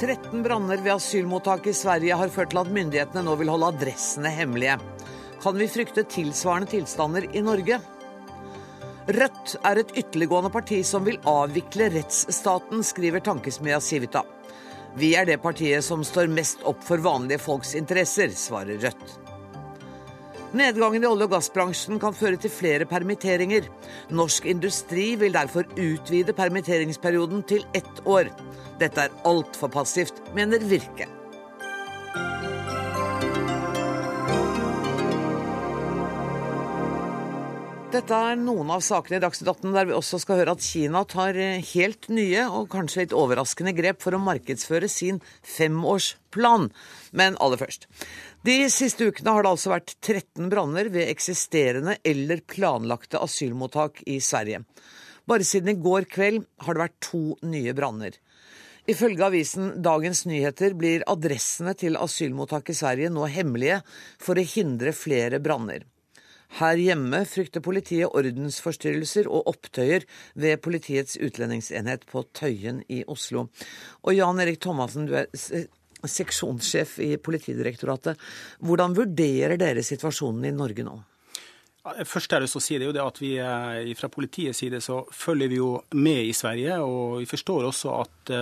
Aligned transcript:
13 0.00 0.42
branner 0.42 0.80
ved 0.80 0.94
asylmottak 0.94 1.66
i 1.68 1.74
Sverige 1.76 2.16
har 2.16 2.30
ført 2.32 2.54
til 2.54 2.62
at 2.62 2.70
myndighetene 2.72 3.20
nå 3.26 3.34
vil 3.36 3.50
holde 3.52 3.68
adressene 3.74 4.30
hemmelige. 4.32 4.78
Kan 5.42 5.58
vi 5.60 5.66
frykte 5.68 6.06
tilsvarende 6.08 6.70
tilstander 6.72 7.26
i 7.36 7.42
Norge? 7.44 7.76
Rødt 9.10 9.56
er 9.60 9.80
et 9.82 9.92
ytterliggående 10.00 10.52
parti 10.54 10.80
som 10.88 11.04
vil 11.04 11.20
avvikle 11.28 11.90
rettsstaten, 11.92 12.80
skriver 12.86 13.20
tankesmia 13.26 13.80
Civita. 13.84 14.24
Vi 14.96 15.12
er 15.20 15.28
det 15.28 15.42
partiet 15.44 15.84
som 15.84 16.00
står 16.06 16.32
mest 16.32 16.64
opp 16.64 16.80
for 16.86 17.04
vanlige 17.04 17.42
folks 17.44 17.76
interesser, 17.76 18.32
svarer 18.32 18.80
Rødt. 18.80 19.29
Nedgangen 20.50 21.04
i 21.04 21.06
olje- 21.06 21.28
og 21.28 21.30
gassbransjen 21.30 22.00
kan 22.02 22.14
føre 22.16 22.38
til 22.42 22.50
flere 22.50 22.86
permitteringer. 22.90 23.68
Norsk 24.10 24.48
industri 24.50 25.12
vil 25.20 25.36
derfor 25.36 25.68
utvide 25.78 26.34
permitteringsperioden 26.34 27.44
til 27.46 27.62
ett 27.72 28.02
år. 28.02 28.32
Dette 28.82 29.06
er 29.06 29.14
altfor 29.30 29.70
passivt, 29.70 30.18
mener 30.34 30.58
Virke. 30.58 31.06
Dette 37.90 38.14
er 38.14 38.36
noen 38.38 38.68
av 38.70 38.84
sakene 38.86 39.18
i 39.18 39.22
Dagsnytt 39.22 39.48
18 39.50 39.72
der 39.74 39.88
vi 39.88 39.94
også 39.96 40.20
skal 40.22 40.38
høre 40.38 40.52
at 40.54 40.62
Kina 40.62 41.00
tar 41.10 41.34
helt 41.72 42.06
nye 42.08 42.44
og 42.46 42.68
kanskje 42.70 43.02
litt 43.02 43.14
overraskende 43.18 43.74
grep 43.74 43.98
for 44.02 44.14
å 44.14 44.20
markedsføre 44.22 44.86
sin 44.86 45.18
femårsplan. 45.42 46.68
Men 47.10 47.38
aller 47.42 47.58
først. 47.58 47.88
De 48.40 48.54
siste 48.72 49.04
ukene 49.04 49.34
har 49.36 49.44
det 49.44 49.50
altså 49.52 49.68
vært 49.68 49.90
13 50.00 50.46
branner 50.48 50.88
ved 50.88 51.10
eksisterende 51.12 51.98
eller 52.08 52.40
planlagte 52.48 53.20
asylmottak 53.20 54.00
i 54.08 54.16
Sverige. 54.24 54.62
Bare 55.28 55.44
siden 55.44 55.74
i 55.74 55.82
går 55.84 56.06
kveld 56.08 56.46
har 56.64 56.76
det 56.76 56.82
vært 56.86 57.02
to 57.04 57.20
nye 57.44 57.74
branner. 57.76 58.14
Ifølge 58.88 59.26
avisen 59.26 59.74
Dagens 59.84 60.24
Nyheter 60.24 60.72
blir 60.72 61.04
adressene 61.12 61.74
til 61.76 61.98
asylmottak 62.00 62.72
i 62.72 62.76
Sverige 62.78 63.10
nå 63.12 63.28
hemmelige 63.28 63.82
for 64.16 64.40
å 64.40 64.46
hindre 64.54 64.94
flere 64.96 65.42
branner. 65.44 65.84
Her 66.58 66.80
hjemme 66.80 67.20
frykter 67.28 67.62
politiet 67.62 68.08
ordensforstyrrelser 68.16 69.28
og 69.30 69.52
opptøyer 69.52 70.08
ved 70.32 70.64
Politiets 70.64 71.20
utlendingsenhet 71.20 72.08
på 72.08 72.24
Tøyen 72.34 72.80
i 72.88 73.04
Oslo. 73.04 73.50
Og 74.02 74.16
Jan 74.16 74.40
Erik 74.42 74.58
Thomassen, 74.64 75.06
du 75.06 75.14
er 75.20 75.28
seksjonssjef 76.08 76.98
i 77.04 77.14
Politidirektoratet. 77.20 78.20
Hvordan 78.64 78.96
vurderer 78.96 79.58
dere 79.60 79.84
situasjonen 79.84 80.48
i 80.48 80.56
Norge 80.56 80.86
nå? 80.86 80.98
Først 81.80 82.34
er 82.36 82.44
det 82.44 82.50
å 82.52 82.60
si 82.60 82.76
det, 82.76 82.90
det 82.92 83.00
at 83.00 83.18
vi 83.22 83.32
Fra 83.96 84.10
politiets 84.12 84.60
side 84.60 84.82
så 84.84 85.00
følger 85.16 85.48
vi 85.48 85.60
jo 85.62 85.70
med 85.96 86.28
i 86.28 86.36
Sverige. 86.36 86.76
og 86.84 87.20
Vi 87.22 87.28
forstår 87.30 87.70
også 87.70 87.94
at 88.02 88.32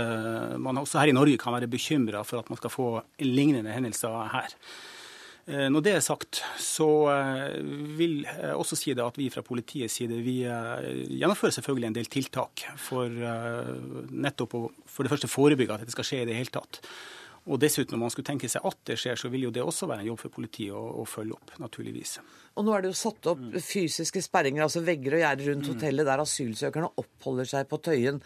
man 0.59 0.83
også 0.83 0.98
her 0.98 1.12
i 1.12 1.17
Norge 1.17 1.39
kan 1.39 1.55
være 1.55 1.70
bekymra 1.70 2.25
for 2.27 2.42
at 2.42 2.51
man 2.51 2.59
skal 2.59 2.75
få 2.75 2.89
lignende 3.23 3.73
hendelser 3.73 4.33
her. 4.34 4.56
Når 5.48 5.81
det 5.81 5.92
er 5.97 6.03
sagt, 6.05 6.42
så 6.61 6.89
vil 7.97 8.19
jeg 8.27 8.56
også 8.59 8.77
si 8.77 8.92
det 8.92 9.06
at 9.06 9.17
vi 9.17 9.31
fra 9.33 9.41
politiets 9.47 9.95
side 9.97 10.19
vi 10.20 10.42
gjennomfører 10.42 11.55
selvfølgelig 11.56 11.89
en 11.89 11.97
del 11.97 12.11
tiltak 12.12 12.67
for 12.77 13.09
nettopp 14.11 14.59
å 14.59 14.67
for 14.84 15.06
det 15.06 15.14
første 15.14 15.31
forebygge 15.31 15.79
at 15.79 15.86
dette 15.86 15.95
skal 15.95 16.11
skje 16.11 16.20
i 16.25 16.29
det 16.29 16.36
hele 16.36 16.53
tatt. 16.53 16.83
Og 17.48 17.56
dessuten, 17.62 17.94
når 17.96 18.02
man 18.02 18.12
skulle 18.12 18.28
tenke 18.28 18.50
seg 18.52 18.64
at 18.68 18.78
det 18.91 18.98
skjer, 19.00 19.16
så 19.16 19.30
vil 19.32 19.46
jo 19.46 19.52
det 19.54 19.62
også 19.64 19.88
være 19.88 20.04
en 20.04 20.10
jobb 20.10 20.20
for 20.20 20.34
politiet 20.34 20.77
å, 20.77 20.82
å 21.00 21.04
følge 21.08 21.36
opp, 21.38 21.55
naturligvis. 21.62 22.18
Og 22.60 22.66
nå 22.66 22.74
er 22.77 22.84
det 22.84 22.92
jo 22.92 22.98
satt 23.00 23.30
opp 23.32 23.42
fysiske 23.64 24.20
sperringer, 24.24 24.66
altså 24.66 24.84
vegger 24.84 25.16
og 25.16 25.22
gjerder 25.24 25.50
rundt 25.52 25.70
hotellet 25.72 26.08
der 26.10 26.24
asylsøkerne 26.24 26.92
oppholder 27.00 27.48
seg 27.48 27.68
på 27.70 27.80
Tøyen. 27.88 28.20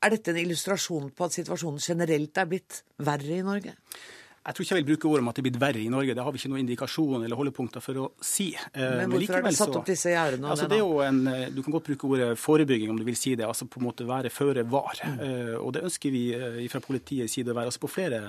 Er 0.00 0.12
dette 0.12 0.32
en 0.32 0.40
illustrasjon 0.40 1.10
på 1.16 1.26
at 1.26 1.36
situasjonen 1.36 1.80
generelt 1.80 2.40
er 2.40 2.48
blitt 2.52 2.82
verre 3.00 3.40
i 3.40 3.44
Norge? 3.46 3.76
Jeg 4.40 4.56
tror 4.56 4.64
ikke 4.64 4.76
jeg 4.76 4.80
vil 4.80 4.94
bruke 4.94 5.08
ordet 5.10 5.20
om 5.20 5.28
at 5.28 5.36
det 5.36 5.42
er 5.42 5.44
blitt 5.50 5.56
verre 5.60 5.80
i 5.82 5.88
Norge. 5.92 6.14
Det 6.16 6.24
har 6.24 6.32
vi 6.32 6.38
ikke 6.40 6.48
noen 6.48 6.62
indikasjon 6.62 7.24
eller 7.26 7.36
holdepunkter 7.36 7.82
for 7.84 7.98
å 8.00 8.04
si. 8.24 8.46
Men 8.72 9.12
hvorfor 9.12 9.36
er 9.36 9.44
det 9.44 9.52
satt 9.58 9.74
opp 9.76 9.90
disse 9.90 10.14
gjerdene? 10.14 10.48
Altså, 10.48 10.68
det 10.70 10.78
er 10.78 10.80
jo 10.80 11.02
en, 11.04 11.20
du 11.52 11.60
kan 11.66 11.74
godt 11.76 11.90
bruke 11.90 12.08
ordet 12.08 12.28
forebygging, 12.40 12.88
om 12.88 12.96
du 12.96 13.04
vil 13.04 13.18
si 13.20 13.34
det. 13.36 13.44
altså 13.44 13.68
på 13.68 13.82
en 13.82 13.86
måte 13.90 14.08
Være 14.08 14.32
føre 14.32 14.64
var. 14.64 14.96
Mm. 15.04 15.20
Og 15.60 15.74
det 15.76 15.84
ønsker 15.84 16.14
vi 16.14 16.22
fra 16.72 16.80
politiets 16.80 17.36
side 17.36 17.52
å 17.52 17.58
være 17.60 17.68
altså 17.68 17.84
på 17.84 17.92
flere 17.92 18.22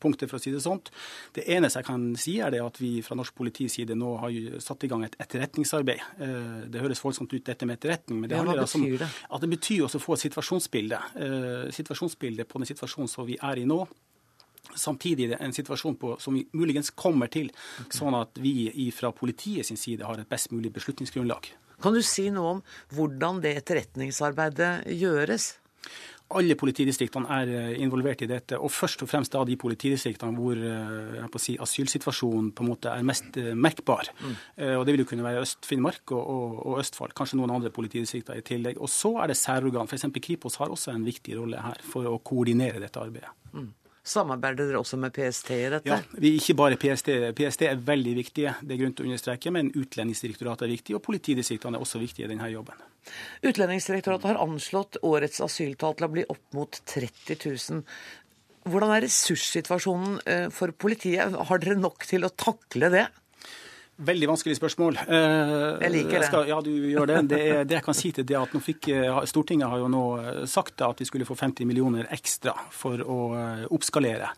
punkter, 0.00 0.26
for 0.26 0.40
å 0.40 0.42
si 0.42 0.54
det 0.56 0.64
sånt. 0.64 0.88
Det 1.36 1.44
eneste 1.52 1.84
jeg 1.84 1.90
kan 1.92 2.10
si, 2.16 2.38
er 2.40 2.56
det 2.56 2.64
at 2.64 2.80
vi 2.80 2.96
fra 3.04 3.20
norsk 3.20 3.36
politis 3.36 3.76
side 3.76 3.94
nå 4.00 4.16
har 4.24 4.58
satt 4.64 4.88
i 4.88 4.90
gang 4.90 5.04
et 5.04 5.20
etterretningsarbeid. 5.20 6.00
Det 6.72 6.80
høres 6.80 7.04
voldsomt 7.04 7.36
ut, 7.36 7.44
dette 7.44 7.68
med 7.68 7.76
etterretning, 7.76 8.24
men 8.24 8.32
det 8.32 8.40
ja, 8.40 8.44
handler 8.46 8.64
altså 8.64 8.80
om 8.80 8.88
det? 8.88 9.04
at 9.04 9.44
det 9.44 9.52
betyr 9.52 9.84
også 9.84 10.00
å 10.00 10.08
få 10.08 10.16
et 10.16 10.24
situasjonsbilde. 10.30 11.06
Situasjonsbilde 11.76 12.48
på 12.48 12.64
den 12.64 12.72
situasjonen 12.72 13.12
som 13.12 13.28
vi 13.28 13.36
er 13.36 13.60
i 13.60 13.68
nå. 13.68 13.84
Samtidig 14.76 15.32
en 15.38 15.56
situasjon 15.56 15.96
på, 16.00 16.14
som 16.22 16.36
vi 16.36 16.44
muligens 16.52 16.90
kommer 16.90 17.30
til, 17.32 17.50
okay. 17.80 17.96
sånn 17.98 18.16
at 18.18 18.38
vi 18.42 18.90
fra 18.94 19.12
politiet 19.16 19.66
sin 19.68 19.80
side 19.80 20.06
har 20.06 20.20
et 20.20 20.30
best 20.30 20.52
mulig 20.54 20.72
beslutningsgrunnlag. 20.76 21.50
Kan 21.80 21.96
du 21.96 22.02
si 22.04 22.28
noe 22.32 22.56
om 22.58 22.62
hvordan 22.94 23.40
det 23.44 23.56
etterretningsarbeidet 23.62 24.90
gjøres? 25.00 25.54
Alle 26.30 26.54
politidistriktene 26.54 27.26
er 27.40 27.72
involvert 27.82 28.20
i 28.22 28.28
dette, 28.30 28.54
og 28.54 28.70
først 28.70 29.00
og 29.02 29.08
fremst 29.10 29.32
da 29.34 29.40
de 29.48 29.56
politidistriktene 29.58 30.36
hvor 30.36 31.40
si, 31.42 31.56
asylsituasjonen 31.58 32.52
på 32.54 32.62
en 32.62 32.70
måte 32.70 32.92
er 32.92 33.06
mest 33.06 33.34
merkbar. 33.58 34.12
Mm. 34.20 34.36
Og 34.76 34.84
Det 34.86 34.94
vil 34.94 35.02
jo 35.02 35.08
kunne 35.10 35.26
være 35.26 35.42
Øst-Finnmark 35.42 36.14
og, 36.14 36.22
og, 36.22 36.54
og, 36.68 36.78
Østfold, 36.84 37.16
kanskje 37.18 37.40
noen 37.40 37.56
andre 37.56 37.72
politidistrikter 37.74 38.38
i 38.38 38.46
tillegg. 38.46 38.78
Og 38.78 38.92
så 38.92 39.16
er 39.24 39.32
det 39.32 39.40
særorgan. 39.40 39.90
F.eks. 39.90 40.06
Kripos 40.22 40.60
har 40.62 40.70
også 40.70 40.94
en 40.94 41.08
viktig 41.08 41.34
rolle 41.40 41.64
her 41.66 41.82
for 41.82 42.06
å 42.06 42.20
koordinere 42.22 42.84
dette 42.84 43.02
arbeidet. 43.02 43.34
Mm. 43.50 43.72
Samarbeider 44.10 44.66
dere 44.66 44.80
også 44.80 44.98
med 45.00 45.14
PST 45.14 45.52
i 45.54 45.58
dette? 45.70 45.86
Ja, 45.86 46.00
vi 46.18 46.32
ikke 46.38 46.56
bare 46.58 46.78
PST. 46.80 47.12
PST 47.38 47.66
er 47.68 47.82
veldig 47.86 48.14
viktige, 48.18 48.54
det 48.62 48.74
er 48.74 48.80
grunn 48.82 48.96
til 48.96 49.06
å 49.06 49.10
understreke, 49.10 49.52
men 49.54 49.70
Utlendingsdirektoratet 49.70 50.66
er 50.66 50.72
viktig, 50.74 50.96
og 50.98 51.04
politidistriktene 51.06 51.78
er 51.78 51.84
også 51.86 52.02
viktige 52.02 52.26
i 52.26 52.32
denne 52.32 52.50
jobben. 52.50 52.82
Utlendingsdirektoratet 53.46 54.32
har 54.32 54.42
anslått 54.42 54.98
årets 55.06 55.40
asyltall 55.46 55.94
til 55.98 56.08
å 56.08 56.12
bli 56.16 56.26
opp 56.34 56.58
mot 56.58 56.80
30 56.90 57.38
000. 57.38 57.84
Hvordan 58.70 58.92
er 58.92 59.06
ressurssituasjonen 59.06 60.50
for 60.52 60.74
politiet? 60.76 61.38
Har 61.48 61.62
dere 61.62 61.78
nok 61.80 62.04
til 62.10 62.26
å 62.26 62.34
takle 62.34 62.90
det? 62.92 63.06
Veldig 64.00 64.30
vanskelig 64.30 64.56
spørsmål. 64.56 64.96
Jeg 65.04 65.92
liker 65.92 66.22
det. 66.22 66.28
Skal, 66.30 66.48
ja, 66.48 66.60
du 66.64 66.70
gjør 66.72 67.10
det. 67.10 67.18
Det, 67.34 67.40
er, 67.44 67.64
det 67.68 67.76
jeg 67.76 67.84
kan 67.84 67.96
si 67.98 68.12
til 68.16 68.24
det 68.28 68.38
at 68.38 68.54
nå 68.56 68.62
fikk, 68.64 68.88
Stortinget 69.28 69.68
har 69.68 69.82
jo 69.82 69.90
nå 69.92 70.04
sagt 70.48 70.80
at 70.86 71.02
vi 71.02 71.08
skulle 71.08 71.28
få 71.28 71.36
50 71.36 71.68
millioner 71.68 72.08
ekstra 72.16 72.54
for 72.72 73.04
å 73.04 73.18
oppskalere. 73.76 74.32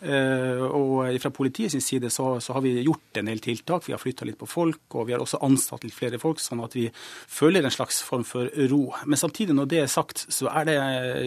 Og 0.00 1.18
fra 1.20 1.30
politiets 1.34 1.76
side 1.84 2.08
så, 2.12 2.32
så, 2.40 2.54
har 2.56 2.64
vi 2.64 2.72
gjort 2.80 3.20
en 3.20 3.28
del 3.28 3.42
tiltak. 3.44 3.84
Vi 3.84 3.92
har 3.92 4.00
flytta 4.00 4.24
litt 4.24 4.38
på 4.40 4.48
folk, 4.48 4.82
og 4.96 5.08
vi 5.08 5.12
har 5.12 5.20
også 5.20 5.42
ansatt 5.44 5.84
litt 5.84 5.96
flere 5.96 6.20
folk, 6.22 6.40
sånn 6.40 6.62
at 6.64 6.76
vi 6.76 6.86
føler 7.28 7.66
en 7.66 7.74
slags 7.74 8.00
form 8.06 8.24
for 8.24 8.48
ro. 8.72 8.82
Men 9.04 9.20
samtidig, 9.20 9.56
når 9.56 9.68
det 9.70 9.82
er 9.84 9.92
sagt, 9.92 10.24
så 10.32 10.48
er 10.52 10.70
det 10.70 10.78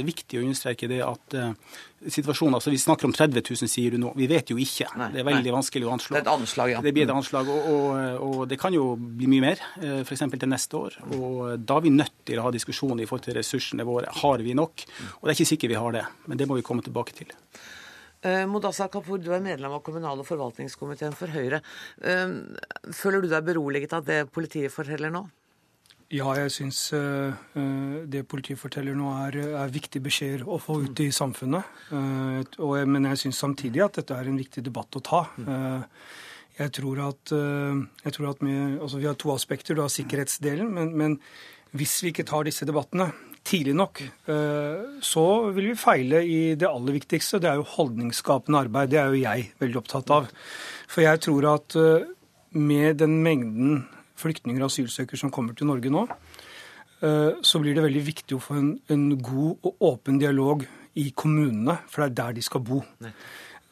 viktig 0.08 0.40
å 0.40 0.46
understreke 0.48 0.90
det 0.90 1.04
at 1.06 1.38
situasjonen, 2.10 2.56
altså 2.58 2.72
Vi 2.72 2.78
snakker 2.78 3.08
om 3.08 3.14
30 3.14 3.44
000, 3.50 3.70
sier 3.70 3.94
du 3.94 4.00
nå. 4.02 4.12
Vi 4.18 4.28
vet 4.28 4.50
jo 4.52 4.58
ikke. 4.60 4.88
Nei, 5.00 5.10
det 5.14 5.22
er 5.22 5.28
veldig 5.28 5.52
nei. 5.52 5.56
vanskelig 5.56 5.88
å 5.88 5.94
anslå. 5.96 6.16
Det 6.16 6.22
er 6.22 6.26
et 6.26 6.34
anslag, 6.34 6.74
ja. 6.74 6.82
Det 6.84 6.94
blir 6.96 7.08
et 7.08 7.14
anslag, 7.14 7.52
og, 7.54 7.70
og, 7.74 8.26
og 8.28 8.42
det 8.50 8.60
kan 8.62 8.76
jo 8.76 8.94
bli 8.98 9.30
mye 9.32 9.46
mer, 9.46 9.64
f.eks. 10.04 10.26
til 10.34 10.52
neste 10.52 10.80
år. 10.80 10.98
Og 11.20 11.62
Da 11.64 11.78
er 11.80 11.86
vi 11.86 11.94
nødt 11.94 12.18
til 12.28 12.42
å 12.42 12.48
ha 12.48 12.54
diskusjon 12.56 13.00
i 13.00 13.08
forhold 13.10 13.28
til 13.28 13.38
ressursene 13.40 13.88
våre. 13.88 14.12
Har 14.24 14.44
vi 14.44 14.58
nok? 14.58 14.86
Og 15.20 15.24
det 15.24 15.34
er 15.34 15.40
ikke 15.40 15.52
sikkert 15.54 15.76
vi 15.76 15.80
har 15.86 15.98
det, 16.00 16.04
men 16.28 16.40
det 16.40 16.50
må 16.50 16.60
vi 16.60 16.66
komme 16.66 16.86
tilbake 16.86 17.16
til. 17.22 17.32
Uh, 18.24 18.46
Modassa 18.48 18.88
Kapur, 18.88 19.20
du 19.20 19.34
er 19.36 19.44
medlem 19.44 19.74
av 19.76 19.82
kommunal- 19.84 20.22
og 20.22 20.28
forvaltningskomiteen 20.30 21.16
for 21.18 21.32
Høyre. 21.34 21.60
Uh, 22.00 22.56
føler 22.96 23.24
du 23.24 23.28
deg 23.28 23.44
beroliget 23.44 23.96
av 23.98 24.06
det 24.08 24.22
politiet 24.32 24.72
forteller 24.72 25.12
nå? 25.12 25.26
Ja, 26.14 26.30
jeg 26.38 26.54
syns 26.54 26.80
uh, 26.96 27.34
det 28.08 28.22
politiet 28.32 28.62
forteller 28.62 28.96
nå 28.96 29.10
er, 29.26 29.40
er 29.60 29.74
viktige 29.74 30.06
beskjeder 30.06 30.46
å 30.48 30.60
få 30.62 30.78
ut 30.86 31.02
i 31.04 31.10
samfunnet. 31.12 31.90
Men 31.90 33.10
jeg 33.10 33.24
syns 33.24 33.42
samtidig 33.42 33.82
at 33.84 33.98
dette 33.98 34.16
er 34.16 34.30
en 34.30 34.38
viktig 34.38 34.62
debatt 34.64 35.00
å 35.00 35.02
ta. 35.04 35.24
Jeg 36.54 36.70
tror 36.78 37.02
at, 37.08 37.34
jeg 37.34 38.14
tror 38.14 38.30
at 38.30 38.44
vi, 38.46 38.54
altså 38.78 39.02
vi 39.02 39.10
har 39.10 39.18
to 39.18 39.34
aspekter. 39.34 39.74
Du 39.74 39.82
har 39.82 39.90
sikkerhetsdelen, 39.90 40.70
men, 40.76 40.94
men 40.94 41.18
hvis 41.74 41.96
vi 42.06 42.14
ikke 42.14 42.28
tar 42.30 42.46
disse 42.46 42.68
debattene 42.70 43.10
tidlig 43.44 43.76
nok, 43.76 44.02
så 45.04 45.24
vil 45.56 45.70
vi 45.72 45.80
feile 45.80 46.22
i 46.24 46.56
det 46.60 46.70
aller 46.70 46.96
viktigste. 46.96 47.42
Det 47.44 47.50
er 47.52 47.60
jo 47.60 47.68
holdningsskapende 47.76 48.62
arbeid. 48.66 48.92
Det 48.94 49.00
er 49.02 49.12
jo 49.12 49.24
jeg 49.24 49.50
veldig 49.60 49.80
opptatt 49.82 50.14
av. 50.16 50.30
For 50.92 51.04
jeg 51.04 51.22
tror 51.26 51.50
at 51.52 51.78
med 52.56 53.02
den 53.02 53.18
mengden 53.26 53.84
flyktninger 54.22 54.64
og 54.64 54.72
asylsøkere 54.72 55.20
som 55.20 55.34
kommer 55.34 55.58
til 55.58 55.68
Norge 55.68 55.92
nå, 55.92 56.06
så 57.44 57.60
blir 57.60 57.76
det 57.76 57.84
veldig 57.84 58.06
viktig 58.08 58.38
å 58.38 58.44
få 58.44 58.60
en, 58.62 58.74
en 58.88 59.08
god 59.20 59.68
og 59.68 59.88
åpen 59.92 60.22
dialog 60.22 60.64
i 61.00 61.10
kommunene, 61.18 61.82
for 61.90 62.04
det 62.04 62.12
er 62.12 62.20
der 62.22 62.38
de 62.38 62.46
skal 62.46 62.64
bo. 62.64 62.80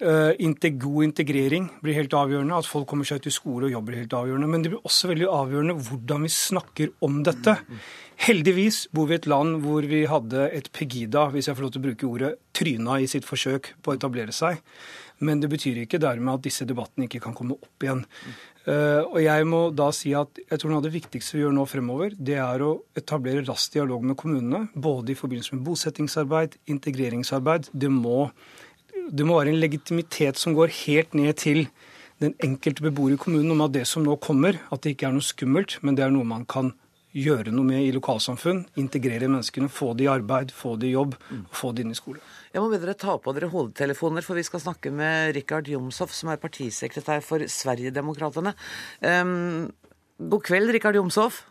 God 0.02 1.04
integrering 1.06 1.68
blir 1.84 1.94
helt 2.00 2.14
avgjørende. 2.18 2.58
At 2.58 2.70
folk 2.70 2.88
kommer 2.90 3.06
seg 3.06 3.22
ut 3.22 3.28
i 3.30 3.34
skole 3.34 3.68
og 3.68 3.76
jobber 3.76 4.00
helt 4.00 4.16
avgjørende. 4.18 4.48
Men 4.50 4.64
det 4.64 4.72
blir 4.74 4.88
også 4.88 5.12
veldig 5.12 5.28
avgjørende 5.30 5.76
hvordan 5.78 6.26
vi 6.26 6.32
snakker 6.34 6.96
om 7.06 7.22
dette. 7.24 7.58
Heldigvis 8.22 8.84
bor 8.94 9.08
vi 9.10 9.16
i 9.16 9.18
et 9.18 9.26
land 9.26 9.64
hvor 9.64 9.86
vi 9.90 10.04
hadde 10.06 10.44
et 10.54 10.68
Pegida, 10.76 11.24
hvis 11.34 11.48
jeg 11.50 11.58
får 11.58 11.66
lov 11.66 11.72
til 11.74 11.82
å 11.82 11.86
bruke 11.88 12.10
ordet, 12.10 12.36
tryna 12.54 13.00
i 13.02 13.08
sitt 13.10 13.26
forsøk 13.26 13.72
på 13.82 13.94
å 13.94 13.96
etablere 13.98 14.34
seg. 14.36 14.60
Men 15.26 15.42
det 15.42 15.50
betyr 15.50 15.80
ikke 15.82 15.98
dermed 16.02 16.36
at 16.36 16.44
disse 16.46 16.68
debattene 16.70 17.08
ikke 17.08 17.22
kan 17.24 17.34
komme 17.38 17.58
opp 17.58 17.86
igjen. 17.86 18.04
Uh, 18.68 19.02
og 19.08 19.18
jeg 19.24 19.48
må 19.50 19.62
da 19.74 19.88
si 19.96 20.12
at 20.14 20.38
jeg 20.38 20.62
tror 20.62 20.70
noe 20.70 20.84
av 20.84 20.86
det 20.86 20.94
viktigste 20.94 21.34
vi 21.34 21.42
gjør 21.42 21.56
nå 21.58 21.66
fremover, 21.70 22.14
det 22.14 22.38
er 22.44 22.62
å 22.62 22.76
etablere 22.98 23.42
rask 23.48 23.74
dialog 23.74 24.06
med 24.06 24.20
kommunene. 24.22 24.68
Både 24.78 25.16
i 25.16 25.18
forbindelse 25.18 25.58
med 25.58 25.66
bosettingsarbeid, 25.66 26.60
integreringsarbeid. 26.70 27.72
Det 27.74 27.90
må, 27.90 28.28
det 29.10 29.26
må 29.26 29.40
være 29.40 29.56
en 29.56 29.64
legitimitet 29.64 30.38
som 30.38 30.54
går 30.58 30.76
helt 30.84 31.18
ned 31.18 31.42
til 31.42 31.64
den 32.22 32.38
enkelte 32.46 32.86
beboer 32.86 33.18
i 33.18 33.20
kommunen 33.22 33.56
om 33.56 33.66
at 33.66 33.74
det 33.74 33.88
som 33.90 34.06
nå 34.06 34.14
kommer, 34.22 34.62
at 34.70 34.86
det 34.86 34.94
ikke 34.94 35.10
er 35.10 35.18
noe 35.18 35.26
skummelt, 35.26 35.80
men 35.82 35.98
det 35.98 36.06
er 36.06 36.14
noe 36.14 36.34
man 36.38 36.46
kan 36.46 36.76
gjøre 37.12 37.52
noe 37.54 37.68
med 37.68 37.86
i 37.86 37.92
lokalsamfunn. 37.96 38.64
Integrere 38.82 39.30
menneskene, 39.30 39.70
få 39.72 39.92
de 39.98 40.08
i 40.08 40.12
arbeid, 40.12 40.54
få 40.56 40.76
de 40.80 40.90
i 40.90 40.94
jobb, 40.96 41.18
og 41.42 41.58
få 41.58 41.74
de 41.76 41.86
inn 41.86 41.94
i 41.94 41.98
skole. 41.98 42.22
Jeg 42.52 42.64
må 42.64 42.72
be 42.72 42.80
dere 42.82 42.98
ta 43.00 43.18
på 43.22 43.34
dere 43.36 43.52
hodetelefoner, 43.52 44.26
for 44.26 44.40
vi 44.40 44.46
skal 44.48 44.64
snakke 44.64 44.94
med 44.96 45.36
Rikard 45.38 45.70
Jomshoff, 45.72 46.14
som 46.16 46.32
er 46.32 46.42
partisekretær 46.42 47.24
for 47.26 47.44
Sverigedemokraterna. 47.48 48.56
Um, 49.04 49.70
god 50.32 50.46
kveld, 50.48 50.74
Rikard 50.76 51.00
Jomshoff. 51.00 51.44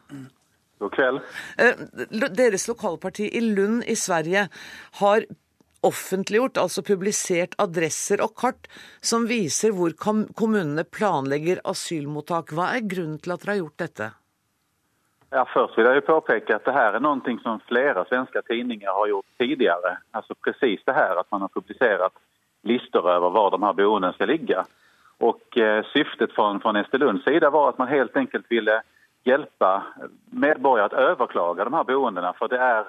God 0.80 0.96
kveld. 0.96 1.22
Uh, 1.60 2.28
deres 2.36 2.66
lokalparti 2.70 3.28
i 3.36 3.44
Lund 3.44 3.84
i 3.88 3.96
Sverige 3.98 4.48
har 5.00 5.28
offentliggjort, 5.86 6.60
altså 6.60 6.84
publisert 6.84 7.54
adresser 7.62 8.20
og 8.20 8.34
kart 8.36 8.68
som 9.00 9.24
viser 9.30 9.72
hvor 9.72 9.94
kommunene 9.96 10.84
planlegger 10.84 11.62
asylmottak. 11.68 12.52
Hva 12.52 12.74
er 12.76 12.84
grunnen 12.84 13.20
til 13.20 13.32
at 13.32 13.44
dere 13.44 13.54
har 13.54 13.62
gjort 13.62 13.84
dette? 13.86 14.10
Ja, 15.30 15.44
Først 15.54 15.78
vil 15.78 15.86
jeg 15.86 16.04
påpeke 16.04 16.54
at 16.56 16.64
det 16.66 16.74
her 16.74 16.96
er 16.96 17.02
noe 17.02 17.34
som 17.42 17.60
flere 17.68 18.02
svenske 18.08 18.42
tidninger 18.48 18.90
har 18.90 19.06
gjort 19.12 19.26
tidligere. 19.38 19.96
Altså 20.12 20.34
precis 20.34 20.82
det 20.86 20.94
her 20.94 21.20
at 21.20 21.26
man 21.30 21.40
har 21.46 21.52
publisert 21.54 22.16
lister 22.66 23.00
over 23.00 23.30
hvor 23.30 23.50
de 23.50 23.60
her 23.62 23.72
boenden 23.72 24.12
skal 24.12 24.28
ligge. 24.28 24.64
Og 25.20 25.40
eh, 25.56 25.84
Syftet 25.92 26.32
fra, 26.34 26.58
fra 26.58 26.72
Estelunds 26.80 27.24
side 27.24 27.52
var 27.52 27.68
at 27.68 27.78
man 27.78 27.88
helt 27.88 28.16
enkelt 28.16 28.46
ville 28.50 28.80
hjelpe 29.28 29.70
medborgere 30.32 30.96
å 30.96 31.12
overklage 31.12 31.64
de 31.64 31.76
her 31.76 31.86
boendene. 31.86 32.32
For 32.38 32.50
det 32.50 32.58
er 32.58 32.88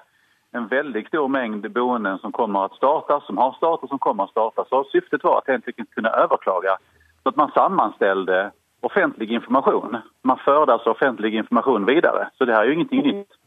en 0.57 0.67
veldig 0.71 1.05
stor 1.07 1.27
mengde 1.31 1.69
boenden 1.69 2.17
som 2.23 2.33
kommer 2.35 2.65
å 2.71 2.75
starte, 2.79 3.19
som 3.27 3.38
har 3.38 3.53
startet 3.59 3.85
og 3.85 3.93
som 3.93 4.01
kommer 4.01 4.25
å 4.25 4.33
starte. 4.33 4.65
Så 4.69 4.81
Syftet 4.89 5.23
var 5.27 5.43
at 5.43 5.51
enkelt 5.53 5.93
kunne 5.93 6.15
overklage, 6.23 6.73
så 7.21 7.31
at 7.31 7.38
man 7.38 7.53
sammenstelte 7.53 8.47
offentlig 8.81 9.31
informasjon. 9.37 9.97
Man 10.27 10.41
fører 10.45 10.73
altså 10.73 10.95
offentlig 10.95 11.35
informasjon 11.39 11.85
videre. 11.89 12.29
Så 12.37 12.45
det 12.45 12.55
her 12.55 12.65
er 12.65 12.71
jo 12.71 12.77
ingenting 12.79 13.05
nytt. 13.07 13.37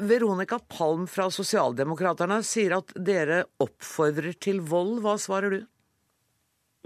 Veronica 0.00 0.60
Palm 0.78 1.06
fra 1.10 1.26
Sosialdemokraterne 1.34 2.38
sier 2.46 2.76
at 2.76 2.92
dere 2.94 3.42
oppfordrer 3.58 4.36
til 4.38 4.60
vold. 4.62 5.00
Hva 5.02 5.16
svarer 5.18 5.56
du? 5.56 5.60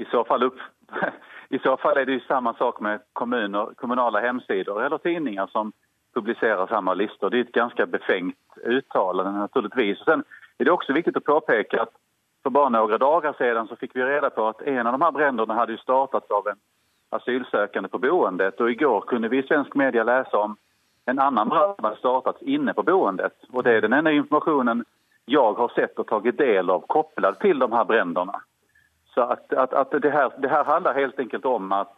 I 0.00 0.06
så 0.10 0.24
fall, 0.26 0.48
opp. 0.48 0.62
I 1.54 1.60
så 1.62 1.76
fall 1.82 2.00
er 2.00 2.08
det 2.08 2.18
jo 2.18 2.24
samme 2.24 2.54
sak 2.58 2.80
med 2.82 3.04
kommuner, 3.12 3.74
kommunale 3.78 4.24
hjemsider 4.24 4.80
eller 4.86 5.02
tidninger 5.04 5.52
som 5.52 5.74
publiserer 6.14 6.66
samme 6.70 6.94
lister. 6.96 7.30
Det 7.30 7.38
er 7.38 7.46
et 7.48 7.58
ganske 7.58 7.86
befengt 7.92 8.58
uttalende, 8.64 9.36
naturligvis. 9.36 10.00
Og 10.00 10.08
sen 10.08 10.24
er 10.58 10.66
det 10.66 10.72
også 10.72 10.96
viktig 10.96 11.14
å 11.20 11.26
påpeke 11.28 11.84
at 11.84 11.92
for 12.44 12.52
bare 12.52 12.72
noen 12.72 13.00
dager 13.00 13.36
siden 13.38 13.68
så 13.68 13.76
fikk 13.80 13.94
vi 13.96 14.04
reda 14.04 14.30
på 14.32 14.46
at 14.50 14.62
en 14.68 14.86
av 14.86 14.96
de 14.96 15.04
her 15.04 15.14
brannene 15.16 15.56
hadde 15.56 15.78
startet 15.80 16.32
av 16.32 16.50
en 16.52 16.60
asylsøkende 17.16 17.88
på 17.88 17.98
boendet. 17.98 18.60
Og 18.60 18.70
I 18.70 18.78
går 18.78 19.06
kunne 19.10 19.28
vi 19.28 19.40
i 19.40 19.46
svensk 19.46 19.74
media 19.74 20.04
lese 20.04 20.36
om 20.36 20.56
en 21.06 21.20
annen 21.20 21.48
brann 21.48 21.74
som 21.76 21.88
hadde 21.88 22.00
startet 22.00 22.42
inne 22.42 22.74
på 22.74 22.82
boendet. 22.82 23.36
Og 23.52 23.64
Det 23.64 23.76
er 23.76 23.80
den 23.84 23.96
ene 23.96 24.14
informasjonen 24.18 24.84
jeg 25.26 25.56
har 25.58 25.70
sett 25.74 25.98
og 25.98 26.08
tatt 26.08 26.36
del 26.36 26.70
av 26.70 26.84
koblet 26.92 27.40
til 27.40 27.58
de 27.58 27.68
her 27.72 27.84
brannene. 27.88 28.40
Så 29.14 29.24
at, 29.30 29.52
at, 29.52 29.72
at 29.72 29.92
det, 30.02 30.10
her, 30.12 30.32
det, 30.42 30.50
her, 30.50 30.64
handler 30.64 30.92
helt 30.92 31.18
enkelt 31.20 31.44
om 31.46 31.72
at 31.72 31.92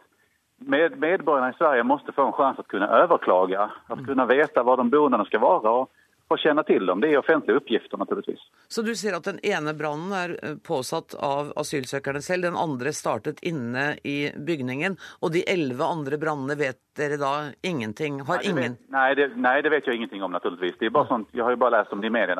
med, 0.57 0.97
medborgerne 0.97 1.49
i 1.49 1.57
Sverige 1.57 1.83
måtte 1.83 2.13
få 2.13 2.29
en 2.29 2.55
til 2.55 2.63
å 2.63 2.71
kunne 2.71 2.91
overklage. 3.01 3.69
At 3.89 4.05
kunne 4.05 4.27
vite 4.29 4.63
hvor 4.63 4.77
de 4.77 4.89
boendene 4.91 5.25
skal 5.25 5.41
være. 5.41 5.69
og 5.69 5.89
å 6.27 6.37
kjenne 6.39 6.63
til 6.67 6.85
dem. 6.87 7.01
Det 7.01 7.11
er 7.11 7.21
offentlige 7.21 7.61
oppgifter, 7.61 7.99
naturligvis. 7.99 8.41
Så 8.67 8.83
du 8.83 8.93
sier 8.99 9.15
at 9.17 9.27
den 9.27 9.39
ene 9.45 9.73
brannen 9.77 10.13
er 10.15 10.33
eh, 10.43 10.55
påsatt 10.63 11.15
av 11.23 11.53
asylsøkerne 11.59 12.21
selv, 12.23 12.47
den 12.47 12.59
andre 12.59 12.93
startet 12.95 13.39
inne 13.47 13.93
i 14.03 14.17
bygningen, 14.35 14.97
og 15.21 15.33
de 15.35 15.43
elleve 15.47 15.87
andre 15.87 16.19
brannene 16.21 16.57
vet 16.59 16.81
dere 16.97 17.19
da 17.21 17.33
ingenting? 17.61 18.19
Har 18.27 18.41
nei, 18.41 18.51
ingen 18.51 18.77
vet, 18.77 18.89
nei, 18.93 19.07
det, 19.19 19.29
nei, 19.37 19.55
det, 19.63 19.71
vet 19.71 19.87
jeg 19.87 20.01
ingenting 20.01 20.25
om, 20.25 20.33
naturligvis. 20.35 20.79
Det 20.81 20.89
er 20.89 20.95
bare 20.97 21.11
sånt, 21.11 21.31
jeg 21.35 21.45
har 21.45 21.55
jo 21.55 21.61
bare 21.63 21.79
lest 21.79 21.93
om 21.95 22.03
det 22.03 22.11
i 22.11 22.15
media. 22.17 22.35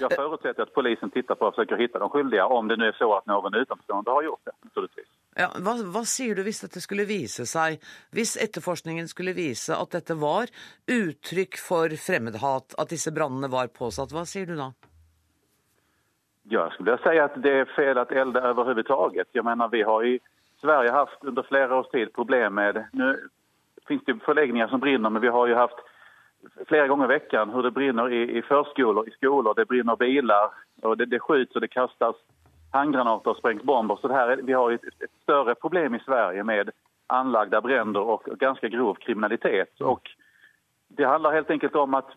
Jeg 0.00 0.12
forutsetter 0.14 0.68
at 0.68 0.76
polisen 0.76 1.10
titter 1.14 1.38
på 1.38 1.50
forsøker 1.50 1.74
å 1.74 1.80
finne 1.80 2.04
de 2.04 2.12
skyldige, 2.14 2.46
om 2.60 2.70
det 2.70 2.78
nå 2.78 2.90
er 2.92 2.98
så 3.00 3.10
at 3.16 3.26
noen 3.30 3.56
utenforstående 3.56 4.18
har 4.18 4.28
gjort 4.28 4.46
det. 4.46 4.56
naturligvis. 4.68 5.10
Ja, 5.38 5.46
hva, 5.62 5.76
hva, 5.94 6.02
sier 6.08 6.34
du 6.34 6.42
hvis 6.42 6.62
dette 6.64 6.82
skulle 6.82 7.06
vise 7.06 7.46
seg, 7.46 7.78
hvis 8.16 8.34
etterforskningen 8.40 9.06
skulle 9.08 9.34
vise 9.36 9.76
at 9.76 9.92
dette 9.94 10.16
var 10.18 10.50
uttrykk 10.90 11.58
for 11.62 11.94
fremmedhat, 11.94 12.74
at 12.74 12.90
disse 12.90 13.12
brannene 13.14 13.50
var 13.52 13.70
påsatt, 13.70 14.10
hva 14.14 14.24
sier 14.26 14.50
du 14.50 14.56
da? 14.58 14.72
Ja, 16.50 16.64
jeg 16.66 16.74
skulle 16.74 16.96
si 17.04 17.20
at 17.22 17.36
det 17.44 17.52
er 17.60 17.72
feil 17.76 18.00
at 18.00 18.10
elde 18.10 18.42
overhodet. 18.42 18.90
Vi 19.70 19.82
har 19.86 20.06
i 20.08 20.16
Sverige 20.60 20.92
hatt 20.92 21.22
under 21.22 21.46
flere 21.46 21.78
års 21.78 21.90
tid 21.94 22.10
problem 22.12 22.58
med 22.58 22.82
Nå 22.92 23.14
finnes 23.86 24.04
det 24.06 24.18
forlegninger 24.24 24.68
som 24.68 24.82
brenner, 24.82 25.10
men 25.10 25.22
vi 25.22 25.30
har 25.30 25.46
jo 25.46 25.56
hatt 25.58 25.78
flere 26.68 26.88
ganger 26.88 27.12
i 27.12 27.16
uken 27.22 27.54
hvor 27.54 27.62
det 27.62 27.74
brenner 27.74 28.10
i, 28.10 28.22
i 28.38 28.42
førskoler, 28.42 29.08
i 29.08 29.14
skoler, 29.14 29.54
det 29.54 29.68
brenner 29.68 29.96
biler, 29.96 30.54
og 30.82 30.98
det, 30.98 31.10
det 31.10 31.22
skytes 31.22 31.56
og 31.56 31.64
det 31.64 31.72
kastes 31.74 32.18
handgranater 32.70 33.34
sprängt 33.34 33.62
bomber. 33.62 33.98
Så 34.00 34.08
här, 34.08 34.36
vi 34.42 34.52
har 34.52 34.72
ett, 34.72 34.84
ett, 34.84 35.10
större 35.22 35.54
problem 35.54 35.94
i 35.94 35.98
Sverige 35.98 36.44
med 36.44 36.70
anlagda 37.06 37.60
bränder 37.60 38.00
och 38.00 38.24
ganska 38.24 38.68
grov 38.68 38.94
kriminalitet. 38.94 39.80
Och 39.80 40.10
det 40.88 41.04
handlar 41.04 41.32
helt 41.32 41.50
enkelt 41.50 41.74
om 41.74 41.94
att 41.94 42.08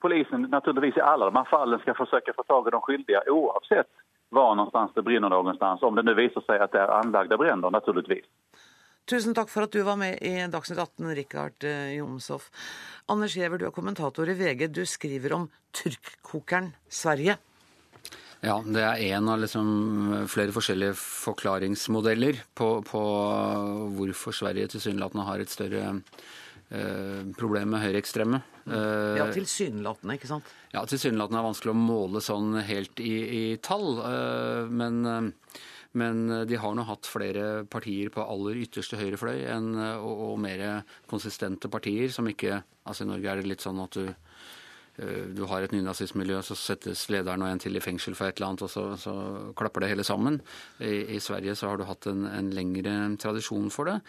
polisen 0.00 0.42
naturligtvis 0.42 0.96
i 0.96 1.00
alla 1.00 1.24
de 1.24 1.36
här 1.36 1.44
fallen 1.44 1.78
ska 1.78 1.94
försöka 1.94 2.32
få 2.32 2.42
tag 2.42 2.68
i 2.68 2.70
de 2.70 2.80
skyldiga 2.80 3.22
oavsett 3.26 3.88
var 4.28 4.54
någonstans 4.54 4.90
det 4.94 5.02
brinner 5.02 5.28
någonstans. 5.28 5.82
Om 5.82 5.94
det 5.94 6.02
nu 6.02 6.14
visar 6.14 6.40
sig 6.40 6.58
att 6.58 6.72
det 6.72 6.78
är 6.78 6.88
anlagda 6.88 7.36
bränder 7.36 7.70
naturligtvis. 7.70 8.24
Tusen 9.10 9.34
takk 9.34 9.50
for 9.50 9.66
at 9.66 9.72
du 9.72 9.82
var 9.82 9.96
med 9.96 10.18
i 10.22 10.46
Dagsnytt 10.52 10.78
18, 10.78 11.14
Rikard 11.14 11.64
eh, 11.64 11.94
Jomshoff. 11.96 12.50
Anders 13.06 13.34
Giæver, 13.36 13.58
du 13.58 13.66
er 13.66 13.74
kommentator 13.74 14.28
i 14.28 14.34
VG. 14.38 14.68
Du 14.68 14.86
skriver 14.86 15.32
om 15.32 15.48
tyrkkokeren 15.74 16.70
Sverige. 16.88 17.36
Ja, 18.40 18.56
det 18.64 18.80
er 18.80 19.02
én 19.12 19.26
av 19.28 19.42
liksom 19.42 19.66
flere 20.32 20.52
forskjellige 20.56 20.96
forklaringsmodeller 20.96 22.38
på, 22.56 22.68
på 22.88 23.02
hvorfor 23.98 24.36
Sverige 24.36 24.70
tilsynelatende 24.72 25.26
har 25.28 25.42
et 25.42 25.52
større 25.52 25.82
eh, 25.92 27.26
problem 27.36 27.74
med 27.74 27.84
høyreekstreme. 27.84 28.40
Eh, 28.64 29.18
ja, 29.20 29.26
tilsynelatende, 29.34 30.16
ikke 30.16 30.30
sant? 30.30 30.48
Ja, 30.72 30.86
tilsynelatende 30.88 31.42
er 31.42 31.48
vanskelig 31.50 31.74
å 31.74 31.82
måle 31.82 32.24
sånn 32.24 32.56
helt 32.64 33.04
i, 33.04 33.12
i 33.28 33.44
tall. 33.60 34.00
Eh, 34.08 34.72
men, 34.72 34.98
eh, 35.04 35.60
men, 36.00 36.24
de 36.48 36.62
har 36.64 36.74
nå 36.78 36.88
hatt 36.88 37.12
flere 37.12 37.66
partier 37.68 38.08
på 38.14 38.24
aller 38.24 38.64
ytterste 38.64 38.96
høyre 38.96 39.20
fløy 39.20 39.36
og, 39.52 40.10
og 40.30 40.34
mer 40.40 40.64
konsistente 41.10 41.68
partier 41.68 42.08
som 42.14 42.28
ikke 42.30 42.62
Altså 42.90 43.04
i 43.04 43.10
Norge 43.10 43.28
er 43.28 43.38
det 43.38 43.46
litt 43.46 43.62
sånn 43.62 43.78
at 43.84 43.94
du 43.94 44.06
Eh, 44.08 44.29
du 44.98 45.44
har 45.48 45.64
et 45.64 45.72
nynazistmiljø, 45.72 46.40
så 46.44 46.56
settes 46.58 47.06
lederen 47.12 47.44
og 47.44 47.48
en 47.48 47.62
til 47.62 47.78
i 47.78 47.82
fengsel 47.82 48.16
for 48.18 48.28
et 48.28 48.36
eller 48.36 48.50
annet, 48.50 48.64
og 48.66 48.72
så, 48.72 48.84
så 49.00 49.14
klapper 49.56 49.84
det 49.84 49.92
hele 49.92 50.04
sammen. 50.04 50.40
I, 50.80 51.16
I, 51.16 51.20
Sverige 51.22 51.56
så 51.56 51.70
har 51.70 51.80
du 51.80 51.86
hatt 51.88 52.08
en, 52.10 52.26
en 52.28 52.50
lengre 52.52 52.94
tradisjon 53.22 53.70
for 53.72 53.88
det. 53.88 54.00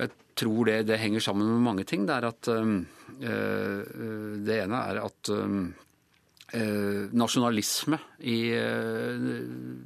Jeg 0.00 0.12
tror 0.40 0.68
det, 0.68 0.80
det, 0.88 0.98
henger 1.00 1.24
sammen 1.24 1.48
med 1.48 1.64
mange 1.64 1.84
ting. 1.84 2.06
Det, 2.08 2.18
at, 2.24 2.48
øh, 2.48 2.80
det 4.46 4.58
ene 4.62 4.82
er 4.92 5.00
at 5.04 5.30
øh, 5.34 5.70
nasjonalisme 7.14 7.98
i 8.26 8.38
uh, 8.58 9.26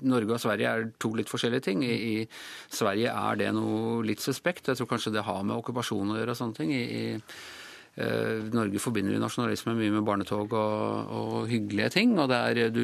Norge 0.09 0.33
og 0.33 0.41
Sverige 0.41 0.71
er 0.71 0.87
to 1.01 1.11
litt 1.13 1.29
forskjellige 1.29 1.67
ting. 1.67 1.83
I, 1.85 1.97
I, 2.23 2.29
Sverige 2.73 3.13
er 3.13 3.37
det 3.43 3.51
noe 3.53 3.99
litt 4.07 4.25
suspekt. 4.25 4.71
Jeg 4.71 4.81
tror 4.81 4.95
kanskje 4.95 5.13
det 5.13 5.27
har 5.27 5.43
med 5.45 5.59
okkupasjon 5.59 6.15
å 6.15 6.17
gjøre 6.17 6.33
og 6.33 6.41
sånne 6.41 6.57
ting. 6.57 6.73
I, 6.73 6.85
i 6.89 7.05
Eh, 7.19 7.64
Norge 7.97 8.81
forbinder 8.83 9.21
nasjonalisme 9.23 9.77
mye 9.79 9.93
med 9.95 10.07
barnetog 10.07 10.55
og, 10.59 11.13
og 11.15 11.37
hyggelige 11.51 11.93
ting. 11.95 12.17
Og 12.19 12.31
det 12.33 12.41
er 12.41 12.73
du, 12.75 12.83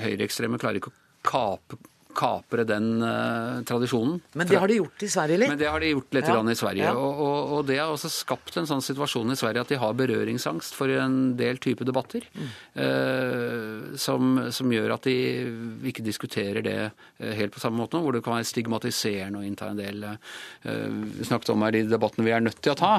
høyreekstreme 0.00 0.60
klarer 0.62 0.80
ikke 0.80 0.94
å 0.94 0.98
kape 1.26 1.80
kapre 2.16 2.64
den 2.68 3.02
uh, 3.02 3.62
tradisjonen. 3.68 4.18
Men 4.32 4.48
det 4.48 4.60
har 4.60 4.70
de 4.70 4.78
gjort 4.80 5.04
i 5.04 5.08
Sverige 5.12 5.40
litt? 5.42 5.52
Men 5.52 5.60
det 5.60 5.68
har 5.70 5.82
de 5.82 5.92
gjort 5.92 6.16
litt 6.16 6.30
ja. 6.30 6.38
i 6.40 6.56
Sverige. 6.58 6.84
Ja. 6.88 6.94
Og, 6.96 7.20
og, 7.26 7.52
og, 7.56 7.66
det 7.68 7.78
har 7.80 7.92
også 7.92 8.10
skapt 8.12 8.56
en 8.60 8.68
sånn 8.68 8.84
situasjon 8.84 9.34
i 9.34 9.38
Sverige 9.38 9.64
at 9.66 9.72
de 9.72 9.80
har 9.82 9.96
berøringsangst 9.98 10.76
for 10.76 10.92
en 10.92 11.36
del 11.38 11.60
type 11.62 11.86
debatter. 11.86 12.26
Mm. 12.36 12.52
Uh, 12.76 13.96
som, 14.00 14.38
som, 14.54 14.72
gjør 14.76 14.96
at 14.96 15.06
de 15.06 15.16
ikke 15.86 16.04
diskuterer 16.04 16.64
det 16.64 16.78
helt 17.38 17.54
på 17.54 17.62
samme 17.62 17.78
måte, 17.80 17.96
nå, 17.96 18.04
hvor 18.04 18.16
det 18.16 18.22
kan 18.24 18.36
være 18.36 18.48
stigmatiserende 18.48 19.40
å 19.40 19.46
innta 19.46 19.70
en 19.70 19.78
del 19.78 20.02
Vi 20.66 21.24
snakket 21.24 21.52
om 21.54 21.62
her 21.64 21.74
de 21.76 21.84
debattene 21.88 22.26
vi 22.26 22.34
er 22.34 22.42
nødt 22.42 22.58
til 22.64 22.74
å 22.74 22.78
ta. 22.78 22.92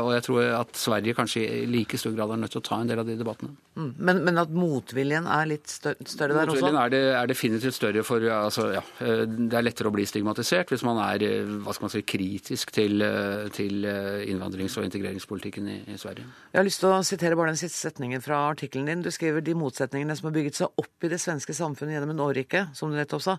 og 0.00 0.10
jeg 0.14 0.24
tror 0.24 0.46
at 0.60 0.78
Sverige 0.78 1.16
kanskje 1.18 1.42
i 1.42 1.66
like 1.68 1.98
stor 2.00 2.14
grad 2.16 2.32
er 2.32 2.40
nødt 2.40 2.54
til 2.54 2.62
å 2.62 2.66
ta 2.68 2.78
en 2.80 2.90
del 2.90 3.02
av 3.02 3.08
de 3.08 3.16
debattene. 3.18 3.52
Mm. 3.78 3.90
Men, 3.96 4.22
men, 4.26 4.38
at 4.40 4.50
motviljen 4.54 5.26
er 5.30 5.50
litt 5.52 5.70
større, 5.70 6.06
større 6.08 6.34
der 6.34 6.50
også? 6.50 6.64
Motviljen 6.64 6.80
er, 6.82 6.96
er 7.20 7.30
definitivt 7.30 7.76
større 7.76 8.02
for 8.06 8.24
altså, 8.34 8.57
ja, 8.72 8.82
eh, 9.04 9.24
Det 9.26 9.56
er 9.56 9.64
lettere 9.64 9.90
å 9.90 9.94
bli 9.94 10.04
stigmatisert 10.08 10.72
hvis 10.72 10.84
man 10.86 10.98
er 11.02 11.22
eh, 11.26 11.50
hva 11.64 11.74
skal 11.74 11.86
man 11.86 11.92
si, 11.92 12.02
kritisk 12.02 12.72
til, 12.74 13.02
eh, 13.04 13.48
til 13.54 13.86
innvandrings- 14.28 14.76
og 14.80 14.86
integreringspolitikken 14.88 15.68
i, 15.68 15.76
i, 15.94 15.98
Sverige. 16.00 16.26
Jeg 16.52 16.60
har 16.60 16.66
lyst 16.66 16.82
til 16.82 16.90
å 16.90 17.02
sitere 17.06 17.38
bare 17.38 17.52
den 17.54 17.60
siste 17.60 17.88
setningen 17.88 18.24
fra 18.24 18.40
artikkelen 18.50 18.90
din. 18.90 19.04
Du 19.06 19.10
skriver 19.14 19.44
de 19.44 19.54
motsetningene 19.58 20.16
som 20.18 20.30
har 20.30 20.36
bygget 20.38 20.60
seg 20.60 20.82
opp 20.82 21.06
i 21.06 21.12
det 21.12 21.20
svenske 21.22 21.56
samfunnet 21.56 21.96
gjennom 21.96 22.14
en 22.14 22.24
årrekke, 22.26 22.64
som 22.78 22.90
du 22.90 22.98
nettopp 22.98 23.24
sa, 23.24 23.38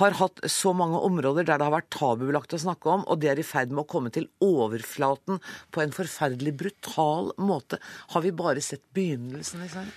har 0.00 0.18
hatt 0.20 0.42
så 0.50 0.74
mange 0.76 1.00
områder 1.06 1.46
der 1.46 1.60
det 1.60 1.68
har 1.68 1.76
vært 1.76 1.92
tabubelagt 1.94 2.56
å 2.56 2.62
snakke 2.66 2.92
om, 2.92 3.06
og 3.06 3.22
det 3.22 3.32
er 3.32 3.42
i 3.42 3.46
ferd 3.46 3.72
med 3.72 3.84
å 3.84 3.90
komme 3.90 4.12
til 4.14 4.28
overflaten 4.44 5.40
på 5.74 5.84
en 5.84 5.94
forferdelig 5.94 6.56
brutal 6.64 7.32
måte. 7.38 7.80
Har 8.14 8.26
vi 8.26 8.34
bare 8.36 8.64
sett 8.64 8.84
begynnelsen 8.96 9.64
i 9.64 9.70
Sverige? 9.72 9.96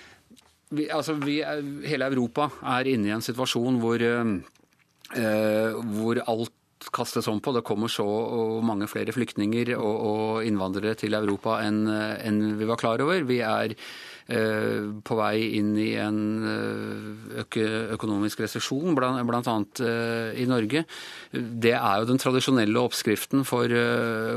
Vi, 0.69 0.85
altså, 0.93 1.15
vi, 1.17 1.39
hele 1.89 2.07
Europa 2.11 2.45
er 2.77 2.91
inne 2.91 3.09
i 3.09 3.13
en 3.15 3.25
situasjon 3.25 3.79
hvor, 3.81 4.01
eh, 4.05 4.33
hvor 5.13 6.21
alt 6.29 6.55
kastes 6.95 7.27
om 7.27 7.41
på. 7.43 7.51
Det 7.55 7.65
kommer 7.67 7.91
så 7.91 8.05
mange 8.63 8.87
flere 8.87 9.11
flyktninger 9.15 9.73
og, 9.77 9.95
og 10.11 10.45
innvandrere 10.47 10.95
til 10.99 11.17
Europa 11.17 11.59
enn, 11.65 11.81
enn 11.89 12.39
vi 12.59 12.69
var 12.69 12.79
klar 12.79 13.03
over. 13.03 13.25
Vi 13.27 13.41
er 13.43 13.75
Eh, 13.75 14.08
på 14.29 15.15
vei 15.17 15.55
inn 15.57 15.71
i 15.81 15.87
en 15.97 16.19
eh, 16.45 17.45
økonomisk 17.95 18.43
resesjon, 18.43 18.93
annet 18.99 19.81
eh, 19.81 20.41
i 20.43 20.45
Norge. 20.49 20.83
Det 21.33 21.73
er 21.73 21.95
jo 22.01 22.09
den 22.11 22.21
tradisjonelle 22.21 22.83
oppskriften 22.83 23.41
for 23.47 23.73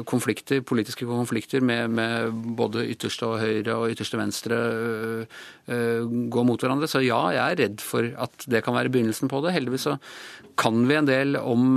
konflikter, 0.09 0.63
politiske 0.65 1.09
konflikter 1.09 1.61
med, 1.61 1.93
med 1.93 2.33
både 2.57 2.87
ytterste 2.89 3.29
og 3.29 3.41
høyre 3.43 3.77
og 3.77 3.93
ytterste 3.93 4.21
venstre 4.21 4.61
gå 5.67 6.45
mot 6.47 6.61
hverandre. 6.61 6.89
Så 6.91 7.03
ja, 7.05 7.21
jeg 7.37 7.43
er 7.43 7.61
redd 7.63 7.85
for 7.85 8.09
at 8.25 8.47
det 8.51 8.63
kan 8.65 8.77
være 8.77 8.93
begynnelsen 8.93 9.31
på 9.33 9.41
det. 9.45 9.55
Heldigvis 9.57 9.89
så 9.89 9.97
kan 10.61 10.85
vi 10.89 10.99
en 10.99 11.09
del 11.09 11.37
om, 11.41 11.77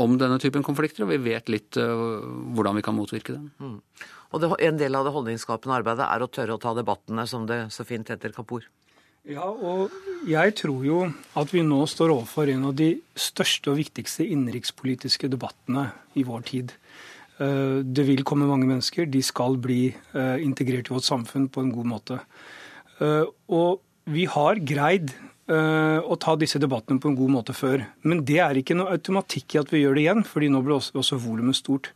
om 0.00 0.18
denne 0.20 0.40
typen 0.42 0.64
konflikter, 0.64 1.04
og 1.04 1.12
vi 1.12 1.22
vet 1.24 1.52
litt 1.52 1.76
hvordan 1.76 2.80
vi 2.80 2.84
kan 2.84 2.96
motvirke 2.96 3.36
dem. 3.36 3.50
Mm. 3.60 3.80
Og 4.34 4.42
det, 4.42 4.50
en 4.66 4.78
del 4.80 4.98
av 4.98 5.06
det 5.06 5.12
holdningsskapende 5.14 5.76
arbeidet 5.78 6.08
er 6.10 6.24
å 6.24 6.30
tørre 6.30 6.56
å 6.56 6.62
ta 6.62 6.74
debattene, 6.74 7.26
som 7.30 7.46
det 7.46 7.68
så 7.74 7.86
fint 7.86 8.08
heter, 8.10 8.34
Kapur. 8.34 8.66
Ja, 9.24 9.46
og 9.46 9.92
jeg 10.28 10.52
tror 10.58 10.82
jo 10.84 10.98
at 11.38 11.52
vi 11.54 11.62
nå 11.64 11.78
står 11.88 12.12
overfor 12.12 12.50
en 12.52 12.66
av 12.68 12.74
de 12.76 12.90
største 13.16 13.70
og 13.72 13.78
viktigste 13.78 14.26
innenrikspolitiske 14.26 15.30
debattene 15.32 15.86
i 16.18 16.26
vår 16.28 16.44
tid. 16.50 16.74
Eh, 17.38 17.78
det 17.80 18.04
vil 18.10 18.24
komme 18.26 18.50
mange 18.50 18.68
mennesker. 18.68 19.08
De 19.08 19.22
skal 19.24 19.56
bli 19.62 19.86
eh, 19.94 20.36
integrert 20.44 20.90
i 20.90 20.96
vårt 20.96 21.08
samfunn 21.08 21.48
på 21.48 21.64
en 21.64 21.72
god 21.72 21.88
måte. 21.94 22.18
Eh, 23.00 23.24
og 23.48 23.80
vi 24.12 24.26
har 24.28 24.60
greid 24.60 25.14
å 25.44 26.16
ta 26.16 26.32
disse 26.40 26.56
debattene 26.56 27.02
på 27.02 27.10
en 27.10 27.16
god 27.18 27.32
måte 27.34 27.52
før. 27.52 27.82
Men 28.08 28.22
det 28.24 28.38
er 28.40 28.56
ikke 28.56 28.76
noe 28.78 28.94
automatikk 28.96 29.54
i 29.56 29.58
at 29.60 29.72
vi 29.74 29.82
gjør 29.82 29.98
det 29.98 30.04
igjen, 30.06 30.22
fordi 30.24 30.48
nå 30.48 30.62
blir 30.64 30.78
også, 30.78 30.94
også 31.02 31.18
volumet 31.20 31.58
stort. 31.58 31.90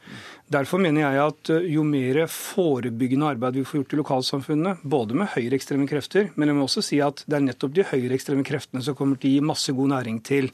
Derfor 0.53 0.81
mener 0.81 1.05
jeg 1.05 1.21
at 1.21 1.51
eh, 1.53 1.67
jo 1.75 1.85
mer 1.85 2.23
forebyggende 2.33 3.29
arbeid 3.35 3.59
vi 3.59 3.67
får 3.69 3.83
gjort 3.83 3.95
i 3.95 4.01
lokalsamfunnene, 4.01 4.77
både 4.81 5.17
med 5.21 5.33
høyreekstreme 5.35 5.89
krefter, 5.91 6.31
men 6.37 6.49
jeg 6.49 6.57
må 6.57 6.65
også 6.65 6.85
si 6.85 7.01
at 7.05 7.21
det 7.29 7.37
er 7.37 7.45
nettopp 7.51 7.75
de 7.77 7.85
høyreekstreme 7.91 8.47
kreftene 8.49 8.85
som 8.85 8.97
kommer 8.97 9.21
til 9.21 9.29
å 9.29 9.35
gi 9.37 9.49
masse 9.51 9.75
god 9.77 9.93
næring 9.93 10.23
til 10.25 10.49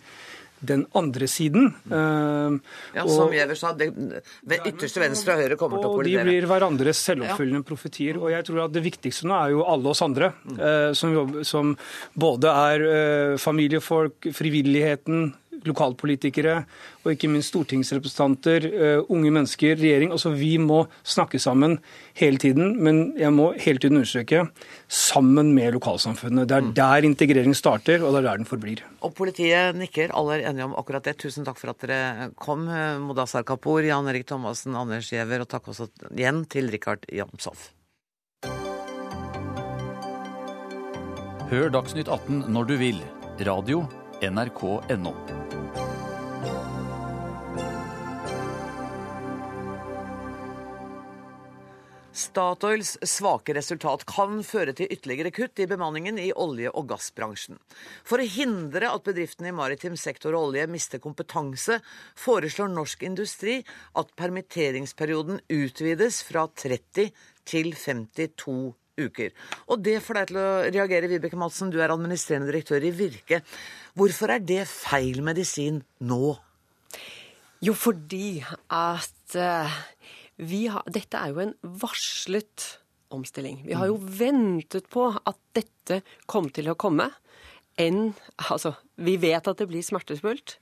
den 0.66 0.85
andre 0.97 1.28
siden. 1.30 1.71
Uh, 1.90 2.59
ja, 2.97 3.06
Som 3.09 3.33
Giæver 3.35 3.59
sa, 3.59 3.73
det, 3.76 3.90
ytterste 4.64 5.02
venstre 5.02 5.37
og 5.37 5.44
høyre 5.44 5.59
kommer 5.61 5.83
til 5.83 5.90
å 5.90 5.94
kollidere. 5.99 6.25
Og 6.25 6.30
de 6.30 6.35
blir 6.35 6.49
hverandres 6.50 7.04
selvoppfyllende 7.11 7.62
ja. 7.62 7.68
profetier. 7.68 8.21
Og 8.21 8.33
jeg 8.33 8.49
tror 8.49 8.64
at 8.66 8.75
det 8.75 8.85
viktigste 8.85 9.28
nå 9.30 9.38
er 9.38 9.54
jo 9.54 9.64
alle 9.68 9.92
oss 9.92 10.02
andre, 10.04 10.33
uh, 10.56 10.90
som, 10.97 11.38
som, 11.47 11.75
både 12.18 12.56
er 12.73 12.87
uh, 12.88 13.38
familiefolk, 13.40 14.30
frivilligheten, 14.35 15.33
lokalpolitikere 15.68 16.56
og 17.04 17.11
ikke 17.12 17.30
minst 17.33 17.52
stortingsrepresentanter, 17.52 18.66
uh, 18.73 19.12
unge 19.12 19.33
mennesker, 19.35 19.76
regjering. 19.80 20.12
Altså 20.14 20.35
Vi 20.35 20.56
må 20.59 20.85
snakke 21.02 21.40
sammen 21.42 21.78
hele 22.18 22.38
tiden, 22.38 22.76
men 22.83 23.14
jeg 23.21 23.33
må 23.35 23.52
hele 23.61 23.83
tiden 23.83 24.00
understreke 24.00 24.47
sammen 24.88 25.54
med 25.56 25.76
lokalsamfunnet. 25.78 26.49
Det 26.49 26.59
er 26.59 26.66
mm. 26.68 26.75
der 26.78 27.09
integrering 27.11 27.56
starter, 27.56 28.02
og 28.02 28.14
det 28.14 28.23
er 28.23 28.28
der 28.30 28.42
den 28.42 28.50
forblir. 28.50 28.85
Og 29.04 29.14
politiet 29.14 29.76
nikker, 29.78 30.14
alle 30.16 30.38
er 30.40 30.50
enige 30.50 30.68
om 30.68 30.76
akkurat 30.80 31.04
det. 31.04 31.18
Tusen 31.23 31.47
takk 31.47 31.61
for 31.61 31.75
at 31.75 31.85
dere 31.85 32.30
kom, 32.40 32.66
Modassar 33.04 33.47
Kapur, 33.47 33.83
Jan 33.85 34.09
Erik 34.11 34.26
Thomassen, 34.28 34.76
Anders 34.76 35.12
Giæver, 35.12 35.44
og 35.44 35.50
takk 35.50 35.73
også 35.73 35.88
igjen 36.12 36.44
til 36.50 36.71
Rikard 36.73 37.06
Jamsov. 37.12 37.71
Hør 41.50 41.68
Dagsnytt 41.68 42.09
18 42.09 42.47
når 42.49 42.71
du 42.73 42.76
vil. 42.80 43.00
Radio 43.47 43.85
nrk.no. 44.25 45.43
Statoils 52.14 52.92
svake 53.02 53.56
resultat 53.56 54.04
kan 54.06 54.38
føre 54.47 54.71
til 54.78 54.92
ytterligere 54.94 55.33
kutt 55.35 55.59
i 55.59 55.66
bemanningen 55.66 56.21
i 56.23 56.28
olje- 56.30 56.71
og 56.71 56.87
gassbransjen. 56.92 57.59
For 58.06 58.23
å 58.23 58.28
hindre 58.37 58.92
at 58.94 59.02
bedriftene 59.09 59.50
i 59.50 59.56
maritim 59.56 59.97
sektor 59.99 60.37
og 60.38 60.52
olje 60.52 60.68
mister 60.71 61.02
kompetanse, 61.02 61.80
foreslår 62.14 62.71
Norsk 62.71 63.02
Industri 63.02 63.56
at 63.99 64.14
permitteringsperioden 64.14 65.42
utvides 65.50 66.23
fra 66.23 66.47
30 66.54 67.11
til 67.50 67.75
52 67.75 68.56
uker. 68.94 69.35
Og 69.75 69.83
det 69.83 69.99
får 70.04 70.21
deg 70.21 70.30
til 70.30 70.38
å 70.38 70.49
reagere, 70.68 71.11
Vibeke 71.11 71.38
Madsen, 71.40 71.75
du 71.75 71.80
er 71.83 71.90
administrerende 71.90 72.52
direktør 72.52 72.87
i 72.87 72.94
Virke. 72.94 73.42
Hvorfor 73.99 74.37
er 74.37 74.44
det 74.47 74.62
feil 74.71 75.18
medisin 75.26 75.83
nå? 76.06 76.37
Jo, 77.64 77.75
fordi 77.75 78.38
at 78.71 79.38
uh, 79.40 79.75
har, 80.38 80.82
Dette 80.90 81.20
er 81.20 81.34
jo 81.34 81.42
en 81.44 81.54
varslet 81.62 82.66
omstilling. 83.14 83.60
Vi 83.66 83.76
har 83.78 83.90
jo 83.90 83.98
ventet 83.98 84.88
på 84.90 85.08
at 85.14 85.38
dette 85.54 86.02
kom 86.30 86.50
til 86.54 86.72
å 86.72 86.78
komme. 86.78 87.10
Enn 87.80 88.14
Altså, 88.50 88.74
vi 88.96 89.16
vet 89.18 89.46
at 89.50 89.58
det 89.58 89.68
blir 89.70 89.82
smertefullt, 89.82 90.58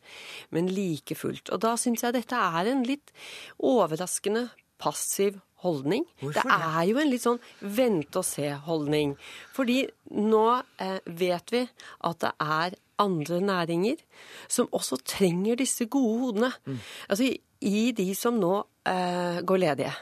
men 0.50 0.68
like 0.72 1.16
fullt. 1.16 1.52
Og 1.52 1.60
da 1.64 1.76
syns 1.80 2.04
jeg 2.04 2.16
dette 2.16 2.36
er 2.36 2.72
en 2.72 2.84
litt 2.88 3.12
overraskende 3.60 4.48
passiv 4.82 5.40
holdning. 5.62 6.06
Hvorfor 6.20 6.48
det 6.48 6.56
er 6.58 6.86
jo 6.90 7.00
en 7.00 7.10
litt 7.10 7.24
sånn 7.24 7.40
vente-og-se-holdning. 7.60 9.14
Fordi 9.54 9.84
nå 10.18 10.46
eh, 10.82 10.98
vet 11.06 11.54
vi 11.54 11.62
at 12.08 12.24
det 12.24 12.32
er 12.42 12.78
andre 13.02 13.40
næringer 13.42 14.02
som 14.50 14.70
også 14.74 15.00
trenger 15.06 15.58
disse 15.62 15.86
gode 15.90 16.18
hodene. 16.22 16.52
Mm. 16.66 16.82
Altså 17.08 17.30
i, 17.62 17.92
de 17.94 18.08
som 18.18 18.38
nå 18.42 18.56
går 18.84 19.60
ledige. 19.62 19.92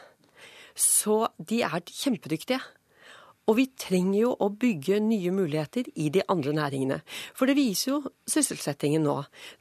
Så 0.75 1.27
de 1.37 1.61
er 1.67 1.83
kjempedyktige. 1.85 2.61
Og 3.51 3.57
vi 3.59 3.67
trenger 3.75 4.19
jo 4.21 4.31
å 4.39 4.51
bygge 4.53 5.01
nye 5.03 5.33
muligheter 5.35 5.89
i 5.99 6.11
de 6.15 6.23
andre 6.31 6.53
næringene. 6.55 7.01
For 7.35 7.51
det 7.51 7.57
viser 7.59 7.91
jo 7.91 8.13
sysselsettingen 8.31 9.03
nå. 9.07 9.17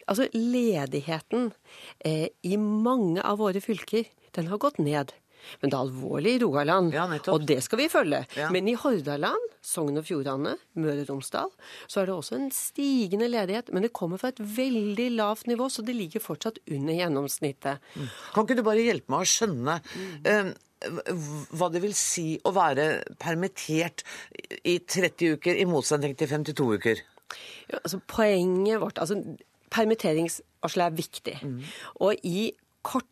Altså 0.06 0.28
ledigheten 0.36 1.50
eh, 2.06 2.28
i 2.46 2.60
mange 2.60 3.24
av 3.26 3.40
våre 3.42 3.64
fylker, 3.64 4.06
den 4.38 4.52
har 4.52 4.62
gått 4.62 4.78
ned. 4.84 5.16
Men 5.62 5.72
det 5.72 5.78
er 5.78 5.84
alvorlig 5.86 6.36
i 6.38 6.42
Rogaland, 6.44 6.94
ja, 6.96 7.06
og 7.34 7.46
det 7.48 7.60
skal 7.66 7.82
vi 7.82 7.90
følge. 7.92 8.22
Ja. 8.38 8.50
Men 8.54 8.70
i 8.70 8.76
Hordaland, 8.80 9.50
Sogn 9.66 10.00
og 10.00 10.08
Fjordane, 10.08 10.56
Møre 10.80 11.04
og 11.04 11.12
Romsdal, 11.14 11.52
så 11.88 12.02
er 12.02 12.10
det 12.10 12.16
også 12.16 12.38
en 12.38 12.50
stigende 12.56 13.30
ledighet. 13.32 13.74
Men 13.74 13.86
det 13.86 13.94
kommer 13.98 14.22
fra 14.22 14.32
et 14.34 14.42
veldig 14.42 15.10
lavt 15.18 15.50
nivå, 15.50 15.70
så 15.72 15.86
det 15.86 15.98
ligger 15.98 16.24
fortsatt 16.24 16.62
under 16.70 16.98
gjennomsnittet. 16.98 17.84
Mm. 17.96 18.10
Kan 18.34 18.48
ikke 18.48 18.60
du 18.60 18.66
bare 18.68 18.88
hjelpe 18.88 19.14
meg 19.14 19.26
å 19.26 19.30
skjønne 19.34 19.78
mm. 19.84 20.52
hva 21.60 21.70
det 21.74 21.84
vil 21.84 21.96
si 21.98 22.28
å 22.48 22.54
være 22.56 22.90
permittert 23.20 24.06
i 24.64 24.80
30 24.80 25.40
uker, 25.40 25.60
i 25.60 25.68
motsetning 25.70 26.16
til 26.20 26.32
52 26.32 26.70
uker? 26.80 27.06
Ja, 27.70 27.78
altså 27.84 28.00
Poenget 28.10 28.80
vårt 28.82 28.98
altså 28.98 29.20
Permitteringsvarselet 29.70 30.86
er 30.88 30.96
viktig. 30.98 31.36
Mm. 31.46 31.60
Og 32.02 32.24
i 32.26 32.50
kort 32.82 33.06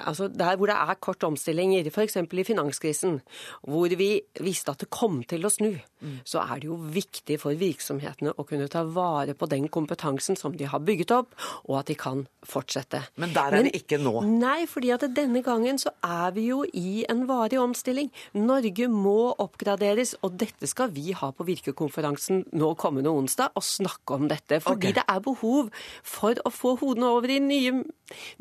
altså 0.00 0.28
der 0.28 0.56
hvor 0.56 0.70
det 0.70 0.76
er 0.76 0.98
kort 1.00 1.24
omstillinger, 1.26 1.88
f.eks. 1.90 2.16
i 2.16 2.44
finanskrisen, 2.46 3.20
hvor 3.68 3.92
vi 3.98 4.10
visste 4.40 4.72
at 4.72 4.82
det 4.84 4.90
kom 4.92 5.20
til 5.28 5.44
å 5.44 5.50
snu, 5.52 5.74
mm. 6.00 6.18
så 6.28 6.42
er 6.46 6.62
det 6.62 6.70
jo 6.70 6.78
viktig 6.94 7.38
for 7.42 7.58
virksomhetene 7.58 8.34
å 8.36 8.46
kunne 8.48 8.70
ta 8.72 8.84
vare 8.88 9.34
på 9.36 9.48
den 9.50 9.68
kompetansen 9.72 10.38
som 10.38 10.56
de 10.56 10.68
har 10.70 10.82
bygget 10.82 11.12
opp, 11.14 11.36
og 11.68 11.82
at 11.82 11.92
de 11.92 11.96
kan 11.98 12.24
fortsette. 12.46 13.02
Men 13.20 13.34
der 13.36 13.52
er 13.52 13.60
Men, 13.60 13.68
det 13.68 13.82
ikke 13.82 14.00
nå? 14.02 14.14
Nei, 14.26 14.64
fordi 14.70 14.92
at 14.94 15.06
denne 15.16 15.44
gangen 15.44 15.80
så 15.82 15.92
er 16.02 16.32
vi 16.36 16.48
jo 16.48 16.62
i 16.72 17.04
en 17.10 17.26
varig 17.28 17.60
omstilling. 17.60 18.10
Norge 18.38 18.88
må 18.88 19.34
oppgraderes, 19.42 20.16
og 20.22 20.38
dette 20.40 20.68
skal 20.70 20.92
vi 20.94 21.12
ha 21.16 21.32
på 21.36 21.46
Virkekonferansen 21.48 22.46
nå 22.58 22.72
kommende 22.80 23.12
onsdag, 23.12 23.52
og 23.58 23.66
snakke 23.66 24.16
om 24.16 24.28
dette. 24.32 24.62
Fordi 24.64 24.92
okay. 24.92 24.96
det 24.98 25.06
er 25.08 25.22
behov 25.24 25.70
for 26.02 26.38
å 26.46 26.52
få 26.52 26.76
hodene 26.80 27.12
over 27.12 27.30
i 27.32 27.38
nye, 27.42 27.82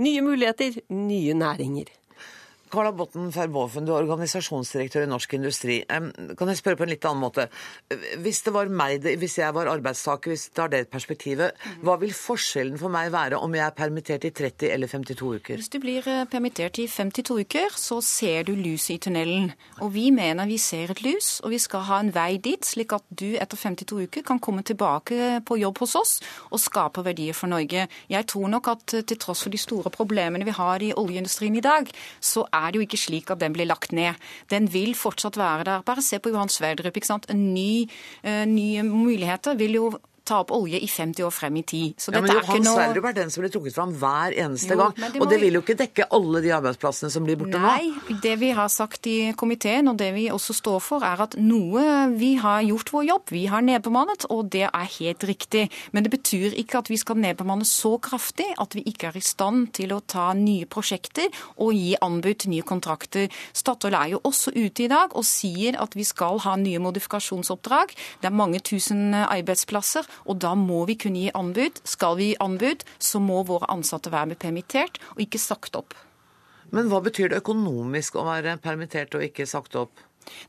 nye 0.01 0.25
muligheter, 0.25 0.81
nye 0.89 1.33
næringer 1.33 1.40
næringer. 1.41 2.00
Carla 2.71 2.91
Botten 2.95 3.31
Ferboven, 3.35 3.83
du 3.83 3.91
er 3.91 4.05
organisasjonsdirektør 4.05 5.03
i 5.03 5.09
Norsk 5.11 5.33
Industri. 5.35 5.81
Kan 5.89 6.51
jeg 6.51 6.59
spørre 6.59 6.79
på 6.79 6.85
en 6.85 6.91
litt 6.93 7.05
annen 7.07 7.19
måte? 7.19 7.47
Hvis 8.23 8.39
det 8.45 8.53
var 8.55 8.71
meg, 8.71 9.03
hvis 9.19 9.35
jeg 9.41 9.51
var 9.55 9.67
arbeidstaker, 9.67 10.31
hvis 10.31 10.45
det 10.55 10.63
har 10.63 10.71
det 10.71 10.81
perspektivet, 10.91 11.57
hva 11.83 11.97
vil 11.99 12.13
forskjellen 12.15 12.79
for 12.79 12.93
meg 12.93 13.11
være 13.11 13.41
om 13.43 13.57
jeg 13.57 13.65
er 13.65 13.75
permittert 13.75 14.27
i 14.27 14.31
30 14.37 14.71
eller 14.71 14.91
52 14.91 15.33
uker? 15.41 15.59
Hvis 15.59 15.71
du 15.73 15.79
blir 15.83 16.07
eh, 16.07 16.23
permittert 16.31 16.79
i 16.79 16.87
52 16.87 17.41
uker, 17.43 17.75
så 17.75 17.99
ser 18.05 18.47
du 18.47 18.53
lyset 18.55 18.95
i 18.95 18.99
tunnelen. 19.07 19.51
Og 19.83 19.91
vi 19.97 20.07
mener 20.15 20.47
vi 20.47 20.59
ser 20.61 20.95
et 20.95 21.03
lys, 21.03 21.41
og 21.43 21.51
vi 21.51 21.59
skal 21.59 21.83
ha 21.89 21.99
en 22.05 22.13
vei 22.15 22.37
dit, 22.39 22.63
slik 22.63 22.95
at 22.95 23.03
du 23.11 23.33
etter 23.35 23.59
52 23.59 24.05
uker 24.07 24.25
kan 24.27 24.39
komme 24.39 24.63
tilbake 24.63 25.41
på 25.43 25.59
jobb 25.59 25.83
hos 25.83 25.97
oss 25.99 26.15
og 26.47 26.63
skape 26.63 27.03
verdier 27.03 27.35
for 27.35 27.51
Norge. 27.51 27.89
Jeg 28.11 28.29
tror 28.31 28.47
nok 28.55 28.71
at 28.77 28.97
til 29.03 29.19
tross 29.19 29.43
for 29.43 29.51
de 29.51 29.59
store 29.59 29.91
problemene 29.91 30.47
vi 30.47 30.55
har 30.55 30.83
i 30.83 30.93
oljeindustrien 30.95 31.59
i 31.59 31.65
dag, 31.65 31.91
så 32.23 32.47
er 32.47 32.60
er 32.61 32.71
det 32.71 32.81
jo 32.81 32.85
ikke 32.87 33.01
slik 33.01 33.33
at 33.33 33.41
den 33.41 33.55
blir 33.55 33.69
lagt 33.69 33.91
ned. 33.95 34.19
Den 34.53 34.69
vil 34.73 34.93
fortsatt 34.97 35.39
være 35.39 35.67
der. 35.67 35.85
Bare 35.87 36.05
se 36.05 36.19
på 36.19 36.33
Johan 36.33 36.51
Sverdrup. 36.51 36.95
ikke 36.95 37.09
sant? 37.09 37.27
Ny, 37.33 37.89
uh, 38.23 38.45
nye 38.45 38.85
muligheter 38.87 39.57
vil 39.59 39.77
jo 39.79 39.91
ta 40.27 40.41
opp 40.43 40.51
olje 40.53 40.79
i 40.79 40.87
50 40.87 41.25
år 41.25 41.33
frem 41.33 41.57
i 41.57 41.63
tid. 41.67 41.95
Så 42.01 42.13
ja, 42.13 42.21
men 42.21 42.31
Johan 42.35 42.63
noe... 42.65 42.75
Sverdrup 42.77 43.07
er 43.09 43.15
den 43.17 43.31
som 43.33 43.41
blir 43.43 43.51
trukket 43.53 43.75
fram 43.75 43.93
hver 43.97 44.35
eneste 44.43 44.75
jo, 44.75 44.79
gang. 44.83 44.93
Det. 44.99 45.21
Og 45.21 45.29
det 45.31 45.39
vil 45.41 45.57
jo 45.57 45.61
ikke 45.63 45.77
dekke 45.79 46.07
alle 46.13 46.41
de 46.45 46.51
arbeidsplassene 46.55 47.11
som 47.13 47.25
blir 47.25 47.39
borte 47.39 47.57
Nei, 47.57 47.89
nå. 47.89 48.03
Nei, 48.05 48.17
det 48.23 48.35
vi 48.41 48.51
har 48.57 48.69
sagt 48.71 49.09
i 49.09 49.17
komiteen, 49.37 49.89
og 49.89 49.97
det 49.99 50.11
vi 50.15 50.27
også 50.33 50.55
står 50.57 50.79
for, 50.83 51.05
er 51.05 51.25
at 51.25 51.37
noe 51.41 51.83
Vi 52.17 52.33
har 52.41 52.61
gjort 52.65 52.91
vår 52.93 53.05
jobb. 53.07 53.33
Vi 53.33 53.45
har 53.49 53.63
nedbemannet, 53.65 54.27
og 54.33 54.51
det 54.53 54.67
er 54.67 54.91
helt 54.97 55.25
riktig. 55.27 55.65
Men 55.95 56.05
det 56.05 56.13
betyr 56.13 56.57
ikke 56.59 56.81
at 56.81 56.91
vi 56.91 56.99
skal 57.01 57.19
nedbemanne 57.21 57.65
så 57.67 57.95
kraftig 58.01 58.47
at 58.61 58.75
vi 58.77 58.85
ikke 58.89 59.09
er 59.09 59.17
i 59.17 59.23
stand 59.25 59.71
til 59.77 59.95
å 59.95 60.01
ta 60.05 60.31
nye 60.37 60.67
prosjekter 60.69 61.31
og 61.57 61.73
gi 61.75 61.95
anbud 62.01 62.43
til 62.43 62.53
nye 62.53 62.67
kontrakter. 62.67 63.31
Statoil 63.57 63.97
er 63.97 64.13
jo 64.13 64.21
også 64.27 64.53
ute 64.55 64.85
i 64.85 64.91
dag 64.91 65.15
og 65.17 65.25
sier 65.27 65.79
at 65.81 65.95
vi 65.97 66.05
skal 66.07 66.41
ha 66.45 66.55
nye 66.59 66.81
modifikasjonsoppdrag. 66.83 67.95
Det 68.21 68.29
er 68.29 68.37
mange 68.37 68.61
tusen 68.63 69.15
arbeidsplasser. 69.21 70.07
Og 70.25 70.39
da 70.43 70.53
må 70.57 70.83
vi 70.89 70.97
kunne 70.99 71.25
gi 71.25 71.33
anbud. 71.37 71.81
Skal 71.87 72.17
vi 72.19 72.31
gi 72.31 72.39
anbud, 72.43 72.85
så 72.99 73.21
må 73.23 73.41
våre 73.47 73.69
ansatte 73.73 74.13
være 74.13 74.33
med 74.33 74.41
permittert 74.41 75.01
og 75.15 75.25
ikke 75.25 75.41
sagt 75.41 75.77
opp. 75.79 75.97
Men 76.71 76.87
hva 76.87 77.01
betyr 77.03 77.31
det 77.31 77.41
økonomisk 77.41 78.15
å 78.15 78.27
være 78.27 78.55
permittert 78.63 79.17
og 79.17 79.25
ikke 79.25 79.47
sagt 79.49 79.75
opp? 79.75 79.99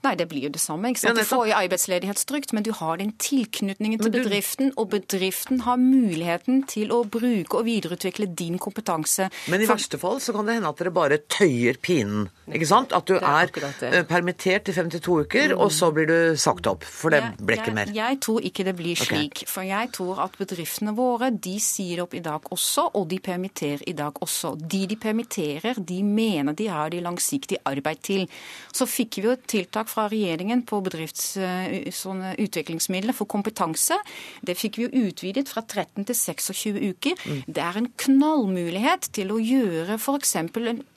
Nei, 0.05 0.15
det 0.19 0.29
blir 0.31 0.47
jo 0.47 0.53
det 0.55 0.63
samme. 0.63 0.93
ikke 0.93 1.03
sant? 1.03 1.19
Ja, 1.19 1.25
du 1.25 1.29
får 1.29 1.49
jo 1.51 1.57
arbeidsledighetstrygd, 1.59 2.55
men 2.57 2.67
du 2.67 2.73
har 2.77 3.01
den 3.01 3.15
tilknytningen 3.23 4.03
til 4.03 4.13
du... 4.13 4.19
bedriften, 4.21 4.73
og 4.77 4.91
bedriften 4.95 5.63
har 5.67 5.81
muligheten 5.81 6.63
til 6.71 6.93
å 6.95 7.03
bruke 7.05 7.61
og 7.61 7.67
videreutvikle 7.67 8.29
din 8.39 8.59
kompetanse. 8.63 9.29
Men 9.53 9.63
i 9.63 9.69
For... 9.69 9.77
verste 9.77 10.01
fall 10.01 10.21
så 10.23 10.35
kan 10.37 10.49
det 10.49 10.59
hende 10.59 10.71
at 10.73 10.81
dere 10.81 10.95
bare 10.95 11.21
tøyer 11.33 11.81
pinen. 11.83 12.29
ikke 12.53 12.69
sant? 12.69 12.95
At 12.97 13.09
du 13.09 13.17
er, 13.19 13.51
er 13.51 13.99
eh, 14.03 14.07
permittert 14.09 14.71
i 14.71 14.77
52 14.77 15.19
uker, 15.27 15.57
mm. 15.57 15.63
og 15.63 15.73
så 15.75 15.91
blir 15.95 16.11
du 16.11 16.19
sagt 16.41 16.69
opp. 16.71 16.87
For 16.87 17.15
det 17.15 17.23
ble 17.41 17.59
ikke 17.59 17.75
mer. 17.77 17.91
Jeg, 17.91 17.99
jeg, 17.99 18.21
tror 18.23 18.49
ikke 18.49 18.67
det 18.69 18.77
blir 18.79 18.99
slik. 18.99 19.43
Okay. 19.43 19.51
For 19.51 19.67
jeg 19.67 19.93
tror 19.97 20.23
at 20.27 20.39
bedriftene 20.39 20.95
våre 20.97 21.33
de 21.33 21.57
sier 21.63 22.05
opp 22.05 22.15
i 22.19 22.23
dag 22.25 22.47
også, 22.55 22.89
og 22.99 23.09
de 23.11 23.19
permitterer 23.23 23.85
i 23.91 23.97
dag 23.99 24.19
også. 24.23 24.55
De 24.61 24.85
de 24.93 24.99
permitterer, 25.01 25.79
de 25.79 26.03
mener 26.05 26.57
de 26.57 26.69
har 26.69 26.93
de 26.93 27.01
langsiktig 27.05 27.59
arbeid 27.69 28.03
til. 28.05 28.27
Så 28.75 28.87
fikk 28.89 29.21
vi 29.21 29.29
jo 29.29 29.37
til 29.49 29.62
tiltak 29.63 29.89
fra 29.89 30.09
regjeringen 30.11 30.63
på 30.67 30.81
bedriftsutviklingsmidler 30.87 33.13
eh, 33.13 33.17
for 33.17 33.27
kompetanse. 33.31 33.95
Det 34.43 34.57
fikk 34.59 34.79
vi 34.79 34.83
jo 34.87 34.91
utvidet 35.09 35.49
fra 35.51 35.63
13 35.63 36.05
til 36.09 36.17
26 36.17 36.91
uker. 36.91 37.15
Mm. 37.25 37.43
Det 37.47 37.63
er 37.63 37.77
en 37.79 37.93
knallmulighet 38.05 39.03
til 39.15 39.29
å 39.33 39.39
gjøre 39.39 39.95
f.eks. 39.99 40.37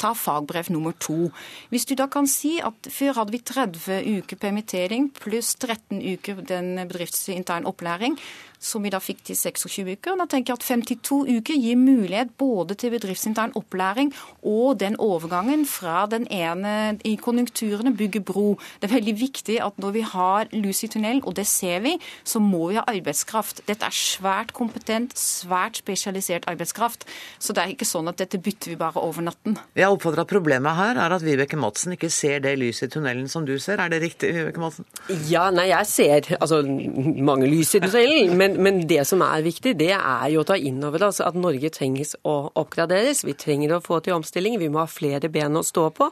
ta 0.02 0.14
fagbrev 0.18 0.66
nummer 0.74 0.94
to. 1.00 1.32
Hvis 1.70 1.86
du 1.86 1.96
da 1.96 2.08
kan 2.12 2.28
si 2.28 2.62
at 2.64 2.88
før 2.92 3.14
hadde 3.22 3.32
vi 3.36 3.40
30 3.46 4.04
uker 4.20 4.36
permittering 4.42 5.12
pluss 5.16 5.56
13 5.60 6.02
uker 6.16 6.36
den 6.46 6.88
bedriftsintern 6.88 7.66
opplæring, 7.70 8.18
som 8.66 8.86
vi 8.86 8.92
da 8.94 9.00
fikk 9.04 9.22
til 9.30 9.38
26 9.38 9.94
uker. 9.96 10.18
Da 10.20 10.28
tenker 10.30 10.54
jeg 10.54 10.60
at 10.60 10.68
52 10.68 11.20
uker 11.38 11.60
gir 11.62 11.78
mulighet 11.80 12.34
både 12.40 12.78
til 12.80 12.94
bedriftsintern 12.96 13.54
opplæring 13.58 14.12
og 14.42 14.80
den 14.82 14.98
overgangen 15.02 15.66
fra 15.70 16.06
den 16.10 16.26
ene 16.34 16.98
i 17.06 17.16
konjunkturene 17.22 17.94
bygge 17.98 18.24
bro. 18.26 18.56
Det 18.82 18.90
er 18.90 18.96
veldig 18.96 19.16
viktig 19.20 19.60
at 19.64 19.78
når 19.82 19.96
vi 19.96 20.04
har 20.06 20.50
lus 20.56 20.84
i 20.86 20.90
tunnelen, 20.92 21.22
og 21.26 21.36
det 21.38 21.46
ser 21.50 21.84
vi, 21.86 21.96
så 22.24 22.42
må 22.42 22.70
vi 22.72 22.80
ha 22.80 22.86
arbeidskraft. 22.90 23.64
Dette 23.70 23.88
er 23.88 23.96
svært 23.96 24.54
kompetent, 24.58 25.14
svært 25.20 25.82
spesialisert 25.82 26.48
arbeidskraft. 26.50 27.06
Så 27.40 27.54
det 27.54 27.64
er 27.64 27.76
ikke 27.76 27.88
sånn 27.88 28.10
at 28.12 28.20
dette 28.22 28.42
bytter 28.42 28.74
vi 28.74 28.80
bare 28.80 29.04
over 29.04 29.26
natten. 29.26 29.60
Jeg 29.78 29.92
oppfatter 29.92 30.24
at 30.26 30.32
problemet 30.32 30.78
her 30.78 31.00
er 31.02 31.16
at 31.16 31.26
Vibeke 31.26 31.60
Madsen 31.60 31.96
ikke 31.96 32.10
ser 32.14 32.42
det 32.46 32.56
lyset 32.60 32.90
i 32.90 32.96
tunnelen 32.98 33.30
som 33.32 33.46
du 33.48 33.56
ser. 33.62 33.82
Er 33.82 33.94
det 33.94 34.02
riktig, 34.04 34.34
Vibeke 34.36 34.64
Madsen? 34.64 34.90
Ja, 35.30 35.48
nei, 35.54 35.70
jeg 35.72 35.92
ser 35.92 36.32
altså 36.40 36.62
mange 36.66 37.50
lys 37.52 37.76
i 37.78 37.84
tunnelen. 37.84 38.36
men 38.40 38.55
men, 38.58 38.82
det 38.90 39.04
som 39.10 39.24
er 39.26 39.46
viktig, 39.46 39.76
det 39.80 39.94
er 39.96 40.28
jo 40.34 40.44
å 40.44 40.48
ta 40.48 40.58
inn 40.58 40.84
over 40.86 41.08
oss 41.08 41.22
at 41.24 41.38
Norge 41.40 41.72
trengs 41.74 42.16
å 42.24 42.36
oppgraderes. 42.56 43.24
Vi 43.28 43.36
trenger 43.38 43.76
å 43.76 43.84
få 43.84 44.02
til 44.04 44.18
omstilling. 44.18 44.60
Vi 44.62 44.70
må 44.72 44.84
ha 44.84 44.90
flere 44.90 45.32
ben 45.32 45.58
å 45.58 45.64
stå 45.66 45.90
på. 45.96 46.10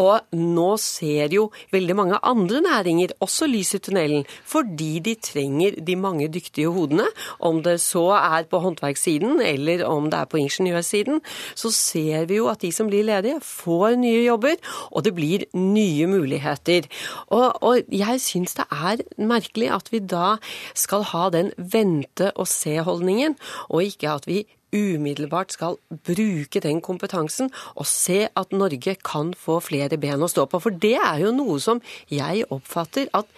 Og 0.00 0.34
nå 0.34 0.68
ser 0.82 1.34
jo 1.34 1.48
veldig 1.74 1.96
mange 1.98 2.18
andre 2.26 2.60
næringer 2.64 3.14
også 3.22 3.46
lys 3.50 3.74
i 3.76 3.80
tunnelen, 3.84 4.24
fordi 4.26 4.98
de 5.04 5.14
trenger 5.22 5.78
de 5.86 5.96
mange 5.98 6.28
dyktige 6.32 6.72
hodene. 6.74 7.06
Om 7.38 7.62
det 7.66 7.76
så 7.84 8.08
er 8.18 8.48
på 8.50 8.60
håndverkssiden 8.64 9.42
eller 9.44 9.84
om 9.86 10.08
det 10.10 10.18
er 10.18 10.30
på 10.30 10.40
ingeniørsiden, 10.42 11.22
så 11.54 11.70
ser 11.74 12.26
vi 12.30 12.40
jo 12.40 12.48
at 12.50 12.64
de 12.64 12.72
som 12.74 12.90
blir 12.90 13.06
ledige, 13.06 13.40
får 13.44 13.98
nye 14.02 14.24
jobber, 14.24 14.58
og 14.90 15.06
det 15.06 15.14
blir 15.14 15.46
nye 15.54 16.08
muligheter. 16.10 16.88
Og, 17.30 17.62
og 17.62 17.94
jeg 17.94 18.22
syns 18.22 18.58
det 18.58 18.66
er 18.74 19.04
merkelig 19.18 19.70
at 19.74 19.90
vi 19.94 20.02
da 20.02 20.36
skal 20.74 21.06
ha 21.12 21.28
den 21.34 21.52
vente-og-se-holdningen, 21.74 23.36
og 23.68 23.90
ikke 23.90 24.14
at 24.14 24.28
vi 24.30 24.44
umiddelbart 24.74 25.54
skal 25.54 25.76
bruke 26.06 26.60
den 26.60 26.80
kompetansen 26.82 27.52
og 27.74 27.86
se 27.86 28.24
at 28.34 28.52
Norge 28.52 28.96
kan 29.06 29.30
få 29.38 29.60
flere 29.62 29.98
ben 30.00 30.24
å 30.24 30.30
stå 30.30 30.48
på. 30.50 30.60
For 30.62 30.74
det 30.74 30.96
er 30.98 31.22
jo 31.22 31.34
noe 31.36 31.60
som 31.62 31.82
jeg 32.10 32.48
oppfatter 32.50 33.12
at 33.14 33.30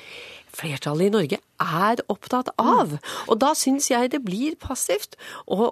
flertallet 0.57 1.11
i 1.11 1.13
Norge 1.13 1.41
er 1.63 2.03
opptatt 2.13 2.51
av. 2.61 2.97
Og 3.27 3.41
da 3.41 3.53
syns 3.59 3.91
jeg 3.91 4.13
det 4.13 4.23
blir 4.25 4.57
passivt 4.61 5.17
å, 5.47 5.71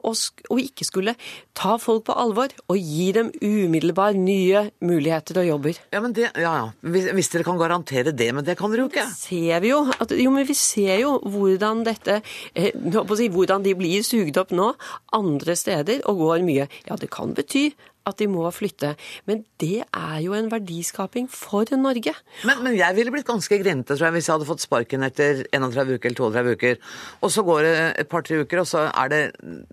ikke 0.59 0.87
skulle 0.87 1.17
ta 1.57 1.77
folk 1.81 2.07
på 2.09 2.17
alvor 2.19 2.53
og 2.69 2.79
gi 2.79 3.11
dem 3.17 3.31
umiddelbar 3.41 4.17
nye 4.19 4.67
muligheter 4.85 5.43
og 5.43 5.49
jobber. 5.49 5.81
Ja, 5.95 6.03
men 6.05 6.17
det, 6.17 6.31
ja, 6.35 6.55
ja. 6.61 6.67
Hvis, 6.95 7.09
hvis, 7.17 7.33
dere 7.33 7.47
kan 7.47 7.61
garantere 7.61 8.15
det, 8.15 8.31
men 8.35 8.47
det 8.47 8.59
kan 8.59 8.73
dere 8.73 8.87
jo 8.87 8.91
ikke. 8.93 9.07
Ser 9.15 9.65
vi 9.65 9.73
jo, 9.73 9.81
at, 9.95 10.15
jo, 10.19 10.35
men 10.35 10.49
vi 10.49 10.59
ser 10.59 10.99
jo 11.03 11.17
hvordan 11.25 11.85
dette 11.87 12.21
eh, 12.55 12.73
Hvordan 12.75 13.65
de 13.65 13.73
blir 13.77 14.05
sugd 14.07 14.37
opp 14.41 14.53
nå 14.55 14.73
andre 15.17 15.57
steder 15.59 16.05
og 16.11 16.21
går 16.23 16.47
mye. 16.47 16.69
Ja, 16.89 16.97
det 17.01 17.11
kan 17.15 17.35
bety 17.37 17.71
at 18.05 18.21
de 18.21 18.29
må 18.29 18.45
flytte. 18.53 18.95
Men 19.29 19.43
det 19.61 19.85
er 19.87 20.19
jo 20.25 20.35
en 20.37 20.51
verdiskaping 20.53 21.29
for 21.33 21.69
Norge. 21.81 22.13
Men, 22.45 22.61
men 22.67 22.77
jeg 22.77 22.97
ville 22.99 23.13
blitt 23.15 23.29
ganske 23.29 23.59
grinete 23.61 23.97
tror 23.97 24.09
jeg, 24.09 24.17
hvis 24.19 24.29
jeg 24.29 24.37
hadde 24.37 24.49
fått 24.49 24.65
sparken 24.65 25.07
etter 25.07 25.45
31 25.55 25.74
uker 25.75 26.11
eller 26.11 26.21
32 26.21 26.55
uker. 26.55 26.79
Og 27.25 27.33
så 27.33 27.45
går 27.47 27.63
det 27.67 27.75
et 28.05 28.11
par-tre 28.11 28.43
uker, 28.45 28.61
og 28.63 28.69
så 28.69 28.85
er 28.91 29.11
det 29.13 29.23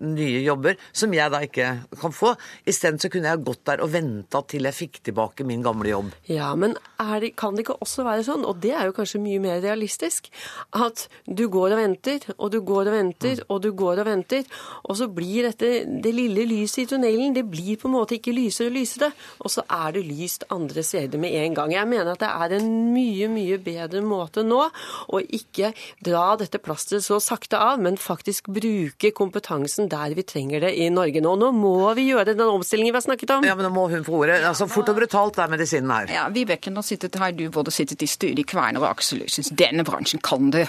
nye 0.02 0.42
jobber 0.42 0.80
som 0.92 1.12
jeg 1.14 1.32
da 1.32 1.42
ikke 1.46 1.68
kan 2.00 2.16
få. 2.16 2.34
Isteden 2.66 2.98
så 3.02 3.10
kunne 3.12 3.30
jeg 3.30 3.44
gått 3.46 3.64
der 3.68 3.84
og 3.84 3.92
venta 3.92 4.42
til 4.48 4.66
jeg 4.66 4.78
fikk 4.78 5.02
tilbake 5.10 5.46
min 5.46 5.62
gamle 5.62 5.92
jobb. 5.92 6.10
Ja, 6.30 6.52
men 6.58 6.74
det, 7.20 7.34
kan 7.38 7.54
det 7.54 7.66
ikke 7.66 7.78
også 7.84 8.06
være 8.06 8.26
sånn, 8.26 8.46
og 8.48 8.58
det 8.62 8.74
er 8.74 8.88
jo 8.88 8.96
kanskje 8.96 9.22
mye 9.22 9.42
mer 9.42 9.62
realistisk, 9.62 10.32
at 10.74 11.06
du 11.26 11.46
går 11.52 11.76
og 11.76 11.82
venter, 11.82 12.26
og 12.38 12.52
du 12.54 12.60
går 12.66 12.90
og 12.90 12.96
venter, 12.96 13.42
mm. 13.42 13.48
og 13.52 13.62
du 13.62 13.70
går 13.76 14.02
og 14.02 14.08
venter, 14.08 14.46
og 14.88 14.98
så 14.98 15.10
blir 15.12 15.50
dette 15.50 15.72
det 16.02 16.14
lille 16.14 16.46
lyset 16.48 16.84
i 16.84 16.88
tunnelen, 16.94 17.34
det 17.36 17.44
blir 17.50 17.78
på 17.78 17.90
en 17.90 17.96
måte 17.96 18.16
ikke 18.16 18.32
ikke 18.32 18.36
lysere 18.36 18.70
og 18.70 18.76
lysere, 18.76 19.10
og 19.42 19.52
så 19.52 19.64
er 19.68 19.92
det 19.96 20.04
lyst 20.06 20.46
andre 20.50 20.82
steder 20.82 21.18
med 21.18 21.34
en 21.34 21.54
gang. 21.54 21.72
Jeg 21.72 21.88
mener 21.88 22.12
at 22.12 22.20
det 22.22 22.30
er 22.30 22.56
en 22.58 22.70
mye, 22.94 23.28
mye 23.28 23.58
bedre 23.62 24.02
måte 24.04 24.44
nå 24.46 24.62
å 24.62 25.20
ikke 25.22 25.72
dra 26.00 26.36
dette 26.40 26.60
plasteret 26.62 27.04
så 27.04 27.18
sakte 27.22 27.58
av, 27.60 27.80
men 27.82 27.98
faktisk 28.00 28.48
bruke 28.52 29.12
kompetansen 29.16 29.90
der 29.92 30.14
vi 30.16 30.24
trenger 30.26 30.64
det 30.66 30.72
i 30.80 30.88
Norge 30.92 31.22
nå. 31.24 31.34
Nå 31.38 31.50
må 31.56 31.74
vi 31.98 32.08
gjøre 32.10 32.34
den 32.36 32.44
omstillingen 32.46 32.92
vi 32.94 33.00
har 33.00 33.06
snakket 33.06 33.34
om. 33.36 33.46
Ja, 33.46 33.56
men 33.58 33.66
nå 33.68 33.72
må 33.74 33.88
hun 33.92 34.04
få 34.06 34.22
ordet. 34.22 34.40
Altså, 34.48 34.68
Fort 34.70 34.88
og 34.92 34.98
brutalt 34.98 35.38
er 35.42 35.50
medisinen 35.52 35.90
her. 35.92 36.12
Ja, 36.12 36.26
Vibeke, 36.32 36.72
nå 36.72 36.84
sitter, 36.86 37.12
har 37.20 37.34
du 37.36 37.44
både 37.52 37.74
sittet 37.74 38.02
i 38.04 38.08
styret 38.10 38.40
i 38.42 38.46
Kværner 38.48 38.82
og 38.82 38.88
Aksel. 38.92 39.24
Denne 39.58 39.84
bransjen 39.86 40.22
kan 40.24 40.50
du. 40.54 40.60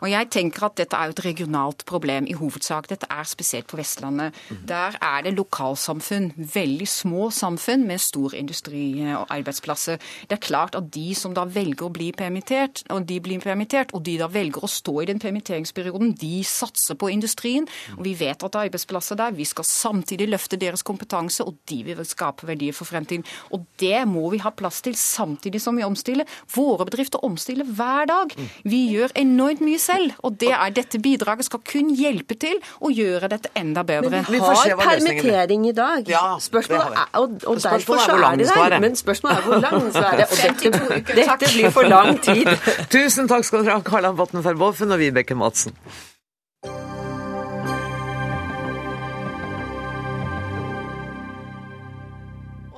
Og 0.00 0.08
jeg 0.10 0.30
tenker 0.34 0.68
at 0.68 0.76
dette 0.80 0.98
er 0.98 1.10
jo 1.10 1.16
et 1.16 1.24
regionalt 1.26 1.84
problem 1.88 2.28
i 2.28 2.36
hovedsak. 2.38 2.90
Dette 2.90 3.08
er 3.10 3.26
spesielt 3.28 3.68
på 3.70 3.78
Vestlandet. 3.80 4.36
Der 4.68 4.98
er 5.00 5.24
det 5.26 5.34
lokalsamfunn, 5.38 6.32
veldig 6.36 6.88
små 6.90 7.30
samfunn 7.34 7.86
med 7.88 8.02
stor 8.02 8.34
industri 8.36 8.84
og 9.16 9.26
arbeidsplasser. 9.32 10.00
Det 10.28 10.38
er 10.38 10.42
klart 10.44 10.76
at 10.78 10.90
de 10.94 11.08
som 11.18 11.34
da 11.36 11.46
velger 11.48 11.88
å 11.88 11.92
bli 11.94 12.10
permittert, 12.16 12.84
og 12.92 13.06
de 13.08 13.18
blir 13.22 13.42
permittert, 13.42 13.94
og 13.96 14.04
de 14.06 14.16
da 14.20 14.28
velger 14.32 14.64
å 14.64 14.65
stå 14.70 15.00
i 15.02 15.08
den 15.10 15.20
permitteringsperioden, 15.22 16.14
de 16.20 16.44
satser 16.46 16.98
på 16.98 17.10
industrien. 17.12 17.66
Og 17.96 18.04
vi 18.06 18.14
vet 18.18 18.42
at 18.42 18.52
det 18.52 18.60
er 18.60 18.70
arbeidsplasser 18.70 19.18
der. 19.18 19.36
Vi 19.36 19.46
skal 19.48 19.66
samtidig 19.68 20.28
løfte 20.30 20.58
deres 20.60 20.84
kompetanse, 20.86 21.44
og 21.44 21.56
de 21.70 21.82
vil 21.86 22.02
skape 22.06 22.48
verdier 22.48 22.76
for 22.76 22.88
fremtiden. 22.88 23.24
Og 23.54 23.66
det 23.80 24.04
må 24.08 24.28
vi 24.32 24.40
ha 24.44 24.52
plass 24.54 24.82
til 24.84 24.96
samtidig 24.98 25.60
som 25.62 25.76
vi 25.76 25.86
omstiller. 25.86 26.28
Våre 26.54 26.86
bedrifter 26.88 27.24
omstiller 27.24 27.66
hver 27.66 28.08
dag. 28.10 28.34
Vi 28.64 28.82
gjør 28.92 29.14
enormt 29.16 29.64
mye 29.64 29.78
selv, 29.82 30.16
og 30.22 30.38
det 30.40 30.52
er 30.52 30.74
dette 30.74 31.00
bidraget 31.02 31.48
skal 31.48 31.62
kun 31.66 31.92
hjelpe 31.96 32.36
til 32.40 32.60
å 32.80 32.90
gjøre 32.92 33.30
dette 33.32 33.52
enda 33.58 33.84
bedre. 33.86 34.24
Vi 34.30 34.40
har 34.42 34.76
permittering 34.80 35.68
i 35.68 35.74
dag. 35.76 36.08
Ja, 36.10 36.36
spørsmålet 36.40 37.00
er, 37.00 37.08
og, 37.20 37.38
og 37.46 37.62
derfor 37.62 37.96
er 37.96 38.04
så 38.06 38.16
er 38.16 38.40
det 38.40 38.48
skal 38.48 38.70
der. 38.70 38.80
Men 38.80 38.96
spørsmålet 38.96 39.38
er 39.38 39.46
hvor 39.46 39.60
lang 39.62 39.80
den 39.80 39.92
skal 39.92 40.02
være. 40.02 40.26
Og 40.26 40.36
dette, 40.42 41.16
dette 41.20 41.52
blir 41.54 41.70
for 41.74 41.90
lang 41.90 42.20
tid. 42.24 42.50
Tusen 42.92 43.30
takk 43.30 43.46
skal 43.46 43.64
dere 43.64 43.78
ha, 43.78 43.84
Karla 43.86 44.12
Botten 44.16 44.42
Verboffen 44.56 44.88
og 44.94 45.02
Vibeke 45.02 45.34
Madsen. 45.36 45.74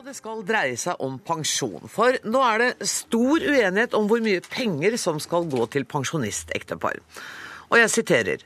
Det 0.09 0.15
skal 0.17 0.41
dreie 0.49 0.75
seg 0.81 1.03
om 1.05 1.19
pensjon. 1.21 1.85
For 1.93 2.17
nå 2.27 2.41
er 2.41 2.63
det 2.63 2.89
stor 2.89 3.45
uenighet 3.45 3.95
om 3.95 4.09
hvor 4.11 4.23
mye 4.25 4.41
penger 4.41 4.97
som 4.99 5.21
skal 5.23 5.47
gå 5.53 5.69
til 5.71 5.85
pensjonistektepar. 5.87 6.99
Og 7.69 7.77
jeg 7.77 7.93
siterer 7.93 8.43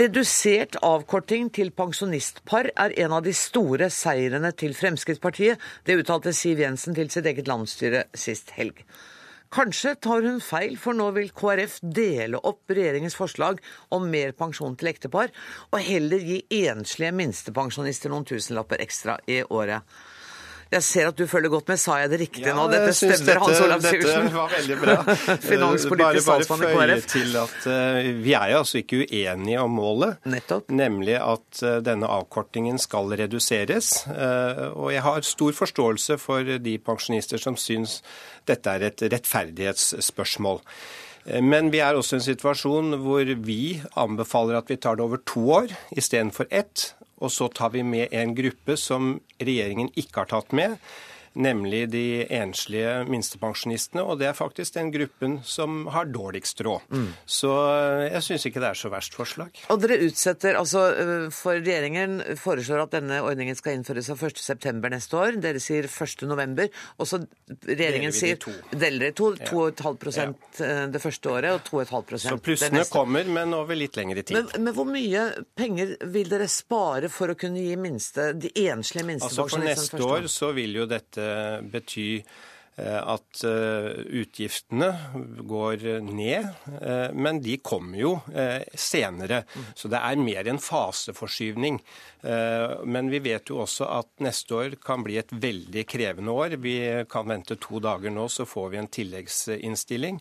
Redusert 0.00 0.78
avkorting 0.86 1.50
til 1.52 1.74
pensjonistpar 1.76 2.70
er 2.78 2.94
en 3.04 3.18
av 3.18 3.26
de 3.26 3.34
store 3.36 3.90
seirene 3.92 4.54
til 4.54 4.72
Fremskrittspartiet. 4.78 5.60
Det 5.84 5.98
uttalte 6.00 6.32
Siv 6.32 6.62
Jensen 6.62 6.96
til 6.96 7.10
sitt 7.12 7.28
eget 7.28 7.50
landsstyre 7.50 8.06
sist 8.14 8.54
helg. 8.56 8.86
Kanskje 9.50 9.96
tar 9.98 10.22
hun 10.22 10.36
feil, 10.38 10.76
for 10.78 10.94
nå 10.94 11.08
vil 11.16 11.32
KrF 11.34 11.80
dele 11.82 12.38
opp 12.46 12.70
regjeringens 12.70 13.16
forslag 13.18 13.58
om 13.90 14.04
mer 14.12 14.30
pensjon 14.38 14.76
til 14.78 14.92
ektepar, 14.92 15.32
og 15.74 15.82
heller 15.82 16.22
gi 16.22 16.36
enslige 16.60 17.10
minstepensjonister 17.18 18.14
noen 18.14 18.28
tusenlapper 18.30 18.78
ekstra 18.84 19.16
i 19.26 19.40
året. 19.42 19.82
Jeg 20.70 20.84
ser 20.86 21.08
at 21.10 21.18
du 21.18 21.24
følger 21.26 21.50
godt 21.50 21.70
med. 21.72 21.80
Sa 21.82 21.96
jeg 21.98 22.12
det 22.12 22.20
riktig 22.20 22.52
nå? 22.54 22.68
Dette 22.70 22.92
stemmer, 22.94 23.40
Hans 23.42 23.62
Olav 23.64 23.82
Dette 23.82 23.96
Syversen. 23.96 24.28
var 24.36 24.52
veldig 24.54 24.76
bra. 24.78 24.94
Finanspolitisk 25.50 26.26
statsmann 26.28 26.62
talsmann 26.62 26.92
i 26.92 26.94
KrF. 26.94 27.08
til 27.10 27.36
at 27.40 27.66
uh, 27.66 28.10
vi 28.22 28.36
er 28.38 28.52
jo 28.52 28.60
altså 28.62 28.78
ikke 28.82 29.00
uenige 29.02 29.64
om 29.64 29.74
målet. 29.80 30.20
Nettopp. 30.30 30.70
Nemlig 30.70 31.18
at 31.18 31.62
uh, 31.66 31.80
denne 31.82 32.06
avkortingen 32.06 32.78
skal 32.78 33.10
reduseres. 33.18 33.90
Uh, 34.06 34.70
og 34.76 34.94
jeg 34.94 35.02
har 35.08 35.26
stor 35.26 35.58
forståelse 35.58 36.20
for 36.22 36.54
de 36.62 36.78
pensjonister 36.78 37.42
som 37.42 37.58
syns 37.58 37.98
dette 38.46 38.70
er 38.70 38.86
et 38.92 39.06
rettferdighetsspørsmål. 39.10 40.62
Eh, 41.26 41.42
Men 41.42 41.70
vi 41.72 41.82
er 41.82 41.98
også 41.98 42.16
i 42.16 42.20
en 42.20 42.26
situasjon 42.30 42.96
hvor 43.02 43.34
vi 43.44 43.80
anbefaler 43.98 44.60
at 44.60 44.70
vi 44.70 44.78
tar 44.80 44.96
det 44.96 45.04
over 45.04 45.20
to 45.26 45.42
år 45.60 45.74
istedenfor 45.96 46.48
ett. 46.50 46.92
Og 47.20 47.32
så 47.32 47.50
tar 47.52 47.72
vi 47.74 47.84
med 47.84 48.12
en 48.16 48.34
gruppe 48.36 48.76
som 48.80 49.14
regjeringen 49.40 49.92
ikke 50.00 50.22
har 50.22 50.30
tatt 50.32 50.54
med, 50.56 50.76
nemlig 51.38 51.84
de 51.92 52.04
enslige 52.34 53.04
minstepensjonistene. 53.10 54.02
Og 54.02 54.18
det 54.20 54.30
er 54.30 54.36
faktisk 54.36 54.74
den 54.76 54.90
gruppen 54.94 55.38
som 55.46 55.84
har 55.94 56.10
dårligst 56.10 56.62
råd. 56.66 56.86
Så 57.26 57.52
eh, 57.70 58.06
jeg 58.16 58.26
syns 58.26 58.46
ikke 58.48 58.62
det 58.62 58.70
er 58.72 58.80
så 58.80 58.90
verst 58.92 59.16
forslag. 59.16 59.62
Og 59.70 59.82
dere 59.82 60.00
utsetter, 60.06 60.58
altså 60.58 60.86
øh, 60.90 61.26
for 61.34 61.60
regjeringen 61.60 62.20
foreslår 62.40 62.86
at 62.86 62.96
denne 62.98 63.20
ordningen 63.24 63.58
skal 63.58 63.78
innføres 63.78 64.10
av 64.12 64.22
1.9. 64.30 64.74
neste 64.90 65.18
år. 65.18 65.38
Dere 65.42 65.62
sier 65.62 65.88
1.11. 65.90 66.68
Og 66.98 67.10
så 67.10 67.22
regjeringen 67.68 68.14
sier. 68.14 68.40
Deler 68.72 69.06
det 69.06 69.12
i 69.14 69.18
to. 69.20 69.30
2,5 69.50 70.16
ja. 70.16 70.26
ja. 70.58 70.86
det 70.90 71.02
første 71.02 71.30
året 71.30 71.56
og 71.56 71.86
2,5 71.86 72.18
Så 72.18 72.34
det 72.34 72.44
plussene 72.44 72.84
kommer, 72.90 73.28
men 73.30 73.54
over 73.56 73.78
litt 73.78 73.96
lengre 73.98 74.24
tid. 74.26 74.36
Men, 74.38 74.66
men 74.66 74.76
hvor 74.76 74.88
mye 74.88 75.26
penger 75.58 75.96
vil 76.12 76.30
dere 76.30 76.48
spare 76.50 77.10
for 77.12 77.32
å 77.32 77.38
kunne 77.38 77.62
gi 77.62 77.76
minste, 77.80 78.30
de 78.34 78.50
enslige 78.66 79.06
minstepensjonistene? 79.08 79.70
Altså 79.70 79.96
For 79.96 80.00
neste 80.00 80.10
år 80.10 80.28
så 80.32 80.50
vil 80.56 80.78
jo 80.80 80.86
dette 80.90 81.19
bety 81.72 82.22
eh, 82.80 83.00
at 83.00 83.42
eh, 83.44 83.88
utgiftene 84.22 84.88
går 85.48 85.84
ned, 86.06 86.48
eh, 86.80 87.10
men 87.12 87.40
de 87.44 87.58
kommer 87.64 88.00
jo 88.00 88.12
senere. 88.74 89.42
Så 89.76 89.90
det 89.92 90.00
er 90.00 90.22
mer 90.22 90.48
en 90.48 90.60
faseforskyvning. 90.62 91.80
Men 92.20 93.08
vi 93.08 93.16
vet 93.24 93.48
jo 93.48 93.62
også 93.62 93.86
at 93.88 94.08
neste 94.20 94.52
år 94.52 94.74
kan 94.84 95.00
bli 95.00 95.14
et 95.16 95.30
veldig 95.32 95.86
krevende 95.88 96.34
år. 96.36 96.58
Vi 96.60 96.74
kan 97.08 97.28
vente 97.30 97.56
to 97.56 97.80
dager 97.80 98.12
nå, 98.12 98.26
så 98.28 98.44
får 98.44 98.66
vi 98.74 98.80
en 98.80 98.90
tilleggsinnstilling. 98.92 100.20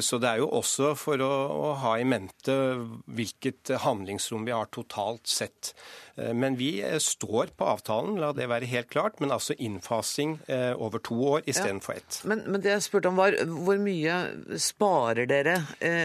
Så 0.00 0.16
det 0.22 0.30
er 0.30 0.40
jo 0.40 0.48
også 0.56 0.94
for 0.96 1.20
å 1.20 1.74
ha 1.82 1.92
i 2.00 2.08
mente 2.08 2.56
hvilket 3.04 3.74
handlingsrom 3.84 4.48
vi 4.48 4.56
har 4.56 4.72
totalt 4.72 5.28
sett. 5.28 5.74
Eh, 6.16 6.34
Men 6.34 6.56
vi 6.56 6.82
eh, 6.82 6.98
står 6.98 7.52
på 7.56 7.66
avtalen, 7.68 8.16
la 8.20 8.32
det 8.36 8.48
være 8.48 8.68
helt 8.70 8.88
klart, 8.92 9.20
men 9.20 9.32
altså 9.34 9.54
innfasing 9.58 10.38
eh, 10.48 10.72
over 10.72 11.02
to 11.04 11.16
år 11.36 11.44
istedenfor 11.46 11.98
ett. 11.98 12.20
Men, 12.24 12.42
men 12.46 12.62
det 12.64 12.72
jeg 12.72 12.86
spurte 12.86 13.12
om 13.12 13.20
var 13.20 13.36
hvor 13.46 13.80
mye 13.82 14.16
sparer 14.60 15.28
dere 15.28 15.58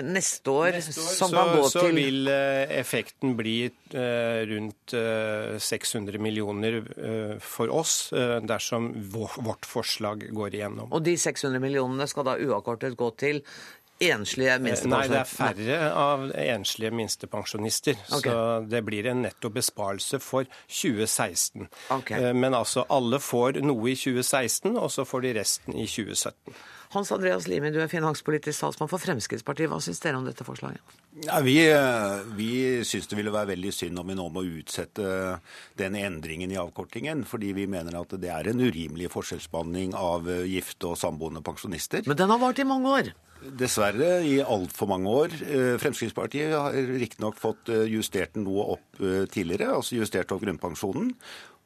neste 0.04 0.52
år, 0.52 0.72
Neste 0.82 1.02
år 1.02 1.18
som 1.18 1.32
så, 1.32 1.38
kan 1.38 1.54
gå 1.58 1.70
så 1.72 1.86
til 1.86 1.98
vil 1.98 2.32
eh, 2.32 2.66
effekten 2.82 3.36
bli 3.40 3.58
rundt 3.92 4.94
eh, 4.96 5.58
600 5.60 6.20
millioner 6.24 6.78
for 7.44 7.72
oss 7.76 8.14
dersom 8.48 8.88
vårt 9.12 9.68
forslag 9.68 10.24
går 10.32 10.56
igjennom. 10.56 10.88
Og 10.96 11.04
de 11.04 11.18
600 11.20 11.60
millionene 11.60 12.08
skal 12.08 12.28
da 12.30 12.38
uavkortet 12.40 12.96
gå 13.00 13.10
til 13.20 13.42
enslige 14.02 14.58
minstepensjonister? 14.60 14.90
Nei, 14.90 15.08
det 15.08 15.20
er 15.20 15.30
færre 15.30 15.92
av 16.02 16.26
enslige 16.44 16.92
minstepensjonister. 16.98 18.02
Okay. 18.18 18.32
Så 18.32 18.66
det 18.72 18.84
blir 18.88 19.10
en 19.12 19.24
netto 19.28 19.52
besparelse 19.54 20.20
for 20.24 20.50
2016. 20.68 21.68
Ok. 21.98 22.12
Eh, 22.18 22.34
Men 22.34 22.58
altså, 22.58 22.86
alle 22.90 23.20
får 23.22 23.62
noe 23.62 23.94
i 23.94 23.96
2016, 23.96 24.78
og 24.78 24.92
så 24.92 25.06
får 25.06 25.28
de 25.28 25.34
resten 25.40 25.78
i 25.78 25.88
2017. 25.88 26.56
Hans 26.92 27.12
Andreas 27.16 27.48
Limi, 27.48 27.70
du 27.72 27.80
er 27.80 27.88
finanspolitisk 27.88 28.66
talsmann 28.66 28.90
for 28.92 29.00
Fremskrittspartiet. 29.00 29.70
Hva 29.72 29.80
syns 29.84 30.02
dere 30.04 30.20
om 30.20 30.26
dette 30.28 30.44
forslaget? 30.44 30.98
Ja, 31.24 31.40
vi 31.44 31.56
eh, 31.64 32.22
vi 32.36 32.52
syns 32.88 33.08
det 33.08 33.16
ville 33.20 33.32
være 33.32 33.54
veldig 33.54 33.72
synd 33.76 34.00
om 34.02 34.12
vi 34.12 34.18
nå 34.20 34.28
må 34.32 34.44
utsette 34.60 35.38
den 35.80 35.96
endringen 36.00 36.52
i 36.52 36.60
avkortingen, 36.60 37.24
fordi 37.28 37.54
vi 37.56 37.68
mener 37.72 37.96
at 38.02 38.16
det 38.20 38.32
er 38.36 38.52
en 38.52 38.64
urimelig 38.64 39.08
forskjellsbehandling 39.16 39.96
av 39.96 40.28
eh, 40.32 40.44
gifte 40.52 40.92
og 40.92 41.00
samboende 41.00 41.44
pensjonister. 41.44 42.04
Men 42.08 42.20
den 42.20 42.32
har 42.36 42.44
vart 42.44 42.60
i 42.60 42.68
mange 42.68 42.96
år. 43.00 43.14
Dessverre 43.42 44.20
i 44.28 44.36
altfor 44.44 44.92
mange 44.92 45.16
år. 45.24 45.38
Eh, 45.48 45.74
Fremskrittspartiet 45.82 46.52
har 46.58 46.76
riktignok 46.76 47.40
fått 47.40 47.72
justert 47.88 48.36
den 48.36 48.50
noe 48.50 48.68
opp 48.76 49.02
tidligere, 49.32 49.72
altså 49.80 49.96
justert 49.96 50.36
opp 50.36 50.44
grunnpensjonen. 50.44 51.16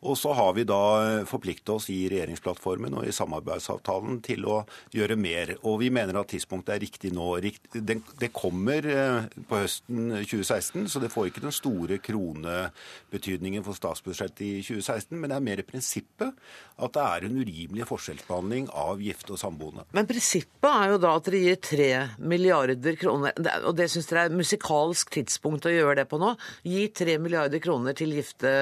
Og 0.05 0.17
så 0.19 0.33
har 0.37 0.53
vi 0.53 0.65
da 0.67 0.81
eh, 1.01 1.25
forpliktet 1.27 1.71
oss 1.73 1.87
i 1.89 2.03
regjeringsplattformen 2.11 2.93
og 2.99 3.07
i 3.07 3.13
samarbeidsavtalen 3.15 4.19
til 4.25 4.45
å 4.49 4.59
gjøre 4.93 5.17
mer. 5.17 5.55
Og 5.65 5.79
vi 5.81 5.89
mener 5.93 6.19
at 6.19 6.29
tidspunktet 6.33 6.75
er 6.75 6.83
riktig 6.83 7.11
nå. 7.15 7.27
Det 7.41 8.29
kommer 8.35 8.85
eh, 8.85 9.25
på 9.49 9.61
høsten 9.63 10.13
2016, 10.21 10.85
så 10.93 11.01
det 11.01 11.09
får 11.13 11.31
ikke 11.31 11.45
den 11.47 11.55
store 11.55 11.97
kronebetydningen 12.05 13.65
for 13.65 13.77
statsbudsjettet 13.77 14.45
i 14.45 14.51
2016. 14.61 15.17
Men 15.17 15.33
det 15.33 15.39
er 15.39 15.47
mer 15.49 15.63
prinsippet 15.65 16.45
at 16.75 16.95
det 16.95 17.07
er 17.07 17.25
en 17.25 17.41
urimelig 17.41 17.89
forskjellsbehandling 17.89 18.69
av 18.75 19.01
gifte 19.01 19.33
og 19.33 19.41
samboende. 19.41 19.87
Men 19.95 20.09
prinsippet 20.09 20.69
er 20.69 20.93
jo 20.93 21.01
da 21.01 21.15
at 21.17 21.29
dere 21.31 21.41
gir 21.47 21.59
3 21.71 21.89
milliarder 22.21 22.99
kroner, 22.99 23.33
er- 23.33 23.65
og 23.65 23.73
det 23.79 23.89
syns 23.91 24.11
dere 24.11 24.27
er 24.27 24.37
musikalsk 24.37 25.17
tidspunkt 25.17 25.65
å 25.65 25.73
gjøre 25.73 26.01
det 26.03 26.07
på 26.11 26.21
nå. 26.21 26.35
Gi 26.67 26.87
3 26.93 27.17
milliarder 27.23 27.63
kroner 27.63 27.97
til 27.97 28.13
gifte 28.13 28.53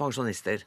pensjonister. 0.00 0.66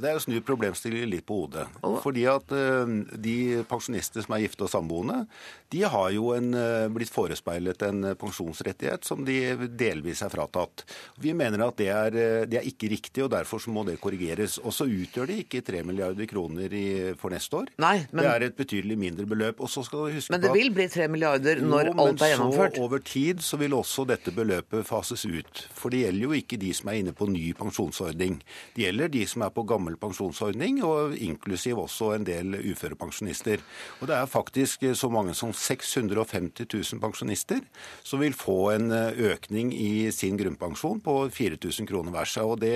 Det 0.00 0.10
er 0.10 0.18
å 0.18 0.22
snu 0.22 0.38
problemstillingen 0.46 1.10
litt 1.10 1.26
på 1.28 1.42
hodet. 1.42 1.66
Fordi 2.04 2.26
at 2.30 2.54
uh, 2.54 2.94
de 3.14 3.36
pensjonister 3.68 4.24
som 4.24 4.36
er 4.36 4.44
gifte 4.44 4.66
og 4.66 4.72
samboende, 4.72 5.24
de 5.70 5.84
har 5.86 6.10
jo 6.14 6.32
en, 6.36 6.52
uh, 6.56 6.88
blitt 6.92 7.12
forespeilet 7.12 7.86
en 7.86 8.12
pensjonsrettighet 8.18 9.06
som 9.06 9.24
de 9.26 9.38
delvis 9.68 10.24
er 10.26 10.32
fratatt. 10.32 10.84
Vi 11.20 11.34
mener 11.36 11.66
at 11.66 11.78
det 11.80 11.90
er, 11.92 12.18
det 12.50 12.60
er 12.60 12.66
ikke 12.68 12.90
riktig, 12.92 13.24
og 13.24 13.32
derfor 13.34 13.62
så 13.62 13.72
må 13.74 13.84
det 13.88 13.98
korrigeres. 14.02 14.58
Og 14.62 14.74
så 14.74 14.86
utgjør 14.88 15.30
det 15.30 15.40
ikke 15.44 15.62
3 15.66 15.84
milliarder 15.86 16.28
kroner 16.30 16.72
i, 16.76 16.86
for 17.20 17.32
neste 17.34 17.60
år. 17.60 17.70
Nei, 17.82 17.96
men, 18.10 18.24
det 18.24 18.30
er 18.30 18.46
et 18.48 18.56
betydelig 18.58 18.98
mindre 19.00 19.26
beløp. 19.30 19.60
Og 19.60 19.70
så 19.70 19.84
skal 19.86 20.06
du 20.06 20.18
huske 20.18 20.34
men 20.34 20.42
det 20.42 20.52
vil 20.54 20.72
bli 20.74 20.86
3 20.90 21.08
milliarder 21.12 21.62
når 21.64 21.90
jo, 21.90 21.94
alt 22.04 22.24
er 22.24 22.32
gjennomført? 22.34 22.74
Men 22.74 22.78
så 22.78 22.86
over 22.86 23.04
tid 23.04 23.44
så 23.44 23.58
vil 23.60 23.76
også 23.76 24.06
dette 24.08 24.34
beløpet 24.34 24.86
fases 24.88 25.24
ut. 25.26 25.64
For 25.76 25.92
det 25.92 26.04
gjelder 26.04 26.26
jo 26.26 26.38
ikke 26.38 26.60
de 26.60 26.72
som 26.76 26.90
er 26.92 27.00
inne 27.00 27.14
på 27.16 27.28
ny 27.30 27.50
pensjonsordning. 27.58 28.40
Det 28.76 28.86
gjelder 28.86 29.12
de 29.12 29.24
som 29.30 29.44
er 29.46 29.49
på 29.54 29.64
gammel 29.68 29.96
pensjonsordning, 30.00 30.80
og 30.86 31.16
inklusiv 31.18 31.82
også 31.84 32.14
en 32.16 32.26
del 32.26 32.56
uførepensjonister. 32.60 33.62
Og 34.00 34.10
det 34.10 34.16
er 34.16 34.30
faktisk 34.30 34.86
så 34.96 35.10
mange 35.12 35.34
som 35.38 35.52
650 35.52 36.66
000 36.66 37.02
pensjonister 37.02 37.62
som 38.06 38.22
vil 38.22 38.36
få 38.36 38.58
en 38.74 38.90
økning 38.92 39.72
i 39.74 40.10
sin 40.14 40.38
grunnpensjon 40.40 41.02
på 41.04 41.16
4000 41.34 41.88
kroner 41.88 42.14
hver 42.14 42.30
seg. 42.30 42.48
Og 42.48 42.60
det, 42.62 42.74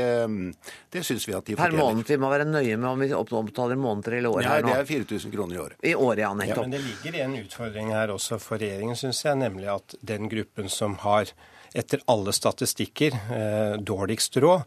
det 0.93 1.05
syns 1.07 1.29
vi 1.29 1.37
at 1.37 1.47
de 1.49 1.59
Per 1.59 1.77
måned, 1.77 2.05
vi 2.09 2.21
må 2.21 2.31
være 2.33 2.49
nøye 2.49 2.77
med 2.77 2.91
om 2.91 3.05
vi 3.05 3.11
opptaler 3.15 3.79
måneder 3.81 4.19
eller 4.19 4.35
år 4.35 4.43
Nei, 4.43 4.51
her 4.51 4.67
nå. 4.67 4.73
det 4.73 4.83
er 4.83 4.91
4000 4.91 5.35
kroner 5.35 5.57
i 5.57 5.63
året. 5.65 5.81
I 5.83 5.95
året, 5.95 6.23
ja, 6.25 6.33
Ja, 6.45 6.61
men 6.61 6.71
det 6.71 6.83
ligger 6.85 7.19
en 7.25 7.37
utfordring 7.39 7.91
her 7.95 8.13
også 8.15 8.39
for 8.43 8.61
regjeringen, 8.61 8.99
syns 8.99 9.25
jeg, 9.25 9.39
nemlig 9.41 9.71
at 9.73 9.97
den 10.05 10.31
gruppen 10.33 10.71
som 10.73 10.99
har 11.05 11.31
etter 11.75 12.03
alle 12.11 12.33
statistikker 12.33 13.17
eh, 13.35 13.77
dårligst 13.83 14.37
råd, 14.43 14.63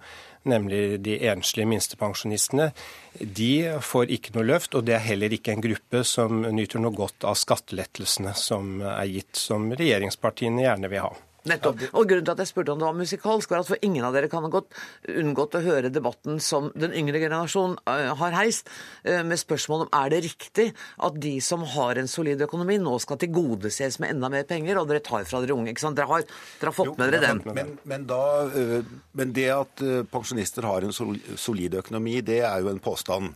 nemlig 0.49 0.99
de 1.05 1.19
enslige 1.29 1.69
minstepensjonistene, 1.69 2.71
de 3.19 3.51
får 3.83 4.13
ikke 4.17 4.35
noe 4.35 4.47
løft. 4.47 4.75
Og 4.77 4.87
det 4.87 4.97
er 4.97 5.05
heller 5.05 5.33
ikke 5.33 5.55
en 5.55 5.63
gruppe 5.63 6.03
som 6.07 6.43
nyter 6.47 6.83
noe 6.83 6.95
godt 6.95 7.27
av 7.27 7.37
skattelettelsene 7.39 8.35
som 8.37 8.81
er 8.81 9.07
gitt, 9.11 9.35
som 9.37 9.71
regjeringspartiene 9.73 10.65
gjerne 10.65 10.91
vil 10.91 11.05
ha. 11.07 11.15
Nettopp. 11.47 11.83
Og 11.93 12.07
grunnen 12.09 12.25
til 12.27 12.33
at 12.33 12.41
jeg 12.43 12.51
spurte 12.51 12.73
om 12.73 12.81
det 12.81 12.87
var 12.87 12.97
musikalsk, 12.97 13.51
var 13.51 13.63
at 13.63 13.69
for 13.69 13.85
ingen 13.85 14.05
av 14.07 14.15
dere 14.15 14.29
kan 14.31 14.45
ha 14.45 14.51
gått, 14.51 14.69
unngått 15.11 15.57
å 15.59 15.63
høre 15.65 15.91
debatten 15.93 16.41
som 16.43 16.69
den 16.75 16.95
yngre 16.97 17.21
generasjon 17.23 17.77
eh, 17.89 18.11
har 18.21 18.37
heist, 18.37 18.71
eh, 19.03 19.23
med 19.27 19.39
spørsmål 19.41 19.85
om 19.85 19.93
er 19.99 20.13
det 20.13 20.23
riktig 20.27 20.67
at 21.07 21.19
de 21.23 21.35
som 21.43 21.65
har 21.75 21.99
en 21.99 22.11
solid 22.11 22.41
økonomi, 22.47 22.79
nå 22.81 22.97
skal 23.03 23.21
tilgodeses 23.21 23.99
med 24.03 24.15
enda 24.15 24.31
mer 24.33 24.47
penger, 24.49 24.81
og 24.81 24.89
dere 24.91 25.03
tar 25.05 25.27
fra 25.29 25.43
dere 25.43 25.57
unge. 25.57 25.73
ikke 25.73 25.85
sant? 25.85 25.99
Dere 25.99 26.11
har, 26.11 26.25
dere 26.61 26.73
har 26.73 26.77
fått 26.77 26.97
med 26.97 27.13
dere 27.13 27.23
den. 27.27 27.43
Men, 27.57 27.77
men, 27.87 28.09
da, 28.09 28.23
øh, 28.47 28.91
men 29.17 29.35
det 29.35 29.47
at 29.53 29.85
pensjonister 30.11 30.67
har 30.67 30.85
en 30.85 30.95
solid 30.95 31.79
økonomi, 31.79 32.19
det 32.25 32.41
er 32.45 32.61
jo 32.63 32.71
en 32.73 32.83
påstand. 32.83 33.33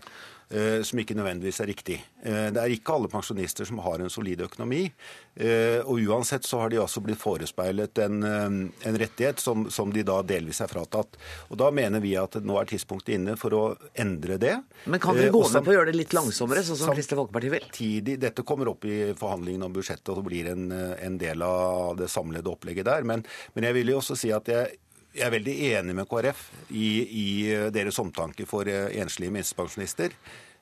Øh, 0.52 0.84
Som 0.84 1.00
ikke 1.00 1.16
nødvendigvis 1.16 1.60
er 1.64 1.68
riktig. 1.70 1.98
Eh, 2.24 2.50
Det 2.52 2.58
er 2.62 2.74
ikke 2.76 2.94
alle 2.94 3.08
pensjonister 3.12 3.66
som 3.66 3.80
har 3.80 4.00
en 4.04 4.10
solid 4.10 4.42
økonomi. 4.42 4.92
eh, 5.36 5.80
Og 5.86 6.00
uansett 6.08 6.44
så 6.44 6.60
har 6.60 6.70
de 6.70 6.78
altså 6.82 7.02
blitt 7.02 7.18
forespeilet 7.22 7.98
en, 8.04 8.24
en 8.24 8.98
rettighet 8.98 9.40
som, 9.40 9.70
som 9.72 9.92
de 9.92 10.04
da 10.04 10.22
delvis 10.22 10.62
er 10.62 10.68
fratatt. 10.68 11.18
Og 11.50 11.58
Da 11.58 11.72
mener 11.72 12.00
vi 12.00 12.16
at 12.16 12.36
nå 12.44 12.60
er 12.62 12.66
tidspunktet 12.66 13.16
inne 13.16 13.38
for 13.38 13.50
å 13.52 13.64
endre 13.96 14.38
det. 14.38 14.58
Men 14.86 15.00
kan 15.00 15.16
Eh, 15.16 15.22
dere 15.24 15.32
gå 15.32 15.44
med 15.54 15.64
på 15.64 15.72
å 15.72 15.78
gjøre 15.80 15.92
det 15.92 15.96
litt 16.02 16.14
langsommere, 16.14 16.64
sånn 16.64 16.78
som 16.78 16.94
Kristelig 16.96 17.18
Folkeparti 17.22 17.50
vil? 17.50 17.62
samtidig, 17.72 18.20
Dette 18.20 18.44
kommer 18.44 18.68
opp 18.70 18.86
i 18.86 19.14
forhandlingene 19.14 19.66
om 19.66 19.74
budsjettet 19.74 20.10
og 20.16 20.26
blir 20.26 20.52
en, 20.52 20.72
en 20.72 21.18
del 21.18 21.42
av 21.42 21.98
det 21.98 22.10
samlede 22.10 22.48
opplegget 22.52 22.86
der. 22.86 23.04
Men, 23.04 23.24
men 23.56 23.64
jeg 23.64 23.74
vil 23.74 23.88
jo 23.94 23.98
også 24.02 24.16
si 24.18 24.32
at 24.32 24.46
jeg, 24.48 24.78
jeg 25.12 25.26
er 25.28 25.34
veldig 25.34 25.56
enig 25.74 25.96
med 25.98 26.08
KrF 26.08 26.46
i, 26.70 26.88
i 27.04 27.28
deres 27.74 28.00
omtanke 28.00 28.46
for 28.48 28.70
eh, 28.72 28.94
enslige 29.02 29.34
minstepensjonister. 29.36 30.16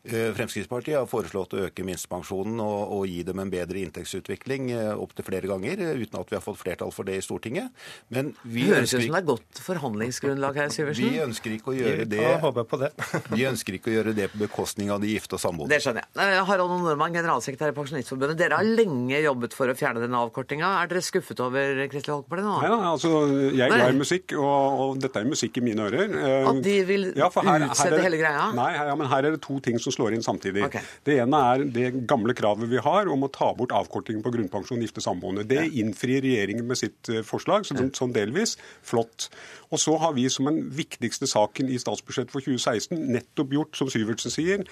Eh, 0.07 0.29
Fremskrittspartiet 0.31 0.95
har 0.95 1.07
foreslått 1.11 1.51
å 1.57 1.65
øke 1.65 1.83
minstepensjonen 1.83 2.61
og, 2.63 2.91
og 2.95 3.01
gi 3.11 3.17
dem 3.27 3.41
en 3.43 3.49
bedre 3.51 3.81
inntektsutvikling 3.83 4.69
eh, 4.71 4.93
opptil 4.95 5.25
flere 5.27 5.49
ganger, 5.51 5.81
eh, 5.83 5.97
uten 5.99 6.21
at 6.21 6.29
vi 6.31 6.37
har 6.37 6.43
fått 6.45 6.61
flertall 6.61 6.93
for 6.95 7.03
det 7.03 7.17
i 7.19 7.23
Stortinget. 7.25 7.67
Men 8.07 8.29
vi 8.45 8.63
Det 8.63 8.77
høres 8.77 8.93
ut 8.93 9.03
som 9.03 9.11
det 9.11 9.19
er 9.19 9.27
godt 9.27 9.59
forhandlingsgrunnlag 9.65 10.55
her, 10.55 10.71
vi 10.95 11.09
ønsker 11.19 11.51
ikke 11.57 11.73
å 11.73 11.75
gjøre 11.75 12.05
det 12.07 12.29
på 12.71 12.79
det. 12.79 12.89
vi 13.35 13.43
ønsker 13.49 13.75
ikke 13.75 13.91
å 13.91 13.95
gjøre 13.97 14.13
det 14.15 14.29
på 14.31 14.39
bekostning 14.45 14.93
av 14.95 15.03
de 15.03 15.11
gifte 15.11 15.35
og 15.35 15.43
samboende. 15.43 15.75
Det 15.75 15.81
skjønner 15.83 16.07
jeg. 16.07 16.45
Harald 16.47 16.71
Normann, 16.79 17.19
generalsekretær 17.19 17.73
i 17.73 17.77
Pensjonistforbundet. 17.81 18.39
Dere 18.39 18.61
har 18.61 18.71
lenge 18.79 19.19
jobbet 19.19 19.57
for 19.59 19.67
å 19.67 19.75
fjerne 19.75 19.99
denne 20.05 20.23
avkortinga. 20.23 20.71
Er 20.79 20.93
dere 20.93 21.03
skuffet 21.03 21.43
over 21.43 21.83
Kristelig 21.91 22.15
Folkeparti 22.21 22.47
nå? 22.47 22.55
Nei 22.63 22.71
da, 22.71 22.79
altså, 22.93 23.13
jeg 23.51 23.67
er 23.67 23.75
glad 23.75 23.97
i 23.97 23.99
musikk, 23.99 24.37
og, 24.39 24.79
og 24.87 25.03
dette 25.03 25.19
er 25.25 25.27
musikk 25.27 25.59
i 25.59 25.65
mine 25.67 25.89
ører. 25.91 26.15
At 26.53 26.63
de 26.63 26.79
vil 26.87 27.09
ja, 27.19 27.27
her- 27.35 27.51
her 27.51 27.67
utsette 27.67 27.99
er- 27.99 28.07
hele 28.07 28.23
greia? 28.23 28.47
Nei, 28.55 28.71
ja, 28.79 28.95
men 28.95 29.11
her 29.11 29.27
er 29.27 29.35
det 29.35 29.43
to 29.43 29.59
ting 29.59 29.75
som 29.75 29.88
slår 29.93 30.15
inn 30.15 30.25
samtidig. 30.25 30.65
Okay. 30.69 30.85
Det 31.07 31.19
ene 31.23 31.41
er 31.53 31.65
det 31.77 31.89
gamle 32.09 32.35
kravet 32.37 32.69
vi 32.71 32.81
har 32.83 33.09
om 33.11 33.25
å 33.25 33.31
ta 33.33 33.51
bort 33.57 33.73
avkortingen 33.75 34.23
på 34.25 34.33
grunnpensjon 34.35 34.83
gifte 34.83 35.03
samboende. 35.03 35.47
Det 35.49 35.65
innfrir 35.81 36.23
regjeringen 36.25 36.67
med 36.69 36.79
sitt 36.79 37.11
eh, 37.11 37.23
forslag, 37.25 37.67
sånn 37.67 38.15
delvis. 38.15 38.57
Flott. 38.85 39.29
Og 39.69 39.79
så 39.81 39.95
har 40.01 40.15
vi 40.17 40.25
som 40.31 40.47
den 40.49 40.63
viktigste 40.73 41.27
saken 41.29 41.69
i 41.69 41.77
statsbudsjettet 41.81 42.33
for 42.33 42.41
2016 42.41 42.97
nettopp 43.13 43.53
gjort, 43.53 43.77
som 43.77 43.89
Syvertsen 43.91 44.33
sier, 44.33 44.63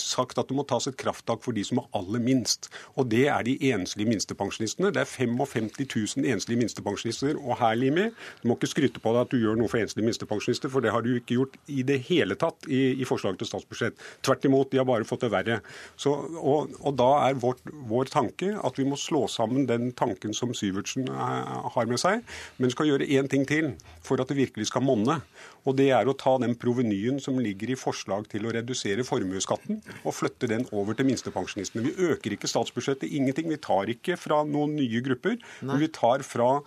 sagt 0.00 0.38
at 0.40 0.48
det 0.48 0.56
må 0.56 0.64
tas 0.68 0.88
et 0.88 0.96
krafttak 1.00 1.42
for 1.44 1.56
de 1.56 1.64
som 1.66 1.82
er 1.82 1.88
aller 1.96 2.22
minst. 2.24 2.70
Og 2.96 3.10
det 3.12 3.26
er 3.28 3.44
de 3.44 3.56
enslige 3.72 4.08
minstepensjonistene. 4.08 4.92
Det 4.94 5.02
er 5.02 5.10
55 5.10 5.70
000 6.16 6.30
enslige 6.32 6.60
minstepensjonister. 6.62 7.36
Og 7.40 7.58
her, 7.60 7.76
Limi, 7.76 8.08
du 8.40 8.48
må 8.48 8.56
ikke 8.56 8.70
skryte 8.72 9.02
på 9.02 9.12
deg 9.14 9.26
at 9.26 9.34
du 9.34 9.40
gjør 9.40 9.60
noe 9.60 9.70
for 9.70 9.82
enslige 9.82 10.08
minstepensjonister, 10.08 10.72
for 10.72 10.84
det 10.84 10.94
har 10.94 11.04
du 11.04 11.12
ikke 11.14 11.36
gjort 11.36 11.60
i 11.68 11.84
det 11.86 12.00
hele 12.08 12.36
tatt 12.40 12.68
i, 12.68 12.80
i 12.96 13.08
forslaget 13.08 13.42
til 13.42 13.50
statsbudsjett. 13.50 14.00
Tvert 14.24 14.48
imot, 14.48 14.72
de 14.72 14.80
har 14.80 14.88
bare 14.88 15.08
fått 15.08 15.26
det 15.26 15.32
verre. 15.34 15.60
Så, 16.00 16.14
og, 16.40 16.72
og 16.80 16.96
da 17.00 17.10
er 17.28 17.40
vårt, 17.40 17.60
vår 17.90 18.10
tanke 18.12 18.54
at 18.56 18.80
vi 18.80 18.88
må 18.88 18.98
slå 19.00 19.26
sammen 19.30 19.68
den 19.68 19.92
tanken 19.96 20.34
som 20.36 20.54
Syvertsen 20.56 21.08
eh, 21.12 21.54
har 21.76 21.90
med 21.90 22.00
seg, 22.00 22.24
men 22.58 22.72
skal 22.72 22.88
gjøre 22.88 23.08
én 23.18 23.28
ting 23.30 23.46
til 23.48 23.74
for 24.04 24.22
at 24.22 24.29
det 24.30 24.38
virkelig 24.38 24.70
skal 24.70 24.84
monne. 24.86 25.18
Og 25.68 25.76
det 25.78 25.90
er 25.94 26.08
å 26.08 26.16
ta 26.16 26.36
den 26.40 26.56
provenyen 26.58 27.20
som 27.22 27.38
ligger 27.42 27.74
i 27.74 27.78
forslag 27.78 28.28
til 28.32 28.46
å 28.46 28.54
redusere 28.54 29.04
formuesskatten, 29.06 29.82
og 30.04 30.16
flytte 30.16 30.48
den 30.50 30.66
over 30.72 30.96
til 30.96 31.10
minstepensjonistene. 31.10 31.84
Vi 31.88 32.10
øker 32.10 32.36
ikke 32.36 32.50
statsbudsjettet, 32.50 33.10
ingenting. 33.10 33.50
Vi 33.52 33.60
tar 33.60 33.90
ikke 33.92 34.18
fra 34.20 34.42
noen 34.48 34.78
nye 34.78 35.02
grupper, 35.04 35.40
men 35.66 35.82
vi 35.82 35.90
tar 35.92 36.24
fra 36.26 36.60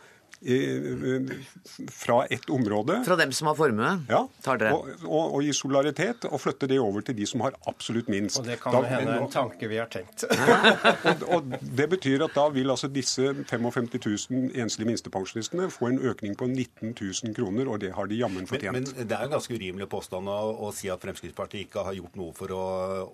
fra 1.91 2.25
ett 2.25 2.49
område 2.49 3.03
Fra 3.06 3.15
dem 3.15 3.32
som 3.32 3.47
har 3.47 3.56
formue? 3.56 3.99
ja, 4.10 4.27
Tar 4.43 4.58
dere? 4.58 4.73
og, 4.75 4.89
og, 5.08 5.36
og 5.38 5.43
gi 5.45 5.53
solidaritet 5.56 6.25
og 6.29 6.41
flytte 6.43 6.67
det 6.67 6.79
over 6.84 7.01
til 7.06 7.15
de 7.17 7.25
som 7.29 7.41
har 7.45 7.56
absolutt 7.69 8.10
minst. 8.12 8.39
Og 8.39 8.45
det 8.47 8.60
kan 8.62 8.73
Da- 8.75 8.82
jo 8.84 8.89
hende 8.91 9.17
en 9.21 9.29
tanke 9.32 9.67
vi 9.71 9.77
har 9.79 9.88
tenkt. 9.91 10.25
og, 11.08 11.23
og 11.38 11.53
Det 11.62 11.89
betyr 11.89 12.23
at 12.27 12.36
da 12.36 12.47
vil 12.53 12.69
altså 12.73 12.88
disse 12.91 13.29
55 13.49 13.89
000 14.29 14.51
enslige 14.63 14.88
minstepensjonistene 14.91 15.69
få 15.71 15.89
en 15.93 15.99
økning 15.99 16.36
på 16.39 16.47
19 16.51 16.93
000 16.99 17.36
kroner, 17.38 17.69
og 17.71 17.79
det 17.79 17.93
har 17.95 18.06
de 18.08 18.15
jammen 18.19 18.43
Men, 18.43 18.47
fortjent. 18.47 18.73
men 18.97 19.08
det 19.08 19.12
er 19.17 19.23
en 19.27 19.36
ganske 19.38 19.53
urimelig 19.56 19.89
påstand 19.89 20.27
å, 20.27 20.39
å 20.67 20.73
si 20.75 20.89
at 20.91 21.01
Fremskrittspartiet 21.03 21.67
ikke 21.69 21.84
har 21.88 21.93
gjort 21.97 22.15
noe 22.19 22.34
for 22.36 22.51
å, 22.56 22.63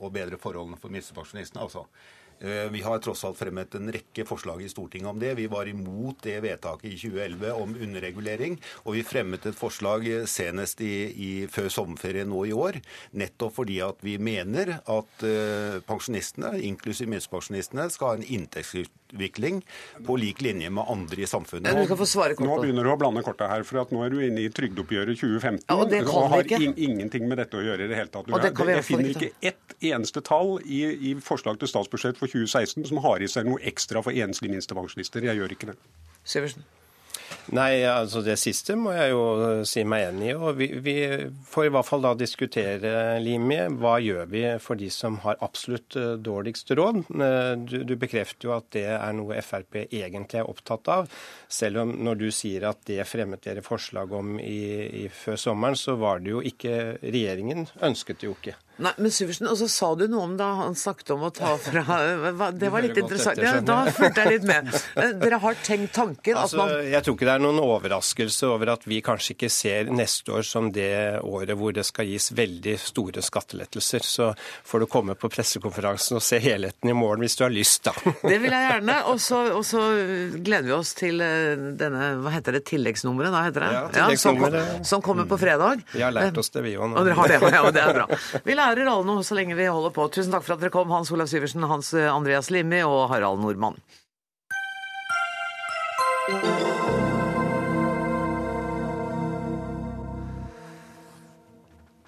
å 0.01 0.09
bedre 0.13 0.37
forholdene 0.41 0.79
for 0.81 0.89
minstepensjonistene. 0.93 1.61
Altså. 1.61 1.85
Eh, 2.39 2.71
Vi 2.71 2.81
har 2.81 2.99
tross 2.99 3.23
alt 3.27 3.37
fremmet 3.37 3.75
en 3.75 3.91
rekke 3.91 4.25
forslag 4.27 4.61
i 4.63 4.69
Stortinget 4.71 5.09
om 5.09 5.19
det. 5.19 5.33
Vi 5.35 5.47
var 5.51 5.67
imot 5.67 6.23
det 6.23 6.39
vedtaket 6.43 6.93
i 6.93 6.97
2011 6.97 7.51
om 7.53 7.75
underregulering. 7.75 8.59
Og 8.85 8.95
vi 8.95 9.03
fremmet 9.03 9.45
et 9.45 9.57
forslag 9.57 10.07
eh, 10.07 10.25
senest 10.29 10.81
i, 10.81 10.93
i, 11.11 11.31
før 11.51 11.69
sommerferien 11.73 12.29
nå 12.29 12.45
i 12.47 12.55
år, 12.55 12.79
nettopp 13.11 13.57
fordi 13.59 13.79
at 13.83 13.99
vi 14.05 14.17
mener 14.21 14.77
at 14.79 15.27
eh, 15.27 15.81
pensjonistene, 15.87 16.55
inklusiv 16.63 17.11
minstepensjonistene, 17.11 17.89
skal 17.91 18.13
ha 18.13 18.19
en 18.19 18.27
inntektsutvikling 18.27 18.98
på 20.05 20.17
lik 20.19 20.41
linje 20.41 20.69
med 20.73 20.85
andre 20.89 21.23
i 21.23 21.29
samfunnet. 21.29 21.69
Men 21.69 21.81
du 21.81 21.89
skal 21.89 21.99
få 22.01 22.07
svare 22.09 22.35
Nå 22.35 22.41
kort 22.41 22.47
på 22.47 22.55
det. 22.55 22.67
begynner 22.67 22.87
du 22.87 22.91
å 22.93 22.97
blande 22.99 23.23
korta 23.25 23.49
her, 23.51 23.63
for 23.67 23.81
at 23.83 23.93
nå 23.93 24.03
er 24.05 24.13
du 24.13 24.19
inne 24.25 24.45
i 24.45 24.49
trygdeoppgjøret 24.53 25.19
2015. 25.19 25.65
Ja, 25.69 25.77
og 25.77 25.89
det 25.91 26.03
kan 26.07 26.25
vi 26.25 26.33
har 26.33 26.45
ikke. 26.45 26.61
in 26.63 26.75
ingenting 26.89 27.27
med 27.29 27.41
dette 27.41 27.59
å 27.59 27.63
gjøre 27.65 27.85
i 27.85 27.91
det 27.91 27.99
hele 27.99 28.13
tatt. 28.13 28.29
Og 28.29 28.41
det 28.41 28.53
kan 28.57 28.69
vi 28.69 28.77
jeg 28.77 28.87
finner 28.87 29.13
ikke 29.13 29.19
ikke 29.19 29.51
ett 29.51 29.75
eneste 29.91 30.21
tall 30.25 30.57
i, 30.65 30.81
i 31.11 31.15
forslag 31.23 31.59
til 31.59 31.71
statsbudsjett 31.71 32.19
for 32.19 32.31
2016 32.31 32.87
som 32.89 33.01
har 33.05 33.23
i 33.23 33.29
seg 33.31 33.47
noe 33.49 33.61
ekstra 33.69 34.03
for 34.05 34.15
enslige 34.15 34.55
minstepensjonister. 34.55 35.25
Jeg 35.29 35.41
gjør 35.41 35.55
ikke 35.55 35.71
det. 35.71 35.79
Syversen. 36.23 36.67
Nei, 37.57 37.81
altså 37.89 38.21
det 38.21 38.35
siste 38.37 38.75
må 38.77 38.91
jeg 38.93 39.09
jo 39.11 39.23
si 39.65 39.81
meg 39.87 40.11
enig 40.11 40.27
i. 40.29 40.35
og 40.37 40.59
Vi, 40.59 40.67
vi 40.85 40.95
får 41.49 41.65
i 41.65 41.71
hvert 41.73 41.87
fall 41.87 42.03
da 42.05 42.11
diskutere, 42.17 42.91
Limi, 43.23 43.57
hva 43.81 43.95
gjør 44.03 44.29
vi 44.29 44.43
for 44.61 44.77
de 44.79 44.89
som 44.93 45.17
har 45.23 45.39
absolutt 45.45 45.97
eh, 45.97 46.13
dårligst 46.21 46.71
råd. 46.77 47.01
Eh, 47.09 47.51
Du, 47.69 47.77
du 47.83 47.95
bekrefter 47.99 48.49
jo 48.49 48.55
at 48.55 48.69
det 48.75 48.85
er 48.91 49.17
noe 49.17 49.41
Frp 49.41 49.81
egentlig 49.85 50.39
er 50.41 50.49
opptatt 50.49 50.87
av. 50.93 51.09
Selv 51.49 51.81
om 51.83 51.95
når 52.05 52.21
du 52.21 52.29
sier 52.31 52.67
at 52.69 52.83
det 52.89 53.01
fremmet 53.09 53.43
dere 53.45 53.65
forslag 53.65 54.13
om 54.13 54.37
i, 54.39 55.03
i 55.03 55.07
før 55.09 55.39
sommeren, 55.41 55.77
så 55.79 55.97
var 55.99 56.21
det 56.21 56.35
jo 56.35 56.45
ikke 56.45 56.77
Regjeringen 57.01 57.67
ønsket 57.85 58.21
det 58.21 58.29
jo 58.29 58.37
ikke. 58.37 58.55
Nei, 58.79 58.93
men 58.97 59.11
Syversen, 59.11 59.47
Og 59.51 59.57
så 59.59 59.67
sa 59.71 59.91
du 59.99 60.05
noe 60.07 60.23
om 60.29 60.35
da 60.39 60.49
han 60.61 60.75
snakket 60.77 61.11
om 61.15 61.25
å 61.27 61.31
ta 61.35 61.55
fra 61.59 61.83
Det 62.59 62.69
var 62.71 62.85
litt 62.85 62.97
interessant. 62.99 63.41
Ja, 63.43 63.57
da 63.65 63.81
fulgte 63.95 64.25
jeg 64.25 64.39
litt 64.39 64.47
med. 64.49 64.69
Eh, 64.99 65.11
Dere 65.21 65.37
har 65.41 65.57
tenkt 65.63 65.93
tanken 65.95 66.35
at 66.35 66.41
Altså, 66.47 66.57
man 66.59 66.71
jeg 66.89 67.03
tror 67.05 67.15
ikke 67.15 67.27
det 67.27 67.33
er 67.35 67.41
noen 67.43 67.59
overraskelse 67.61 68.47
over 68.49 68.71
at 68.73 68.85
vi 68.89 68.99
kanskje 69.05 69.35
ikke 69.35 69.49
ser 69.53 69.89
neste 69.93 70.33
år 70.35 70.45
som 70.47 70.69
det 70.75 71.19
året 71.23 71.55
hvor 71.59 71.73
det 71.75 71.85
skal 71.87 72.07
gis 72.09 72.29
veldig 72.35 72.73
store 72.81 73.23
skattelettelser. 73.23 74.05
Så 74.05 74.29
får 74.67 74.83
du 74.83 74.87
komme 74.91 75.15
på 75.19 75.29
pressekonferansen 75.31 76.17
og 76.19 76.23
se 76.25 76.39
helheten 76.43 76.91
i 76.91 76.95
morgen 76.97 77.23
hvis 77.23 77.37
du 77.39 77.45
har 77.45 77.53
lyst, 77.53 77.85
da. 77.87 77.93
Det 78.31 78.39
vil 78.41 78.55
jeg 78.55 78.65
gjerne. 78.71 78.97
Og 79.11 79.21
så, 79.21 79.83
gleder 80.39 80.67
vi 80.67 80.75
oss 80.75 80.93
til 80.99 81.23
eh, 81.23 81.69
denne 81.79 82.11
Hva 82.23 82.33
heter 82.35 82.57
det? 82.57 82.63
Tilleggsnummeret? 82.69 83.35
Da 83.35 83.45
heter 83.47 83.65
det? 83.67 83.71
Ja, 83.75 83.83
som, 83.83 83.89
kom, 83.91 83.99
tilleggsnummeret. 83.99 84.87
som 84.91 85.05
kommer 85.05 85.29
på 85.29 85.39
fredag. 85.41 85.85
Vi 85.93 86.03
har 86.03 86.15
lært 86.15 86.37
oss 86.39 86.51
det, 86.55 86.65
vi 86.65 86.75
òg. 86.77 86.95
Og 86.95 87.07
dere 87.07 87.19
har 87.19 87.31
det, 87.31 87.39
ja, 87.59 87.63
det 87.75 87.85
er 87.85 87.95
bra. 88.01 88.07
Vi 88.45 88.57
lærer 88.57 88.68
alle 88.77 89.05
noe 89.07 89.23
så 89.25 89.37
lenge 89.37 89.57
vi 89.57 89.65
holder 89.65 89.93
på. 89.95 90.05
Tusen 90.13 90.35
takk 90.35 90.45
for 90.45 90.55
at 90.55 90.61
dere 90.61 90.73
kom, 90.73 90.91
Hans 90.93 91.09
Olav 91.15 91.31
Syversen, 91.31 91.65
Hans 91.65 91.93
eh, 91.97 92.09
Andreas 92.11 92.51
Limi 92.53 92.83
og 92.85 93.09
Harald 93.09 93.41
Nordmann. 93.41 93.79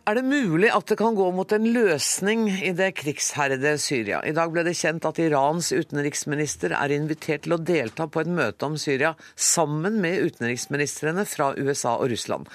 Er 0.09 0.17
det 0.17 0.23
mulig 0.25 0.71
at 0.73 0.89
det 0.89 0.95
kan 0.97 1.13
gå 1.13 1.27
mot 1.29 1.51
en 1.53 1.65
løsning 1.75 2.47
i 2.65 2.71
det 2.73 2.87
krigsherrede 2.97 3.75
Syria? 3.77 4.23
I 4.25 4.33
dag 4.33 4.49
ble 4.49 4.63
det 4.65 4.73
kjent 4.79 5.05
at 5.05 5.19
Irans 5.21 5.67
utenriksminister 5.69 6.73
er 6.73 6.93
invitert 6.95 7.43
til 7.45 7.53
å 7.53 7.59
delta 7.61 8.07
på 8.09 8.23
et 8.23 8.31
møte 8.33 8.65
om 8.65 8.79
Syria 8.81 9.11
sammen 9.37 9.99
med 10.01 10.23
utenriksministrene 10.25 11.27
fra 11.29 11.51
USA 11.53 11.99
og 11.99 12.09
Russland. 12.15 12.49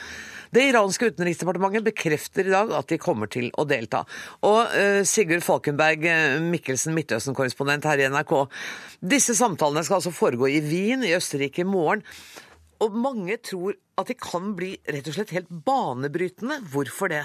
Det 0.51 0.65
iranske 0.73 1.13
utenriksdepartementet 1.13 1.87
bekrefter 1.87 2.51
i 2.51 2.55
dag 2.57 2.75
at 2.81 2.91
de 2.91 2.99
kommer 2.99 3.31
til 3.31 3.53
å 3.55 3.69
delta. 3.69 4.03
Og 4.43 4.75
eh, 4.75 5.05
Sigurd 5.07 5.47
Falkenberg 5.47 6.03
eh, 6.11 6.43
Mikkelsen, 6.43 6.99
Midtøsten-korrespondent 6.99 7.87
her 7.87 8.03
i 8.03 8.11
NRK. 8.11 8.35
Disse 9.15 9.39
samtalene 9.39 9.87
skal 9.87 10.01
altså 10.01 10.15
foregå 10.15 10.51
i 10.51 10.59
Wien 10.67 11.07
i 11.07 11.15
Østerrike 11.15 11.63
i 11.63 11.71
morgen. 11.71 12.03
Og 12.83 12.99
mange 13.07 13.39
tror 13.39 13.79
at 13.97 14.11
de 14.11 14.19
kan 14.19 14.51
bli 14.59 14.75
rett 14.91 15.07
og 15.09 15.15
slett 15.15 15.35
helt 15.37 15.51
banebrytende. 15.67 16.65
Hvorfor 16.75 17.15
det? 17.15 17.25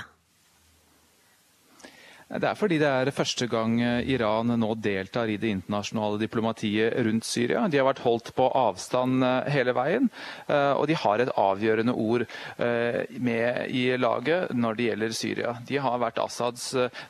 Det 2.31 2.47
er 2.47 2.55
fordi 2.55 2.77
det 2.79 2.87
er 2.87 3.11
første 3.11 3.43
gang 3.51 3.73
eh, 3.83 4.07
Iran 4.13 4.53
nå 4.55 4.69
deltar 4.79 5.27
i 5.27 5.35
det 5.39 5.49
internasjonale 5.51 6.19
diplomatiet 6.21 6.93
rundt 7.03 7.27
Syria. 7.27 7.65
De 7.67 7.79
har 7.79 7.87
vært 7.89 8.03
holdt 8.05 8.31
på 8.37 8.45
avstand 8.55 9.25
eh, 9.27 9.49
hele 9.51 9.73
veien, 9.75 10.07
eh, 10.47 10.71
og 10.71 10.87
de 10.87 10.95
har 10.95 11.19
et 11.19 11.33
avgjørende 11.35 11.95
ord 11.95 12.23
med 12.61 13.71
i 13.73 13.83
laget 13.97 14.51
når 14.55 14.77
det 14.77 14.85
gjelder 14.85 15.13
Syria. 15.15 15.51
De 15.67 15.77
har 15.81 15.99
vært 16.01 16.19
Assads 16.21 16.63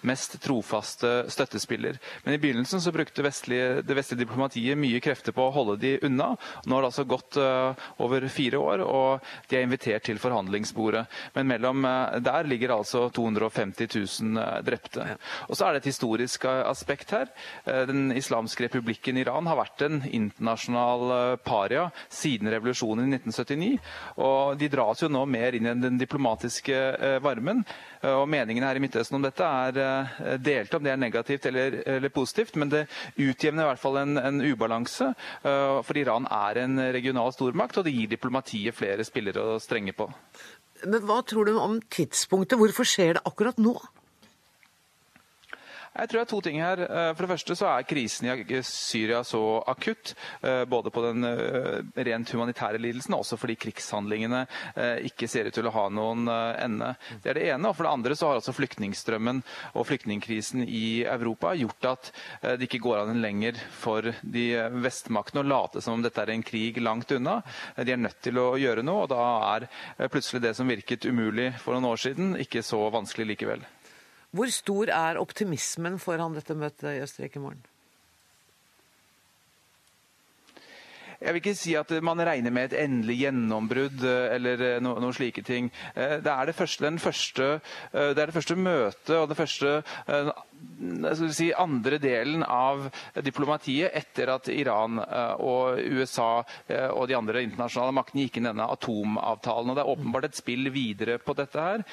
mest 0.08 0.38
trofaste 0.44 1.10
støttespiller. 1.32 1.98
Men 2.26 2.36
i 2.36 2.40
begynnelsen 2.42 2.82
så 2.82 2.94
brukte 2.96 3.26
vestlige, 3.26 3.82
det 3.86 3.98
vestlige 3.98 4.24
diplomatiet 4.24 4.80
mye 4.80 5.02
krefter 5.04 5.36
på 5.36 5.48
å 5.48 5.54
holde 5.56 5.78
de 5.82 5.94
unna. 6.08 6.32
Nå 6.66 6.78
har 6.78 6.86
det 6.86 6.92
altså 6.92 7.06
gått 7.10 7.40
over 7.42 8.28
fire 8.32 8.62
år, 8.62 8.86
og 8.86 9.34
de 9.52 9.60
er 9.60 9.66
invitert 9.68 10.08
til 10.08 10.22
forhandlingsbordet. 10.22 11.04
Men 11.36 11.52
mellom 11.52 11.88
der 12.24 12.50
ligger 12.50 12.78
altså 12.78 13.08
250 13.14 13.92
000 13.92 14.66
drepte. 14.68 15.11
Og 15.50 15.58
så 15.58 15.68
er 15.68 15.76
det 15.76 15.82
et 15.84 15.92
historisk 15.92 16.46
eh, 16.50 16.62
aspekt 16.70 17.14
her. 17.16 17.32
Eh, 17.66 17.84
Den 17.90 18.12
islamske 18.16 18.66
republikken 18.68 19.20
Iran 19.22 19.50
har 19.50 19.60
vært 19.60 19.86
en 19.88 20.02
internasjonal 20.08 21.16
eh, 21.16 21.36
paria 21.46 21.88
siden 22.10 22.52
revolusjonen 22.54 23.10
i 23.10 23.20
1979. 23.20 23.72
Og 24.22 24.60
de 24.60 24.70
dras 24.72 25.04
jo 25.04 25.12
nå 25.12 25.24
mer 25.30 25.58
inn 25.58 25.70
i 25.70 25.76
den 25.82 26.00
diplomatiske 26.02 26.78
varmen. 27.24 27.64
Og 28.08 28.24
meningene 28.30 28.68
her 28.68 28.78
i 28.78 28.82
Midtøsten 28.84 29.18
om 29.18 29.24
dette 29.24 29.46
er 29.46 29.74
delte, 29.76 30.38
delt 30.42 30.76
om 30.76 30.84
det 30.86 30.92
er 30.94 31.00
negativt 31.02 31.46
eller, 31.50 31.78
eller 31.96 32.14
positivt, 32.14 32.58
men 32.60 32.72
det 32.72 32.84
utjevner 33.16 33.66
i 33.66 33.70
hvert 33.70 33.82
fall 33.82 34.00
en, 34.02 34.18
en 34.18 34.42
ubalanse. 34.42 35.12
For 35.44 36.00
Iran 36.00 36.28
er 36.32 36.62
en 36.64 36.82
regional 36.94 37.34
stormakt, 37.36 37.78
og 37.78 37.86
det 37.88 37.94
gir 37.96 38.12
diplomatiet 38.12 38.78
flere 38.78 39.06
spillere 39.08 39.54
å 39.54 39.60
strenge 39.62 39.94
på. 39.98 40.10
Men 40.88 41.04
hva 41.06 41.22
tror 41.28 41.46
du 41.46 41.58
om 41.62 41.80
tidspunktet? 41.94 42.58
Hvorfor 42.58 42.88
skjer 42.88 43.18
det 43.18 43.26
akkurat 43.30 43.60
nå? 43.62 43.76
Jeg 45.92 46.08
tror 46.08 46.22
det 46.22 46.24
er 46.24 46.30
to 46.32 46.38
ting 46.46 46.58
her. 46.64 46.80
Eh, 46.86 47.10
For 47.18 47.26
det 47.26 47.32
første 47.34 47.56
så 47.60 47.66
er 47.68 47.84
krisen 47.84 48.30
i 48.32 48.60
Syria 48.64 49.18
så 49.28 49.42
akutt. 49.68 50.14
eh, 50.42 50.64
Både 50.72 50.88
på 50.90 51.02
den 51.04 51.26
eh, 51.28 51.82
rent 52.08 52.32
humanitære 52.32 52.80
lidelsen 52.80 53.14
og 53.18 53.26
også 53.26 53.36
fordi 53.42 53.58
krigshandlingene 53.60 54.46
eh, 54.76 55.02
ikke 55.10 55.28
ser 55.28 55.50
ut 55.50 55.54
til 55.58 55.68
å 55.68 55.74
ha 55.76 55.84
noen 55.92 56.30
eh, 56.32 56.62
ende. 56.64 56.94
Det 57.26 57.34
er 57.34 57.40
det 57.42 57.44
ene. 57.52 57.68
Og 57.68 57.76
for 57.76 57.84
det 57.84 57.92
andre 57.92 58.16
så 58.16 58.30
har 58.32 58.40
altså 58.40 58.56
flyktningstrømmen 58.56 59.44
og 59.76 59.88
flyktningkrisen 59.90 60.64
i 60.64 61.04
Europa 61.04 61.52
gjort 61.60 61.90
at 61.92 62.12
eh, 62.40 62.56
det 62.56 62.70
ikke 62.70 62.84
går 62.88 63.04
an 63.04 63.20
lenger 63.22 63.60
for 63.84 64.14
de 64.24 64.46
eh, 64.56 64.72
vestmaktene 64.88 65.44
å 65.44 65.50
late 65.52 65.84
som 65.84 66.00
om 66.00 66.08
dette 66.08 66.24
er 66.24 66.32
en 66.32 66.48
krig 66.48 66.80
langt 66.80 67.12
unna. 67.12 67.42
Eh, 67.76 67.84
De 67.84 67.92
er 67.98 68.00
nødt 68.00 68.22
til 68.24 68.40
å 68.40 68.54
gjøre 68.56 68.88
noe, 68.88 69.04
og 69.04 69.12
da 69.12 69.28
er 69.58 69.68
eh, 69.68 70.08
plutselig 70.08 70.40
det 70.48 70.56
som 70.56 70.72
virket 70.72 71.04
umulig 71.12 71.52
for 71.60 71.76
noen 71.76 71.92
år 71.92 72.00
siden, 72.08 72.38
ikke 72.40 72.64
så 72.64 72.80
vanskelig 72.96 73.34
likevel. 73.36 73.68
Hvor 74.32 74.52
stor 74.54 74.92
er 74.96 75.20
optimismen 75.20 76.00
foran 76.00 76.38
dette 76.38 76.56
møtet 76.56 76.94
i 76.94 77.02
Østerrike 77.04 77.40
i 77.40 77.44
morgen? 77.44 77.66
Jeg 81.22 81.36
vil 81.36 81.42
ikke 81.44 81.54
si 81.54 81.76
at 81.78 81.92
man 82.02 82.22
regner 82.26 82.50
med 82.54 82.72
et 82.72 82.80
endelig 82.82 83.20
gjennombrudd 83.22 84.06
eh, 84.10 84.32
eller 84.38 84.64
eh, 84.66 84.78
no, 84.82 84.96
noen 85.04 85.14
slike 85.14 85.44
ting. 85.46 85.68
Eh, 85.94 86.18
Det 86.18 86.32
er 86.34 86.50
det 86.50 86.56
første, 86.58 86.86
den 86.88 86.98
første, 87.02 87.50
det 87.94 88.18
er 88.18 88.30
det 88.32 88.34
første 88.36 88.56
møtet 88.58 89.14
og 89.20 89.28
det 89.30 89.38
første 89.38 89.74
si, 91.34 91.50
andre 91.58 91.98
delen 92.02 92.44
av 92.46 92.88
diplomatiet 93.26 93.94
etter 93.98 94.32
at 94.34 94.50
Iran 94.54 95.00
og 95.42 95.80
USA 95.82 96.44
og 96.94 97.08
de 97.10 97.16
andre 97.18 97.42
internasjonale 97.46 97.96
maktene 97.98 98.26
gikk 98.26 98.38
inn 98.40 98.50
denne 98.50 98.68
atomavtalen. 98.70 99.72
Og 99.72 99.78
Det 99.78 99.84
er 99.84 99.92
åpenbart 99.94 100.28
et 100.30 100.38
spill 100.38 100.70
videre 100.74 101.18
på 101.22 101.36
dette 101.38 101.66
her. 101.66 101.84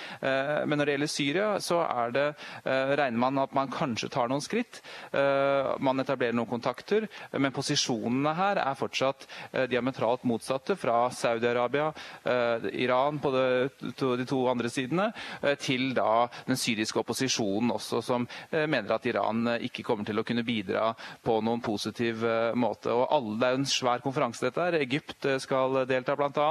Men 0.69 0.77
når 0.77 0.85
det 0.91 0.97
gjelder 0.97 1.13
Syria, 1.15 1.49
så 1.65 1.81
det, 2.15 2.27
regner 2.69 3.23
man 3.25 3.41
at 3.45 3.57
man 3.57 3.73
kanskje 3.73 4.11
tar 4.13 4.29
noen 4.31 4.45
skritt. 4.45 4.83
Man 5.15 6.05
etablerer 6.05 6.37
noen 6.37 6.51
kontakter, 6.53 7.09
men 7.41 7.57
posisjonene 7.57 8.37
her 8.39 8.61
er 8.63 8.79
fortsatt 8.79 9.18
eh, 9.53 9.67
diametralt 9.71 10.25
motsatte 10.29 10.77
fra 10.77 11.09
Saudi-Arabia, 11.11 11.93
eh, 12.25 12.69
Iran 12.85 13.19
på 13.19 13.33
de 13.33 14.27
to 14.29 14.43
andre 14.51 14.71
sidene, 14.73 15.11
eh, 15.43 15.57
til 15.61 15.93
da 15.97 16.29
den 16.47 16.59
syriske 16.59 17.01
opposisjonen 17.01 17.73
også, 17.75 18.03
som 18.05 18.27
mener 18.53 18.93
at 18.95 19.07
Iran 19.07 19.47
ikke 19.65 19.83
kommer 19.87 20.07
til 20.07 20.19
å 20.21 20.25
kunne 20.27 20.45
bidra 20.47 20.93
på 21.25 21.39
noen 21.45 21.61
positiv 21.65 22.23
måte. 22.59 22.93
Og 22.93 23.07
alle, 23.15 23.37
det 23.39 23.49
er 23.49 23.57
jo 23.57 23.61
en 23.63 23.69
svær 23.71 24.03
konferanse 24.05 24.45
dette 24.45 24.63
her. 24.63 24.79
Egypt 24.81 25.27
skal 25.43 25.83
delta 25.89 26.17
bl.a. 26.19 26.49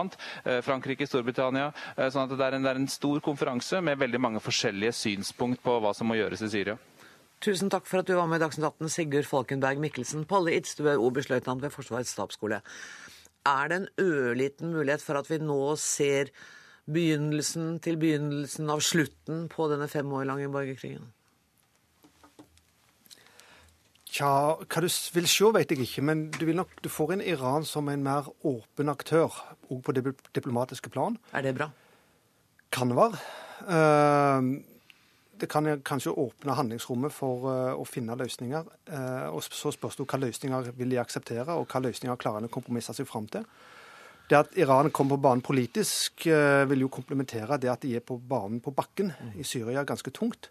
Frankrike, 0.65 1.07
Storbritannia. 1.07 1.71
sånn 1.97 2.27
at 2.27 2.35
det 2.35 2.45
er, 2.45 2.57
en, 2.57 2.67
det 2.67 2.73
er 2.73 2.81
en 2.81 2.91
stor 2.91 3.21
konferanse 3.25 3.81
med 3.81 3.99
veldig 3.99 4.21
mange 4.21 4.43
forskjellige 4.43 4.95
synspunkt 4.97 5.63
på 5.63 5.79
hva 5.83 5.93
som 5.97 6.09
må 6.09 6.19
gjøres 6.19 6.45
i 6.45 6.51
Syria. 6.53 6.77
Tusen 7.43 7.69
takk 7.69 7.85
for 7.85 8.01
at 8.01 8.07
du 8.09 8.15
var 8.17 8.25
med 8.29 8.39
i 8.39 8.45
Dagsnytt 8.45 8.65
18, 8.65 8.89
Sigurd 8.89 9.27
Falkenberg 9.29 9.81
Mikkelsen. 9.81 10.25
Palle 10.25 10.55
er 10.57 10.97
oberstløytnant 10.97 11.61
ved 11.61 11.73
Forsvarets 11.73 12.15
stabsskole. 12.15 12.63
Er 13.45 13.67
det 13.69 13.77
en 13.77 13.89
ørliten 14.01 14.71
mulighet 14.73 15.03
for 15.03 15.19
at 15.19 15.29
vi 15.29 15.37
nå 15.37 15.75
ser 15.77 16.31
begynnelsen 16.89 17.77
til 17.83 17.99
begynnelsen 18.01 18.71
av 18.73 18.81
slutten 18.81 19.45
på 19.51 19.67
denne 19.69 19.87
fem 19.91 20.09
år 20.17 20.25
lange 20.31 20.49
borgerkrigen? 20.49 21.11
Tja, 24.07 24.29
hva 24.57 24.81
du 24.81 24.87
vil 24.87 25.27
se, 25.29 25.49
vet 25.53 25.71
jeg 25.71 25.83
ikke, 25.83 26.01
men 26.09 26.23
du, 26.33 26.47
nok, 26.55 26.71
du 26.81 26.89
får 26.89 27.17
inn 27.17 27.21
Iran 27.21 27.67
som 27.67 27.91
en 27.91 28.01
mer 28.01 28.31
åpen 28.47 28.89
aktør, 28.89 29.35
òg 29.69 29.83
på 29.85 29.93
det 29.93 30.15
diplomatiske 30.33 30.89
plan. 30.89 31.19
Er 31.37 31.45
det 31.45 31.53
bra? 31.59 31.69
Kan 32.73 32.95
være. 32.97 33.19
Eh, 33.67 34.49
Det 35.39 35.49
kan 35.49 35.67
kanskje 35.85 36.13
åpne 36.17 36.55
handlingsrommet 36.57 37.13
for 37.13 37.47
eh, 37.51 37.73
å 37.77 37.85
finne 37.85 38.17
løsninger. 38.17 38.69
Eh, 38.89 39.27
Og 39.29 39.43
så 39.45 39.71
spørs 39.73 39.97
det 39.99 40.07
hva 40.09 40.19
løsninger 40.21 40.71
vil 40.77 40.93
de 40.93 41.01
akseptere, 41.01 41.53
og 41.53 41.67
hva 41.69 41.81
løsninger 41.83 42.17
klarer 42.17 42.41
de 42.41 42.49
å 42.49 42.53
kompromisse 42.53 42.95
seg 42.97 43.07
fram 43.09 43.27
til. 43.29 43.45
Det 44.27 44.35
at 44.35 44.57
Iran 44.59 44.89
kommer 44.91 45.15
på 45.15 45.23
banen 45.27 45.45
politisk, 45.45 46.25
eh, 46.27 46.65
vil 46.67 46.83
jo 46.85 46.89
komplementere 46.89 47.59
det 47.61 47.69
at 47.71 47.85
de 47.85 47.95
er 47.95 48.03
på 48.03 48.17
banen 48.17 48.59
på 48.59 48.73
bakken 48.75 49.13
i 49.37 49.43
Syria 49.43 49.85
ganske 49.85 50.11
tungt. 50.11 50.49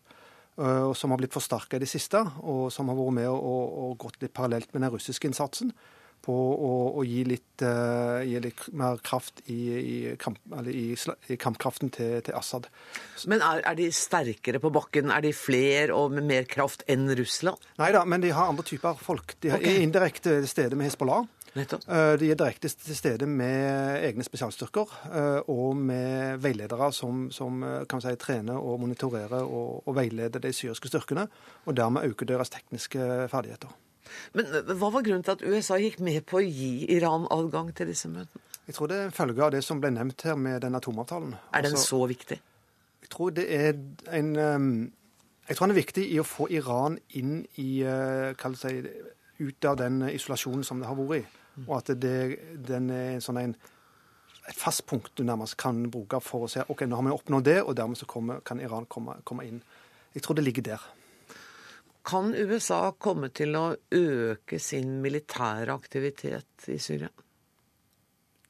og 0.57 0.97
som 0.97 1.11
har 1.11 1.19
blitt 1.19 1.35
forsterka 1.35 1.77
i 1.77 1.79
det 1.79 1.89
siste, 1.89 2.17
og 2.41 2.73
som 2.73 2.89
har 2.89 2.97
vært 2.97 3.13
med 3.13 3.29
og, 3.29 3.65
og 3.77 3.99
gått 3.99 4.23
litt 4.23 4.33
parallelt 4.33 4.73
med 4.73 4.81
den 4.81 4.91
russiske 4.91 5.29
innsatsen 5.29 5.69
på 6.25 6.35
å, 6.35 6.73
å 6.99 7.05
gi, 7.07 7.23
litt, 7.29 7.63
uh, 7.63 8.23
gi 8.27 8.41
litt 8.43 8.65
mer 8.77 8.99
kraft 9.05 9.45
i, 9.47 9.61
i, 9.77 9.97
kamp, 10.19 10.41
eller 10.51 10.75
i, 10.75 10.89
i 11.31 11.39
kampkraften 11.39 11.93
til, 11.95 12.19
til 12.27 12.35
Assad. 12.39 12.67
Men 13.31 13.45
er, 13.47 13.63
er 13.71 13.79
de 13.79 13.87
sterkere 13.95 14.61
på 14.63 14.73
bakken? 14.75 15.13
Er 15.15 15.23
de 15.23 15.33
flere 15.37 15.95
og 15.95 16.17
med 16.17 16.27
mer 16.27 16.49
kraft 16.51 16.83
enn 16.91 17.07
Russland? 17.19 17.63
Nei 17.79 17.93
da, 17.95 18.03
men 18.09 18.25
de 18.25 18.35
har 18.35 18.51
andre 18.51 18.67
typer 18.67 18.99
folk. 18.99 19.37
De 19.41 19.53
er 19.55 19.61
Ok. 19.61 19.69
indirekte 19.85 20.41
til 20.41 20.51
stede 20.51 20.79
med 20.79 20.91
Hizbollah. 20.91 21.25
Nettopp. 21.57 21.87
De 22.21 22.27
er 22.29 22.37
direkte 22.37 22.69
til 22.69 22.97
stede 22.99 23.25
med 23.25 24.03
egne 24.05 24.25
spesialstyrker 24.27 24.91
og 25.49 25.79
med 25.81 26.43
veiledere 26.45 26.91
som, 26.93 27.31
som 27.33 27.65
kan 27.89 28.03
si, 28.05 28.13
trener 28.21 28.61
og 28.61 28.83
monitorerer 28.83 29.41
og, 29.41 29.81
og 29.89 29.97
veileder 29.97 30.43
de 30.45 30.53
syriske 30.53 30.93
styrkene, 30.93 31.25
og 31.65 31.79
dermed 31.79 32.05
øker 32.11 32.29
deres 32.29 32.53
tekniske 32.53 33.01
ferdigheter. 33.33 33.73
Men 34.37 34.51
hva 34.73 34.91
var 34.95 35.05
grunnen 35.07 35.25
til 35.27 35.37
at 35.37 35.45
USA 35.47 35.79
gikk 35.81 36.01
med 36.05 36.25
på 36.29 36.41
å 36.41 36.45
gi 36.45 36.87
Iran 36.97 37.27
adgang 37.33 37.73
til 37.77 37.91
disse 37.91 38.11
møtene? 38.13 38.43
Jeg 38.67 38.75
tror 38.75 38.91
det 38.91 38.99
er 38.99 39.09
en 39.09 39.15
følge 39.15 39.45
av 39.47 39.53
det 39.55 39.63
som 39.63 39.81
ble 39.83 39.93
nevnt 39.95 40.25
her 40.27 40.39
med 40.39 40.65
den 40.65 40.75
atomavtalen. 40.75 41.37
Er 41.55 41.67
den 41.67 41.77
altså, 41.79 41.87
så 41.95 42.07
viktig? 42.11 42.39
Jeg 43.05 43.11
tror 43.13 43.35
det 43.37 43.47
er 43.55 43.77
en 44.19 44.33
Jeg 45.47 45.57
tror 45.57 45.69
den 45.69 45.77
er 45.77 45.79
viktig 45.79 46.05
i 46.11 46.19
å 46.19 46.27
få 46.27 46.49
Iran 46.51 46.97
inn 47.15 47.45
i 47.63 47.85
kall 48.39 48.57
si, 48.59 48.81
ut 49.39 49.69
av 49.71 49.77
den 49.79 50.01
isolasjonen 50.11 50.65
som 50.67 50.81
det 50.83 50.89
har 50.89 50.99
vært 50.99 51.23
i. 51.23 51.27
Og 51.69 51.77
at 51.79 51.93
det, 52.03 52.17
den 52.67 52.91
er 52.91 53.21
sånn 53.23 53.39
en, 53.41 53.55
et 54.51 54.59
fast 54.59 54.83
punkt 54.91 55.15
du 55.15 55.23
nærmest 55.25 55.57
kan 55.61 55.85
bruke 55.91 56.19
for 56.21 56.49
å 56.49 56.51
si 56.51 56.61
ok, 56.67 56.83
nå 56.91 56.99
har 56.99 57.07
vi 57.07 57.15
oppnådd 57.15 57.47
det, 57.47 57.61
og 57.63 57.77
dermed 57.79 58.01
så 58.01 58.09
kommer, 58.11 58.43
kan 58.43 58.61
Iran 58.61 58.89
komme, 58.91 59.21
komme 59.25 59.47
inn. 59.47 59.63
Jeg 60.17 60.27
tror 60.27 60.37
det 60.39 60.45
ligger 60.49 60.67
der. 60.73 60.91
Kan 62.07 62.35
USA 62.39 62.93
komme 63.03 63.33
til 63.35 63.57
å 63.59 63.73
øke 63.75 64.61
sin 64.63 65.01
militære 65.03 65.75
aktivitet 65.75 66.69
i 66.71 66.79
Syria? 66.79 67.09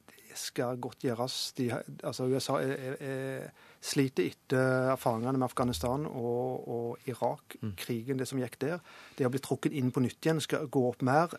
Det 0.07 0.37
skal 0.37 0.77
godt 0.77 1.07
gjøres. 1.07 1.37
De, 1.57 1.71
altså 2.05 2.27
USA 2.29 2.59
er, 2.61 2.75
er, 2.77 2.99
er, 3.01 3.71
sliter 3.81 4.27
etter 4.29 4.91
erfaringene 4.91 5.41
med 5.41 5.47
Afghanistan 5.49 6.05
og, 6.05 6.67
og 6.69 7.09
Irak, 7.09 7.57
mm. 7.63 7.73
krigen, 7.81 8.21
det 8.21 8.29
som 8.29 8.43
gikk 8.43 8.59
der. 8.61 8.77
Det 9.17 9.25
har 9.25 9.33
blitt 9.33 9.47
trukket 9.47 9.73
inn 9.73 9.89
på 9.93 10.05
nytt 10.05 10.21
igjen, 10.21 10.43
skal 10.43 10.69
gå 10.69 10.85
opp 10.91 11.01
mer. 11.07 11.33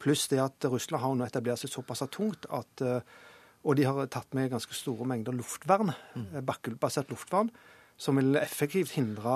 Pluss 0.00 0.24
det 0.32 0.40
at 0.40 0.64
Russland 0.72 1.04
har 1.04 1.14
nå 1.18 1.28
etablert 1.28 1.60
seg 1.60 1.74
såpass 1.74 2.06
tungt 2.12 2.48
at 2.48 2.82
Og 3.64 3.76
de 3.76 3.84
har 3.84 4.06
tatt 4.12 4.34
med 4.36 4.50
ganske 4.52 4.74
store 4.76 5.06
mengder 5.08 5.32
luftvern, 5.32 5.92
mm. 6.16 6.40
bakkebasert 6.44 7.08
luftvern 7.12 7.48
som 7.96 8.18
vil 8.18 8.36
effektivt 8.40 8.90
hindre 8.96 9.34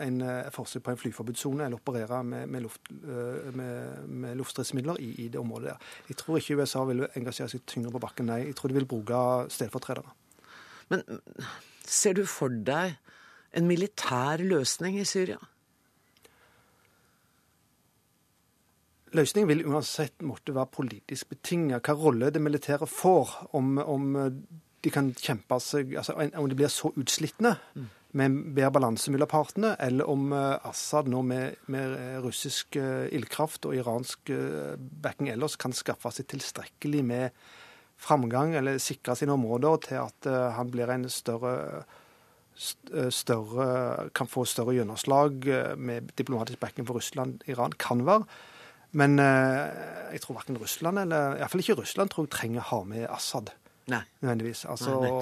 en 0.00 0.22
forsøk 0.54 0.82
på 0.86 0.94
en 0.94 1.00
flyforbudssone 1.00 1.66
eller 1.66 1.76
operere 1.76 2.22
med, 2.24 2.46
med, 2.48 2.64
luft, 2.64 2.88
med, 2.92 4.06
med 4.08 4.38
luftstridsmidler 4.40 4.96
i, 5.04 5.10
i, 5.24 5.28
det 5.28 5.40
området. 5.40 5.74
der. 5.74 5.92
Jeg 6.08 6.16
tror 6.16 6.38
ikke 6.38 6.56
USA 6.56 6.84
vil 6.88 7.04
engasjere 7.20 7.52
seg 7.52 7.66
tyngre 7.68 7.92
på 7.92 8.00
bakken, 8.06 8.30
nei. 8.30 8.46
Jeg 8.46 8.56
tror 8.56 8.72
de 8.72 8.78
vil 8.78 8.88
bruke 8.88 9.20
stedfortredere. 9.52 10.16
Men 10.88 11.04
ser 11.84 12.16
du 12.16 12.24
for 12.24 12.48
deg 12.48 12.96
en 13.56 13.68
militær 13.68 14.40
løsning 14.40 14.98
i 15.00 15.06
Syria? 15.08 15.38
Løsningen 19.16 19.48
vil 19.48 19.64
uansett 19.68 20.20
måtte 20.24 20.52
være 20.56 20.68
politisk 20.72 21.30
betinget. 21.32 21.80
Hva 21.84 21.96
rolle 21.96 22.28
det 22.32 22.42
militære 22.44 22.88
får, 22.88 23.30
om, 23.56 23.78
om 23.80 24.08
de 24.88 24.94
kan 24.94 25.12
kjempe 25.14 25.60
seg 25.62 25.94
altså 26.00 26.16
Om 26.16 26.48
de 26.50 26.58
blir 26.58 26.72
så 26.72 26.90
utslitne 26.96 27.54
med 28.16 28.36
bedre 28.56 28.72
balanse 28.72 29.12
mellom 29.12 29.28
partene, 29.28 29.74
eller 29.84 30.08
om 30.08 30.32
Assad 30.32 31.10
nå 31.12 31.20
med, 31.28 31.58
med 31.68 31.92
russisk 32.24 32.78
ildkraft 32.80 33.68
og 33.68 33.76
iransk 33.76 34.32
backing 35.04 35.28
ellers 35.34 35.58
kan 35.60 35.76
skaffe 35.76 36.14
seg 36.16 36.30
tilstrekkelig 36.32 37.02
med 37.04 37.42
framgang 38.00 38.54
eller 38.56 38.80
sikre 38.80 39.12
sine 39.18 39.36
områder 39.36 39.84
til 39.90 40.00
at 40.06 40.30
han 40.56 40.72
blir 40.72 40.88
en 40.94 41.04
større 41.12 41.84
større, 42.58 44.10
kan 44.14 44.26
få 44.26 44.44
større 44.48 44.74
gjennomslag 44.74 45.44
med 45.78 46.12
diplomatisk 46.18 46.60
backing 46.60 46.86
for 46.88 46.98
Russland, 46.98 47.42
Iran, 47.46 47.72
kan 47.78 48.06
være. 48.06 48.24
Men 48.96 49.18
jeg 49.18 50.22
tror 50.24 50.38
verken 50.40 50.58
Russland 50.58 50.98
eller 50.98 51.36
iallfall 51.36 51.62
ikke 51.62 51.76
Russland 51.82 52.12
tror 52.12 52.26
jeg 52.26 52.34
trenger 52.34 52.64
å 52.64 52.68
ha 52.70 52.80
med 52.88 53.04
Assad. 53.12 53.52
Nei. 53.88 54.02
Nødvendigvis. 54.20 54.64
Altså, 54.68 54.96
Nei, 55.02 55.12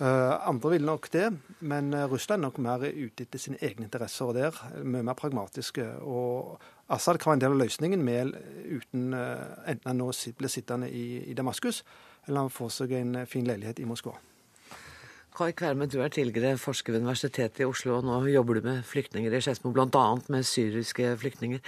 uh, 0.00 0.48
andre 0.48 0.70
vil 0.76 0.86
nok 0.86 1.08
det, 1.12 1.26
men 1.60 1.92
Russland 2.10 2.42
er 2.42 2.46
nok 2.48 2.58
mer 2.62 2.84
ute 2.88 3.24
etter 3.24 3.42
sine 3.42 3.60
egne 3.64 3.88
interesser 3.88 4.30
og 4.30 4.36
der. 4.38 4.58
Mye 4.84 5.06
mer 5.06 5.18
pragmatiske. 5.18 5.86
Og 6.04 6.58
Assad 6.88 7.18
kan 7.18 7.32
være 7.32 7.40
en 7.40 7.44
del 7.46 7.56
av 7.56 7.62
løsningen 7.64 8.04
med, 8.04 8.34
uten, 8.68 9.12
uh, 9.14 9.68
enten 9.68 9.92
han 9.92 10.02
nå 10.02 10.12
blir 10.38 10.52
sittende 10.52 10.90
i, 10.90 11.24
i 11.30 11.36
Damaskus, 11.36 11.84
eller 12.26 12.46
han 12.46 12.52
får 12.52 12.74
seg 12.80 12.98
en 13.00 13.22
fin 13.26 13.46
leilighet 13.48 13.80
i 13.82 13.88
Moskva. 13.88 14.16
Kai 15.38 15.52
Kverme, 15.54 15.86
du 15.86 16.00
er 16.02 16.10
tidligere 16.10 16.58
forsker 16.58 16.92
ved 16.92 17.04
Universitetet 17.04 17.60
i 17.62 17.66
Oslo, 17.68 18.00
og 18.00 18.06
nå 18.08 18.16
jobber 18.32 18.58
du 18.58 18.64
med 18.64 18.82
flyktninger 18.82 19.30
i 19.30 19.40
Skedsmo, 19.44 19.70
bl.a. 19.70 20.06
med 20.34 20.46
syriske 20.48 21.12
flyktninger. 21.20 21.60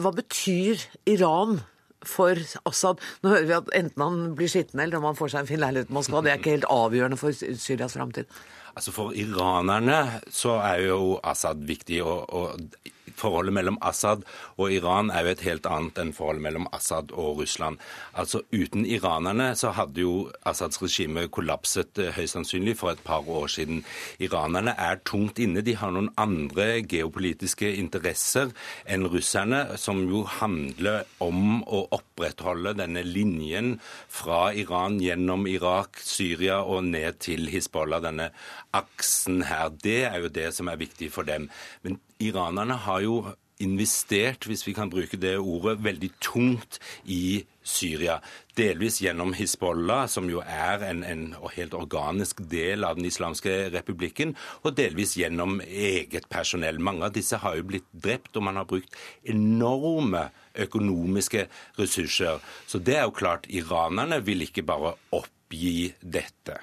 Hva 0.00 0.12
betyr 0.16 0.80
Iran 1.04 1.60
for 2.08 2.38
Assad? 2.68 3.02
Nå 3.22 3.34
hører 3.34 3.48
vi 3.48 3.58
at 3.58 3.70
enten 3.78 4.04
han 4.04 4.18
blir 4.38 4.50
skitten 4.52 4.82
eller 4.82 5.00
om 5.00 5.10
han 5.10 5.18
får 5.18 5.34
seg 5.34 5.44
en 5.44 5.50
fin 5.52 5.62
leilighet 5.62 5.92
i 5.92 5.96
Moskva. 5.98 6.22
Det 6.24 6.32
er 6.32 6.40
ikke 6.40 6.56
helt 6.56 6.70
avgjørende 6.72 7.20
for 7.20 7.36
Syrias 7.36 7.96
framtid. 7.98 8.30
Altså 8.72 8.94
For 8.94 9.12
iranerne 9.12 9.98
så 10.32 10.56
er 10.64 10.86
jo 10.86 11.18
Assad 11.22 11.64
viktig. 11.68 12.02
og, 12.04 12.24
og 12.32 12.92
Forholdet 13.18 13.54
mellom 13.56 13.78
Assad 13.82 14.24
og 14.56 14.72
Iran 14.72 15.10
er 15.10 15.26
jo 15.26 15.32
et 15.34 15.44
helt 15.46 15.66
annet 15.70 15.98
enn 16.02 16.12
forholdet 16.16 16.44
mellom 16.46 16.68
Assad 16.74 17.12
og 17.12 17.40
Russland. 17.40 17.80
Altså 18.18 18.42
Uten 18.52 18.86
iranerne 18.86 19.52
så 19.58 19.72
hadde 19.76 20.04
jo 20.04 20.14
Assads 20.48 20.80
regime 20.82 21.26
kollapset 21.32 22.00
høyst 22.16 22.36
sannsynlig 22.36 22.76
for 22.80 22.92
et 22.92 23.02
par 23.04 23.28
år 23.28 23.50
siden. 23.52 23.82
Iranerne 24.22 24.74
er 24.78 25.00
tungt 25.08 25.40
inne. 25.42 25.64
De 25.64 25.76
har 25.78 25.92
noen 25.94 26.10
andre 26.20 26.82
geopolitiske 26.88 27.68
interesser 27.78 28.52
enn 28.84 29.08
russerne, 29.12 29.64
som 29.80 30.04
jo 30.08 30.24
handler 30.40 31.06
om 31.22 31.62
å 31.62 31.84
opprettholde 31.94 32.74
denne 32.78 33.04
linjen 33.06 33.74
fra 34.12 34.52
Iran 34.56 35.00
gjennom 35.02 35.46
Irak, 35.50 36.00
Syria 36.02 36.62
og 36.62 36.84
ned 36.90 37.20
til 37.24 37.48
Hizbollah. 37.52 38.02
denne 38.02 38.30
aksen 38.74 39.42
her. 39.48 39.70
Det 39.82 40.02
er 40.08 40.18
jo 40.22 40.32
det 40.32 40.48
som 40.56 40.70
er 40.72 40.80
viktig 40.80 41.10
for 41.12 41.28
dem. 41.28 41.48
Men 41.82 42.00
iranerne 42.28 42.78
har 42.86 43.02
jo 43.04 43.16
investert, 43.62 44.46
hvis 44.48 44.64
vi 44.66 44.74
kan 44.74 44.90
bruke 44.90 45.18
det 45.20 45.36
ordet, 45.38 45.76
veldig 45.84 46.10
tungt 46.22 46.78
i 47.04 47.44
Syria. 47.62 48.18
Delvis 48.58 48.98
gjennom 49.04 49.34
Hizbollah, 49.36 50.08
som 50.10 50.26
jo 50.30 50.42
er 50.42 50.82
en, 50.88 51.04
en 51.06 51.24
helt 51.54 51.76
organisk 51.78 52.42
del 52.50 52.84
av 52.86 52.98
den 52.98 53.06
islamske 53.08 53.54
republikken, 53.74 54.34
og 54.66 54.74
delvis 54.78 55.14
gjennom 55.20 55.60
eget 55.62 56.26
personell. 56.32 56.82
Mange 56.82 57.06
av 57.06 57.14
disse 57.14 57.38
har 57.42 57.58
jo 57.58 57.68
blitt 57.70 57.88
drept, 57.92 58.34
og 58.36 58.48
man 58.48 58.58
har 58.60 58.68
brukt 58.68 58.98
enorme 59.22 60.28
økonomiske 60.58 61.46
ressurser. 61.78 62.42
Så 62.66 62.82
det 62.82 62.98
er 62.98 63.06
jo 63.06 63.16
klart, 63.16 63.48
iranerne 63.48 64.20
vil 64.26 64.44
ikke 64.48 64.66
bare 64.66 64.96
oppgi 65.14 65.92
dette. 66.02 66.58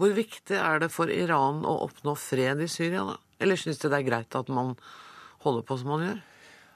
Hvor 0.00 0.10
viktig 0.14 0.56
er 0.58 0.80
det 0.82 0.90
for 0.90 1.10
Iran 1.10 1.62
å 1.66 1.76
oppnå 1.84 2.16
fred 2.18 2.62
i 2.64 2.70
Syria, 2.70 3.04
da? 3.06 3.18
Eller 3.42 3.58
syns 3.58 3.80
de 3.82 3.90
det 3.90 3.98
er 3.98 4.06
greit 4.06 4.36
at 4.38 4.48
man 4.50 4.76
holder 5.44 5.66
på 5.68 5.78
som 5.80 5.94
han 5.94 6.08
gjør? 6.08 6.22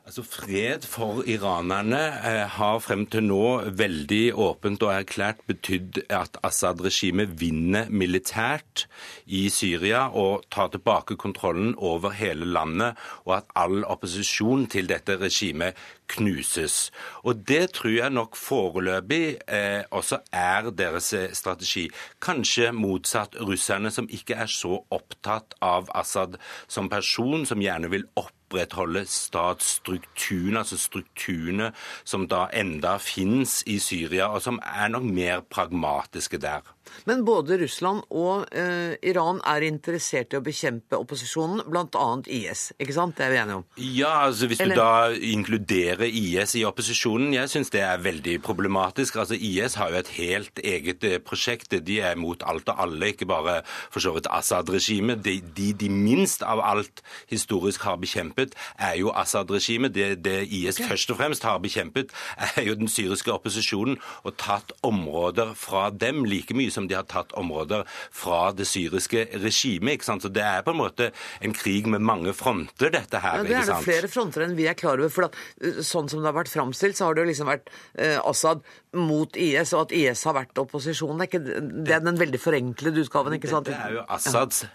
Altså 0.09 0.23
Fred 0.25 0.87
for 0.89 1.19
iranerne 1.29 1.99
eh, 2.25 2.47
har 2.49 2.79
frem 2.81 3.03
til 3.13 3.27
nå 3.29 3.43
veldig 3.77 4.31
åpent 4.41 4.81
og 4.87 4.95
erklært 4.95 5.43
betydd 5.51 5.99
at 6.09 6.39
Assad-regimet 6.49 7.35
vinner 7.43 7.91
militært 7.93 8.87
i 9.27 9.43
Syria 9.53 10.07
og 10.09 10.47
tar 10.49 10.71
tilbake 10.73 11.19
kontrollen 11.21 11.75
over 11.77 12.17
hele 12.17 12.49
landet, 12.49 12.97
og 13.29 13.35
at 13.37 13.53
all 13.53 13.85
opposisjon 13.85 14.65
til 14.73 14.89
dette 14.89 15.19
regimet 15.21 15.77
knuses. 16.09 16.89
Og 17.29 17.45
Det 17.45 17.75
tror 17.77 17.93
jeg 17.99 18.17
nok 18.17 18.41
foreløpig 18.41 19.37
eh, 19.45 19.85
også 19.93 20.23
er 20.33 20.73
deres 20.73 21.13
strategi. 21.37 21.85
Kanskje 22.17 22.73
motsatt 22.73 23.37
russerne, 23.45 23.93
som 23.93 24.09
ikke 24.09 24.41
er 24.41 24.49
så 24.49 24.81
opptatt 24.89 25.53
av 25.61 25.93
Assad 25.93 26.41
som 26.65 26.89
person, 26.89 27.45
som 27.45 27.61
gjerne 27.61 27.93
vil 27.93 28.09
opp 28.17 28.33
opprettholde 28.49 29.05
statsstrukturen, 29.07 30.57
altså 30.57 30.79
strukturene 30.79 31.73
som 32.05 32.27
da 32.29 32.47
enda 32.53 32.97
finnes 32.99 33.63
i 33.67 33.79
Syria, 33.79 34.29
og 34.33 34.43
som 34.43 34.61
er 34.65 34.89
nok 34.89 35.05
mer 35.05 35.41
pragmatiske 35.51 36.39
der. 36.41 36.65
Men 37.09 37.25
både 37.27 37.59
Russland 37.63 38.05
og 38.11 38.49
eh, 38.53 38.95
Iran 39.09 39.41
er 39.47 39.65
interessert 39.67 40.35
i 40.35 40.39
å 40.39 40.45
bekjempe 40.45 40.99
opposisjonen, 40.99 41.63
bl.a. 41.69 42.07
IS. 42.27 42.73
ikke 42.79 42.97
sant? 42.97 43.17
Det 43.19 43.27
er 43.27 43.33
vi 43.33 43.41
enige 43.41 43.61
om? 43.61 43.67
Ja, 43.81 44.13
altså 44.27 44.49
hvis 44.51 44.61
Eller... 44.61 44.77
du 44.77 44.83
da 44.83 45.31
inkluderer 45.33 46.05
IS 46.07 46.55
i 46.59 46.65
opposisjonen, 46.69 47.33
jeg 47.37 47.51
syns 47.53 47.73
det 47.75 47.83
er 47.87 48.03
veldig 48.05 48.39
problematisk. 48.45 49.17
Altså 49.23 49.39
IS 49.39 49.79
har 49.81 49.95
jo 49.95 50.03
et 50.03 50.13
helt 50.19 50.63
eget 50.63 51.07
eh, 51.09 51.19
prosjekt. 51.25 51.75
De 51.87 51.99
er 52.05 52.19
mot 52.21 52.43
alt 52.47 52.69
og 52.69 52.83
alle, 52.85 53.13
ikke 53.13 53.29
bare 53.29 53.61
for 53.91 54.05
så 54.05 54.13
vidt 54.17 54.29
Assad-regimet. 54.31 55.25
De, 55.25 55.39
de, 55.57 55.73
de 55.81 55.91
minst 55.93 56.45
av 56.47 56.63
alt 56.65 57.03
historisk 57.31 57.87
har 57.89 57.99
bekjempet, 58.03 58.55
er 58.79 58.99
jo 59.01 59.13
Assad-regimet. 59.17 59.95
Det, 59.95 60.11
det, 60.25 60.39
IS 60.49 60.79
okay. 60.79 60.93
først 60.93 61.15
og 61.15 61.21
fremst 61.23 61.49
har 61.49 61.59
bekjempet, 61.65 62.13
er 62.57 62.69
jo 62.69 62.77
den 62.79 62.91
syriske 62.93 63.33
opposisjonen 63.33 63.99
og 64.23 64.37
tatt 64.39 64.73
områder 64.87 65.55
fra 65.59 65.89
dem 65.91 66.25
like 66.29 66.55
mye 66.57 66.71
som 66.71 66.78
de 66.87 66.95
har 66.95 67.07
tatt 67.11 67.33
områder 67.39 67.85
fra 68.15 68.53
det 68.55 68.69
syriske 68.69 69.27
regimet. 69.43 69.99
ikke 69.99 70.05
sant? 70.05 70.23
Så 70.23 70.31
det 70.33 70.45
er 70.45 70.63
på 70.63 70.75
en 70.75 70.81
måte 70.83 71.11
en 71.43 71.57
krig 71.57 71.89
med 71.91 72.05
mange 72.05 72.35
fronter, 72.37 72.93
dette 72.95 73.23
her. 73.25 73.43
Ja, 73.43 73.49
det 73.49 73.57
er 73.63 73.71
det 73.73 73.83
flere 73.85 74.09
fronter 74.13 74.47
enn 74.47 74.57
vi 74.59 74.69
er 74.71 74.79
klar 74.79 74.99
over. 74.99 75.09
for 75.09 75.29
at, 75.29 75.35
eh, 75.61 75.83
Sånn 75.89 76.09
som 76.09 76.21
det 76.21 76.29
har 76.31 76.37
vært 76.37 76.53
framstilt, 76.53 76.97
så 76.97 77.09
har 77.09 77.15
det 77.15 77.25
jo 77.25 77.31
liksom 77.33 77.49
vært 77.49 77.71
eh, 77.99 78.19
Assad 78.23 78.63
mot 78.93 79.37
IS, 79.37 79.73
og 79.73 79.89
at 79.89 79.93
IS 79.93 80.25
har 80.25 80.35
vært 80.35 80.59
opposisjon. 80.59 81.19
Det 81.19 81.27
er, 81.27 81.33
ikke, 81.33 81.63
det 81.85 81.95
er 81.97 82.05
den 82.05 82.21
veldig 82.21 82.41
forenklede 82.41 83.07
utgaven, 83.07 83.39
ikke 83.39 83.51
sant? 83.51 83.67
Det 83.67 83.79
er 83.79 83.99
jo 83.99 84.05
Assads 84.09 84.67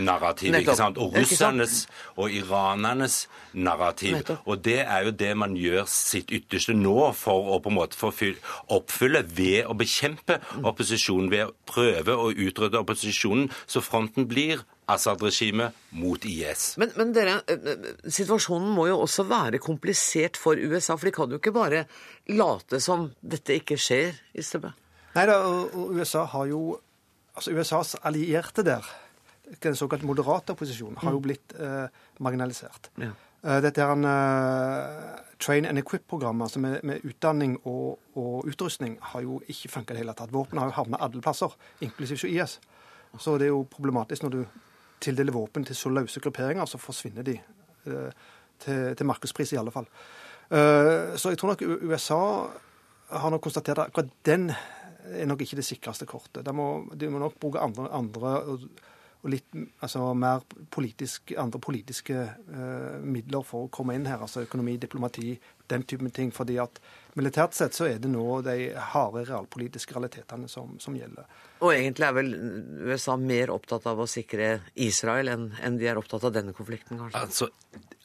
narrativ, 0.00 0.52
Nettopp. 0.52 0.62
ikke 0.62 0.76
sant? 0.76 0.98
Og 0.98 1.16
russernes 1.16 1.86
og 2.16 2.30
iranernes 2.32 3.18
narrativ. 3.52 4.16
Nettopp. 4.18 4.46
Og 4.46 4.62
det 4.64 4.80
er 4.84 5.06
jo 5.06 5.10
det 5.10 5.32
man 5.36 5.56
gjør 5.58 5.84
sitt 5.90 6.32
ytterste 6.34 6.76
nå 6.76 7.12
for 7.16 7.52
å 7.54 7.60
på 7.62 7.72
en 7.72 7.78
måte 7.78 8.32
oppfylle 8.72 9.24
ved 9.36 9.66
å 9.66 9.76
bekjempe 9.78 10.40
opposisjonen, 10.62 11.30
ved 11.30 11.48
å 11.48 11.52
prøve 11.68 12.16
å 12.16 12.30
utrydde 12.32 12.80
opposisjonen, 12.82 13.50
så 13.66 13.82
fronten 13.84 14.28
blir 14.30 14.64
Assad-regimet 14.86 15.74
mot 15.98 16.22
IS. 16.24 16.76
Men, 16.78 16.92
men 16.94 17.08
dere, 17.10 17.40
eh, 17.50 17.88
situasjonen 18.06 18.68
må 18.70 18.84
jo 18.86 19.00
også 19.02 19.24
være 19.26 19.58
komplisert 19.58 20.38
for 20.38 20.54
USA, 20.54 20.94
for 20.94 21.08
de 21.08 21.14
kan 21.16 21.32
jo 21.32 21.40
ikke 21.40 21.54
bare 21.56 21.88
late 22.30 22.78
som 22.82 23.08
dette 23.18 23.56
ikke 23.58 23.80
skjer, 23.82 24.14
Istebø. 24.38 24.70
Nei 25.16 25.24
da, 25.26 25.40
USA 25.74 26.26
har 26.36 26.50
jo 26.52 26.76
Altså 27.36 27.52
USAs 27.52 27.90
allierte 28.00 28.62
der, 28.64 28.86
den 29.62 29.76
såkalt 29.76 30.02
moderate 30.02 30.52
opposisjonen, 30.52 30.98
har 31.02 31.14
jo 31.14 31.22
blitt 31.22 31.54
eh, 31.60 31.86
marginalisert. 32.18 32.90
Ja. 33.00 33.12
Eh, 33.46 33.60
dette 33.62 33.82
er 33.82 33.92
en 33.92 34.04
uh, 34.04 35.18
train 35.42 35.66
and 35.68 35.78
equip-program 35.78 36.42
altså 36.42 36.60
med, 36.62 36.80
med 36.82 37.04
utdanning 37.06 37.56
og, 37.64 37.98
og 38.18 38.48
utrustning 38.48 38.96
har 39.12 39.22
jo 39.22 39.40
ikke 39.46 39.70
funka 39.70 39.94
i 39.94 39.96
det 39.96 40.04
hele 40.04 40.14
tatt. 40.18 40.32
Våpen 40.34 40.58
har 40.58 40.70
jo 40.70 40.78
havna 40.78 41.00
alle 41.04 41.22
plasser, 41.22 41.52
inklusiv 41.84 42.24
IS. 42.26 42.58
Så 43.18 43.36
det 43.38 43.48
er 43.48 43.54
jo 43.54 43.66
problematisk 43.70 44.24
når 44.26 44.34
du 44.34 44.40
tildeler 45.00 45.36
våpen 45.36 45.64
til 45.64 45.76
så 45.76 45.92
løse 45.92 46.20
grupperinger, 46.20 46.66
så 46.66 46.80
forsvinner 46.80 47.26
de 47.26 47.36
uh, 47.86 48.10
til, 48.64 48.96
til 48.96 49.06
markedspris 49.06 49.54
i 49.54 49.60
alle 49.60 49.74
fall. 49.74 49.86
Uh, 50.50 51.14
så 51.18 51.30
jeg 51.30 51.38
tror 51.38 51.54
nok 51.54 51.62
USA 51.86 52.22
har 53.20 53.30
nok 53.30 53.44
konstatert 53.46 53.78
at 53.78 53.92
akkurat 53.92 54.10
den 54.26 54.50
er 54.50 55.26
nok 55.30 55.44
ikke 55.44 55.60
det 55.60 55.68
sikreste 55.68 56.06
kortet. 56.08 56.42
De 56.46 56.52
må, 56.56 56.88
de 56.98 57.08
må 57.10 57.20
nok 57.22 57.38
bruke 57.38 57.62
andre, 57.62 57.86
andre 57.94 58.34
og, 59.26 59.32
litt 59.34 59.56
altså, 59.82 60.06
mer 60.14 60.44
politisk, 60.72 61.34
andre 61.38 61.60
politiske 61.62 62.16
eh, 62.22 62.98
midler 63.02 63.44
for 63.46 63.66
å 63.66 63.72
komme 63.74 63.96
inn 63.98 64.06
her. 64.06 64.22
Altså 64.22 64.44
økonomi, 64.46 64.76
diplomati, 64.80 65.34
den 65.72 65.82
typen 65.82 66.10
ting. 66.10 66.32
fordi 66.32 66.58
at 66.62 66.80
militært 67.16 67.56
sett 67.56 67.74
så 67.74 67.86
er 67.88 67.98
det 67.98 68.10
nå 68.12 68.42
de 68.44 68.72
harde 68.92 69.24
realpolitiske 69.24 69.96
realitetene 69.96 70.48
som, 70.52 70.76
som 70.82 70.96
gjelder. 70.96 71.24
Og 71.64 71.72
egentlig 71.72 72.04
er 72.04 72.16
vel 72.16 72.32
USA 72.90 73.16
mer 73.16 73.52
opptatt 73.54 73.86
av 73.88 74.02
å 74.02 74.08
sikre 74.10 74.58
Israel 74.74 75.32
enn 75.32 75.46
enn 75.64 75.78
de 75.80 75.88
er 75.88 75.96
opptatt 75.96 76.26
av 76.28 76.34
denne 76.34 76.52
konflikten, 76.56 77.00
kanskje? 77.00 77.22
Altså, 77.22 77.48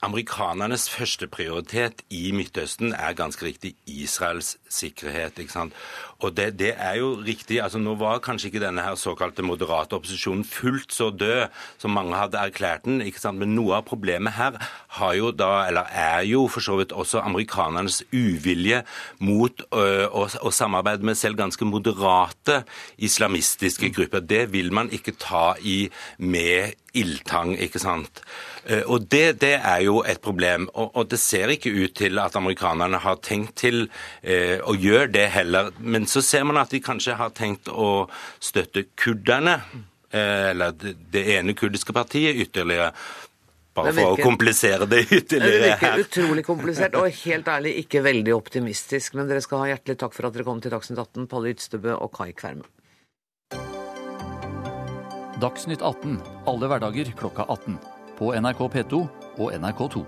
Amerikanernes 0.01 0.88
førsteprioritet 0.89 1.99
i 2.09 2.32
Midtøsten 2.34 2.95
er 2.97 3.14
ganske 3.14 3.45
riktig 3.45 3.76
Israels 3.86 4.55
sikkerhet. 4.66 5.38
ikke 5.38 5.53
sant? 5.53 5.76
Og 6.26 6.34
det, 6.34 6.47
det 6.57 6.72
er 6.74 6.95
jo 6.97 7.12
riktig. 7.22 7.59
altså 7.62 7.78
Nå 7.78 7.93
var 7.99 8.24
kanskje 8.26 8.49
ikke 8.49 8.64
denne 8.64 8.82
her 8.82 8.97
såkalte 8.97 9.45
moderate 9.45 9.93
opposisjonen 9.99 10.41
fullt 10.47 10.95
så 10.95 11.12
død 11.14 11.53
som 11.78 11.93
mange 11.93 12.18
hadde 12.18 12.41
erklært 12.41 12.88
den. 12.88 13.03
ikke 13.05 13.22
sant? 13.22 13.38
Men 13.38 13.53
noe 13.53 13.78
av 13.78 13.86
problemet 13.91 14.34
her 14.39 14.57
har 14.97 15.14
jo 15.20 15.30
da, 15.36 15.68
eller 15.68 15.93
er 15.93 16.26
jo 16.32 16.47
for 16.49 16.66
så 16.66 16.80
vidt 16.82 16.97
også 16.97 17.22
amerikanernes 17.52 18.04
uvilje 18.12 18.82
mot 19.20 19.62
ø, 19.72 20.08
å, 20.08 20.28
å 20.41 20.52
samarbeide 20.54 21.06
med 21.06 21.18
selv 21.20 21.38
ganske 21.39 21.66
moderate 21.66 22.64
islamistiske 22.97 23.91
grupper. 23.93 24.22
Det 24.22 24.52
vil 24.54 24.72
man 24.72 24.89
ikke 24.91 25.16
ta 25.20 25.56
i 25.60 25.89
med 26.18 26.76
ildtang, 26.93 27.56
ikke 27.60 27.80
sant. 27.80 28.22
Eh, 28.66 28.84
Og 28.88 29.08
det, 29.12 29.39
det 29.41 29.56
er 29.60 29.82
jo 29.86 30.02
et 30.04 30.22
problem. 30.22 30.70
Og, 30.74 30.91
og 30.95 31.10
det 31.12 31.20
ser 31.20 31.52
ikke 31.54 31.72
ut 31.72 31.95
til 31.95 32.20
at 32.20 32.36
amerikanerne 32.36 32.99
har 32.99 33.22
tenkt 33.24 33.58
til 33.64 33.88
eh, 34.24 34.60
å 34.64 34.76
gjøre 34.76 35.12
det 35.12 35.30
heller. 35.32 35.72
Men 35.80 36.08
så 36.08 36.22
ser 36.22 36.43
man 36.43 36.58
at 36.62 36.72
de 36.72 36.82
kanskje 36.84 37.16
har 37.20 37.32
tenkt 37.36 37.72
å 37.72 38.08
støtte 38.39 38.89
kurderne, 38.99 39.62
eh, 40.12 40.52
eller 40.52 40.76
det, 40.76 40.97
det 41.14 41.28
ene 41.38 41.56
kurdiske 41.56 41.95
partiet, 41.95 42.36
ytterligere. 42.36 42.91
Bare 43.72 43.93
virker, 43.95 44.03
for 44.03 44.19
å 44.19 44.26
komplisere 44.26 44.86
det 44.89 44.97
Det 45.07 45.22
ytterligere 45.22 45.63
virker 45.63 45.93
her. 45.93 46.01
utrolig 46.03 46.43
komplisert 46.43 46.95
og 46.99 47.07
helt 47.22 47.47
ærlig 47.47 47.72
ikke 47.86 48.01
veldig 48.03 48.34
optimistisk. 48.36 49.15
Men 49.15 49.30
dere 49.32 49.43
skal 49.45 49.63
ha 49.63 49.69
hjertelig 49.72 49.97
takk 50.01 50.17
for 50.17 50.28
at 50.28 50.36
dere 50.36 50.47
kom 50.47 50.59
til 50.63 50.74
Dagsnytt 50.74 50.99
18, 50.99 51.28
Palle 51.32 51.53
Ytstebø 51.55 51.95
og 51.95 52.11
Kai 52.17 52.34
Kverme. 52.36 52.67
Dagsnytt 55.41 55.82
18 55.82 56.19
alle 56.51 56.67
hverdager 56.67 57.15
klokka 57.17 57.47
18. 57.47 57.80
På 58.19 58.34
NRK 58.36 58.59
P2 58.76 58.99
og 59.39 59.55
NRK2. 59.55 60.03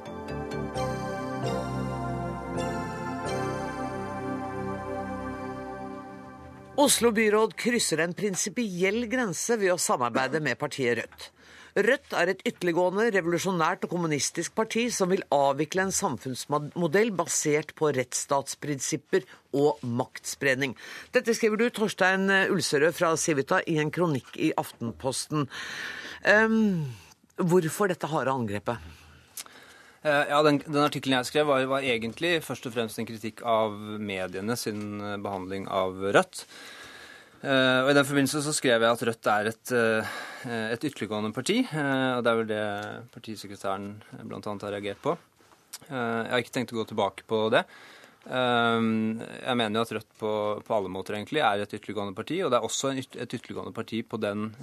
Oslo 6.83 7.13
byråd 7.15 7.55
krysser 7.55 8.01
en 8.03 8.13
prinsipiell 8.17 9.05
grense 9.07 9.55
ved 9.61 9.71
å 9.71 9.79
samarbeide 9.79 10.41
med 10.43 10.59
partiet 10.59 10.99
Rødt. 10.99 11.29
Rødt 11.73 12.13
er 12.13 12.29
et 12.29 12.41
ytterliggående, 12.45 13.07
revolusjonært 13.15 13.87
og 13.87 13.93
kommunistisk 13.95 14.53
parti 14.53 14.85
som 14.93 15.09
vil 15.09 15.23
avvikle 15.33 15.87
en 15.87 15.95
samfunnsmodell 15.95 17.09
basert 17.17 17.73
på 17.79 17.89
rettsstatsprinsipper 17.97 19.25
og 19.57 19.81
maktspredning. 19.81 20.75
Dette 21.15 21.33
skriver 21.33 21.63
du, 21.63 21.69
Torstein 21.73 22.29
Ulserød 22.53 22.93
fra 22.93 23.15
Civita, 23.17 23.63
i 23.65 23.79
en 23.81 23.89
kronikk 23.93 24.37
i 24.37 24.51
Aftenposten. 24.57 25.47
Um, 26.21 26.91
hvorfor 27.41 27.89
dette 27.89 28.11
harde 28.11 28.37
angrepet? 28.37 28.77
Eh, 30.03 30.29
Ja, 30.29 30.43
Den, 30.43 30.61
den 30.67 30.83
artikkelen 30.83 31.17
jeg 31.17 31.31
skrev, 31.31 31.47
var, 31.47 31.65
var 31.65 31.81
egentlig 31.81 32.43
først 32.43 32.67
og 32.67 32.73
fremst 32.75 32.99
en 32.99 33.07
kritikk 33.07 33.41
av 33.47 33.73
mediene 33.97 34.55
sin 34.59 34.99
eh, 35.01 35.17
behandling 35.17 35.67
av 35.71 35.95
Rødt. 36.13 36.45
Eh, 37.43 37.79
og 37.83 37.89
I 37.91 37.95
den 37.97 38.05
forbindelse 38.07 38.39
så 38.45 38.53
skrev 38.55 38.85
jeg 38.85 38.95
at 38.95 39.01
Rødt 39.03 39.27
er 39.27 39.49
et, 39.49 39.71
eh, 39.75 40.11
et 40.71 40.85
ytterliggående 40.87 41.33
parti. 41.35 41.57
eh, 41.59 42.15
og 42.15 42.23
det 42.23 42.31
er 42.31 42.37
vel 42.39 42.47
det 42.47 43.11
partisekretæren 43.11 44.01
bl.a. 44.23 44.39
har 44.39 44.71
reagert 44.71 45.01
på. 45.01 45.17
Jeg 45.89 46.29
har 46.31 46.39
ikke 46.39 46.53
tenkt 46.55 46.71
å 46.71 46.79
gå 46.79 46.85
tilbake 46.87 47.25
på 47.27 47.49
det. 47.51 47.65
Jeg 48.23 49.55
mener 49.57 49.75
jo 49.75 49.81
at 49.81 49.91
Rødt 49.91 50.13
på, 50.15 50.31
på 50.63 50.75
alle 50.77 50.87
måter 50.87 51.17
egentlig 51.17 51.41
er 51.43 51.59
et 51.59 51.73
ytterliggående 51.73 52.15
parti. 52.15 52.39
Og 52.45 52.51
det 52.51 52.59
er 52.59 52.63
også 52.63 52.93
et 52.95 53.33
ytterliggående 53.33 53.73
parti 53.75 53.99
på 54.07 54.15
den, 54.21 54.53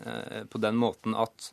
på 0.48 0.58
den 0.62 0.78
måten 0.80 1.12
at 1.12 1.50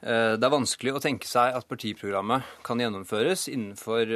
Det 0.00 0.44
er 0.44 0.52
vanskelig 0.52 0.92
å 0.96 1.00
tenke 1.00 1.28
seg 1.28 1.54
at 1.54 1.68
partiprogrammet 1.68 2.42
kan 2.66 2.80
gjennomføres 2.80 3.48
innenfor 3.48 4.12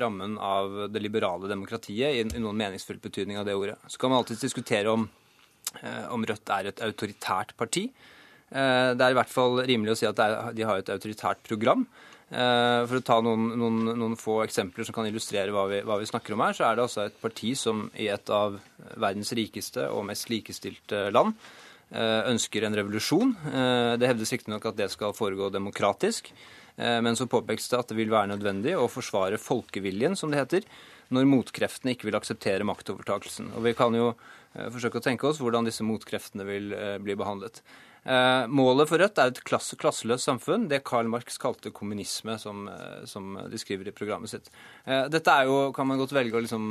rammen 0.00 0.38
av 0.38 0.88
det 0.90 1.02
liberale 1.04 1.46
demokratiet, 1.50 2.16
i 2.34 2.40
noen 2.40 2.58
meningsfull 2.58 2.98
betydning 2.98 3.38
av 3.38 3.46
det 3.46 3.54
ordet. 3.54 3.76
Så 3.86 4.00
kan 4.00 4.10
man 4.10 4.24
alltids 4.24 4.42
diskutere 4.42 4.90
om, 4.90 5.06
om 6.10 6.24
Rødt 6.24 6.50
er 6.50 6.66
et 6.70 6.82
autoritært 6.86 7.56
parti. 7.56 7.90
Eh, 8.50 8.94
Det 8.94 9.02
er 9.02 9.10
i 9.10 9.18
hvert 9.18 9.32
fall 9.32 9.62
rimelig 9.66 9.92
å 9.94 9.98
si 9.98 10.06
at 10.06 10.16
de 10.54 10.62
har 10.62 10.78
et 10.78 10.92
autoritært 10.94 11.42
program. 11.42 11.86
Eh, 12.30 12.86
For 12.86 12.98
å 12.98 13.04
ta 13.04 13.20
noen, 13.20 13.52
noen, 13.58 13.84
noen 13.98 14.16
få 14.18 14.40
eksempler 14.44 14.84
som 14.86 14.94
kan 14.94 15.06
illustrere 15.06 15.52
hva 15.54 15.68
vi, 15.70 15.82
hva 15.86 15.98
vi 15.98 16.06
snakker 16.06 16.34
om 16.34 16.42
her, 16.42 16.52
så 16.58 16.66
er 16.66 16.76
det 16.76 16.82
altså 16.86 17.06
et 17.06 17.20
parti 17.22 17.54
som 17.56 17.90
i 17.94 18.08
et 18.08 18.30
av 18.30 18.58
verdens 18.96 19.32
rikeste 19.32 19.86
og 19.90 20.06
mest 20.06 20.30
likestilte 20.30 21.10
land 21.14 21.34
eh, 21.92 22.22
ønsker 22.32 22.66
en 22.66 22.74
revolusjon. 22.74 23.36
Eh, 23.46 23.96
Det 23.96 24.10
hevdes 24.10 24.32
riktignok 24.34 24.66
at 24.66 24.76
det 24.76 24.90
skal 24.90 25.14
foregå 25.14 25.52
demokratisk, 25.54 26.32
eh, 26.78 27.00
men 27.00 27.14
så 27.14 27.30
påpekes 27.30 27.68
det 27.70 27.78
at 27.78 27.88
det 27.88 27.96
vil 27.96 28.10
være 28.10 28.34
nødvendig 28.34 28.74
å 28.74 28.90
forsvare 28.90 29.38
folkeviljen, 29.38 30.16
som 30.16 30.30
det 30.30 30.42
heter, 30.42 30.66
når 31.14 31.28
motkreftene 31.30 31.94
ikke 31.94 32.08
vil 32.08 32.18
akseptere 32.18 32.66
maktovertakelsen. 32.66 33.52
Og 33.56 33.66
vi 33.66 33.74
kan 33.78 33.94
jo 33.96 34.10
eh, 34.12 34.68
forsøke 34.74 35.00
å 35.00 35.04
tenke 35.04 35.28
oss 35.28 35.40
hvordan 35.42 35.68
disse 35.68 35.86
motkreftene 35.86 36.46
vil 36.48 36.72
eh, 36.76 36.96
bli 37.02 37.16
behandlet. 37.18 37.62
Eh, 38.06 38.46
Målet 38.46 38.88
for 38.90 39.02
Rødt 39.02 39.18
er 39.18 39.32
et 39.32 39.40
klasse, 39.46 39.76
klasseløst 39.80 40.28
samfunn, 40.28 40.68
det 40.70 40.84
Karl 40.86 41.08
Marx 41.10 41.38
kalte 41.42 41.72
kommunisme, 41.74 42.36
som, 42.38 42.66
eh, 42.70 43.04
som 43.10 43.34
de 43.50 43.58
skriver 43.58 43.88
i 43.90 43.94
programmet 43.96 44.30
sitt. 44.30 44.50
Eh, 44.86 45.08
Dette 45.12 45.32
er 45.32 45.46
jo, 45.50 45.72
kan 45.72 45.88
man 45.88 45.98
godt 45.98 46.14
velge 46.14 46.38
å 46.38 46.42
liksom, 46.44 46.66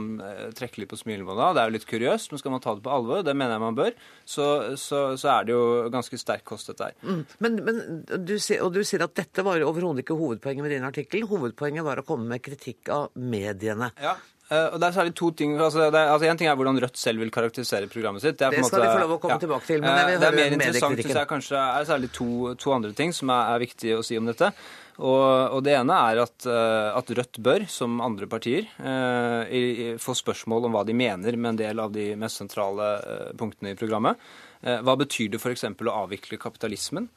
trekke 0.56 0.82
litt 0.82 0.92
på 0.92 1.00
smilebåndet 1.00 1.44
av. 1.44 1.56
Det 1.56 1.62
er 1.62 1.70
jo 1.70 1.76
litt 1.76 1.90
kuriøst, 1.90 2.32
men 2.32 2.40
skal 2.40 2.56
man 2.56 2.64
ta 2.64 2.76
det 2.76 2.86
på 2.86 2.94
alvor, 2.94 3.24
det 3.24 3.36
mener 3.36 3.58
jeg 3.58 3.66
man 3.66 3.80
bør, 3.80 3.92
så, 4.26 4.48
så, 4.80 5.02
så 5.20 5.32
er 5.40 5.48
det 5.48 5.56
jo 5.56 5.90
ganske 5.94 6.20
sterk 6.20 6.46
kost 6.48 6.72
dette 6.72 6.92
her. 6.92 6.96
Mm. 7.04 7.26
Men, 7.40 7.60
men 7.66 7.82
du, 8.06 8.36
og 8.62 8.72
du 8.74 8.84
sier 8.84 9.04
at 9.04 9.16
dette 9.18 9.44
var 9.46 9.60
overhodet 9.66 10.06
ikke 10.06 10.18
hovedpoenget 10.20 10.64
med 10.64 10.72
din 10.72 10.88
artikkel. 10.88 11.28
Hovedpoenget 11.28 11.86
var 11.86 12.00
å 12.00 12.08
komme 12.08 12.30
med 12.32 12.44
kritikk 12.46 12.94
av 12.94 13.12
mediene. 13.20 13.92
Ja. 14.02 14.16
Eh, 14.56 14.68
og 14.74 14.80
det 14.82 14.88
er 14.88 14.96
særlig 14.96 15.14
to 15.20 15.32
ting, 15.38 15.58
altså, 15.58 15.90
det 15.92 16.00
er, 16.00 16.14
altså 16.14 16.30
En 16.30 16.40
ting 16.40 16.50
er 16.52 16.56
hvordan 16.60 16.80
Rødt 16.84 16.98
selv 17.00 17.24
vil 17.24 17.34
karakterisere 17.34 17.90
programmet 17.92 18.24
sitt. 18.24 18.38
på 18.40 18.52
Det 18.52 18.64
skal 18.66 18.80
måte- 18.80 18.86
de 18.86 18.96
få 18.96 19.04
lov 19.04 19.14
å 19.18 19.20
komme 19.22 19.40
tilbake 19.42 19.68
til, 19.68 19.82
men 19.82 19.98
jeg 19.98 20.06
vil 20.06 20.16
Eh, 20.16 20.20
det 20.20 20.28
er 20.28 20.38
mer 20.40 20.58
interessant, 20.58 21.04
synes 21.04 21.20
jeg 21.20 21.28
kanskje 21.28 21.60
er 21.60 21.86
særlig 21.92 22.12
to, 22.12 22.56
to 22.56 22.74
andre 22.74 22.94
ting 22.94 23.14
som 23.14 23.30
er, 23.30 23.56
er 23.56 23.60
viktig 23.66 23.98
å 23.98 24.04
si 24.04 24.18
om 24.18 24.26
dette. 24.26 24.54
Og, 24.98 25.52
og 25.52 25.64
Det 25.64 25.74
ene 25.76 25.92
er 25.92 26.22
at, 26.24 26.46
eh, 26.48 26.98
at, 26.98 27.10
Rødt 27.20 27.42
bør, 27.44 27.68
som 27.68 28.00
andre 28.02 28.28
partier, 28.28 28.68
eh, 28.80 29.98
få 30.00 30.16
spørsmål 30.16 30.66
om 30.66 30.72
hva 30.72 30.86
de 30.86 30.94
mener 30.94 31.36
med 31.36 31.50
en 31.50 31.62
del 31.62 31.80
av 31.80 31.92
de 31.92 32.16
mest 32.16 32.38
sentrale 32.40 33.34
punktene 33.36 33.72
i 33.74 33.76
programmet. 33.76 34.16
Eh, 34.64 34.80
hva 34.82 34.96
betyr 34.98 35.30
det 35.32 35.42
f.eks. 35.42 35.64
å 35.64 35.98
avvikle 36.08 36.40
kapitalismen? 36.40 37.10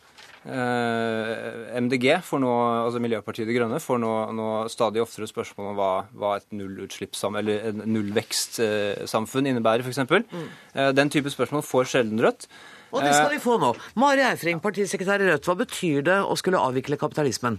Eh, 0.49 2.25
for 2.25 2.41
nå, 2.41 2.49
altså 2.87 3.01
Miljøpartiet 3.05 3.45
De 3.49 3.55
Grønne, 3.57 3.81
får 3.83 3.99
nå, 4.01 4.13
nå, 4.33 4.69
stadig 4.73 5.03
oftere 5.03 5.27
spørsmål 5.29 5.67
om 5.73 5.77
hva, 5.79 6.05
hva 6.17 6.31
et 6.39 6.49
nullvekstsamfunn 6.57 9.47
innebærer, 9.53 9.83
f.eks. 9.85 10.01
Mm. 10.09 10.49
Eh, 10.75 10.91
den 10.97 11.09
type 11.13 11.31
spørsmål 11.35 11.63
får 11.67 11.85
sjelden 11.93 12.19
Rødt. 12.25 12.43
Og 12.89 12.99
det 13.05 13.13
skal 13.13 13.35
vi 13.35 13.41
få 13.43 13.55
nå. 13.61 13.71
Mari 14.01 14.23
Eifring, 14.25 14.59
partisekretær 14.65 15.21
i 15.21 15.29
Rødt. 15.29 15.45
Hva 15.45 15.55
betyr 15.61 15.99
det 16.07 16.19
å 16.25 16.35
skulle 16.41 16.65
avvikle 16.65 16.97
kapitalismen? 17.01 17.57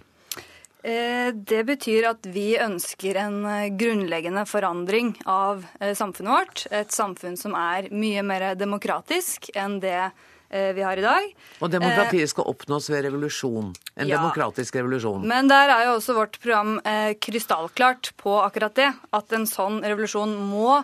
Eh, 0.79 1.33
det 1.35 1.65
betyr 1.67 2.05
at 2.07 2.27
vi 2.31 2.53
ønsker 2.55 3.17
en 3.19 3.41
eh, 3.43 3.71
grunnleggende 3.75 4.45
forandring 4.47 5.11
av 5.27 5.65
eh, 5.81 5.91
samfunnet 5.91 6.31
vårt. 6.31 6.61
Et 6.71 6.93
samfunn 6.95 7.35
som 7.39 7.57
er 7.59 7.89
mye 7.91 8.23
mer 8.23 8.53
demokratisk 8.55 9.49
enn 9.59 9.81
det 9.83 10.13
vi 10.49 10.81
har 10.81 10.97
i 10.97 11.03
dag. 11.03 11.27
Og 11.61 11.69
demokratiet 11.69 12.31
skal 12.31 12.47
oppnås 12.49 12.87
ved 12.89 13.03
revolusjon. 13.05 13.67
En 13.93 14.09
ja, 14.09 14.17
demokratisk 14.17 14.79
revolusjon. 14.79 15.27
Men 15.29 15.51
der 15.51 15.69
er 15.69 15.83
jo 15.85 15.99
også 15.99 16.15
vårt 16.17 16.39
program 16.41 16.79
krystallklart 17.21 18.09
på 18.17 18.33
akkurat 18.41 18.73
det. 18.79 18.89
At 19.13 19.37
en 19.37 19.45
sånn 19.49 19.77
revolusjon 19.85 20.33
må 20.49 20.79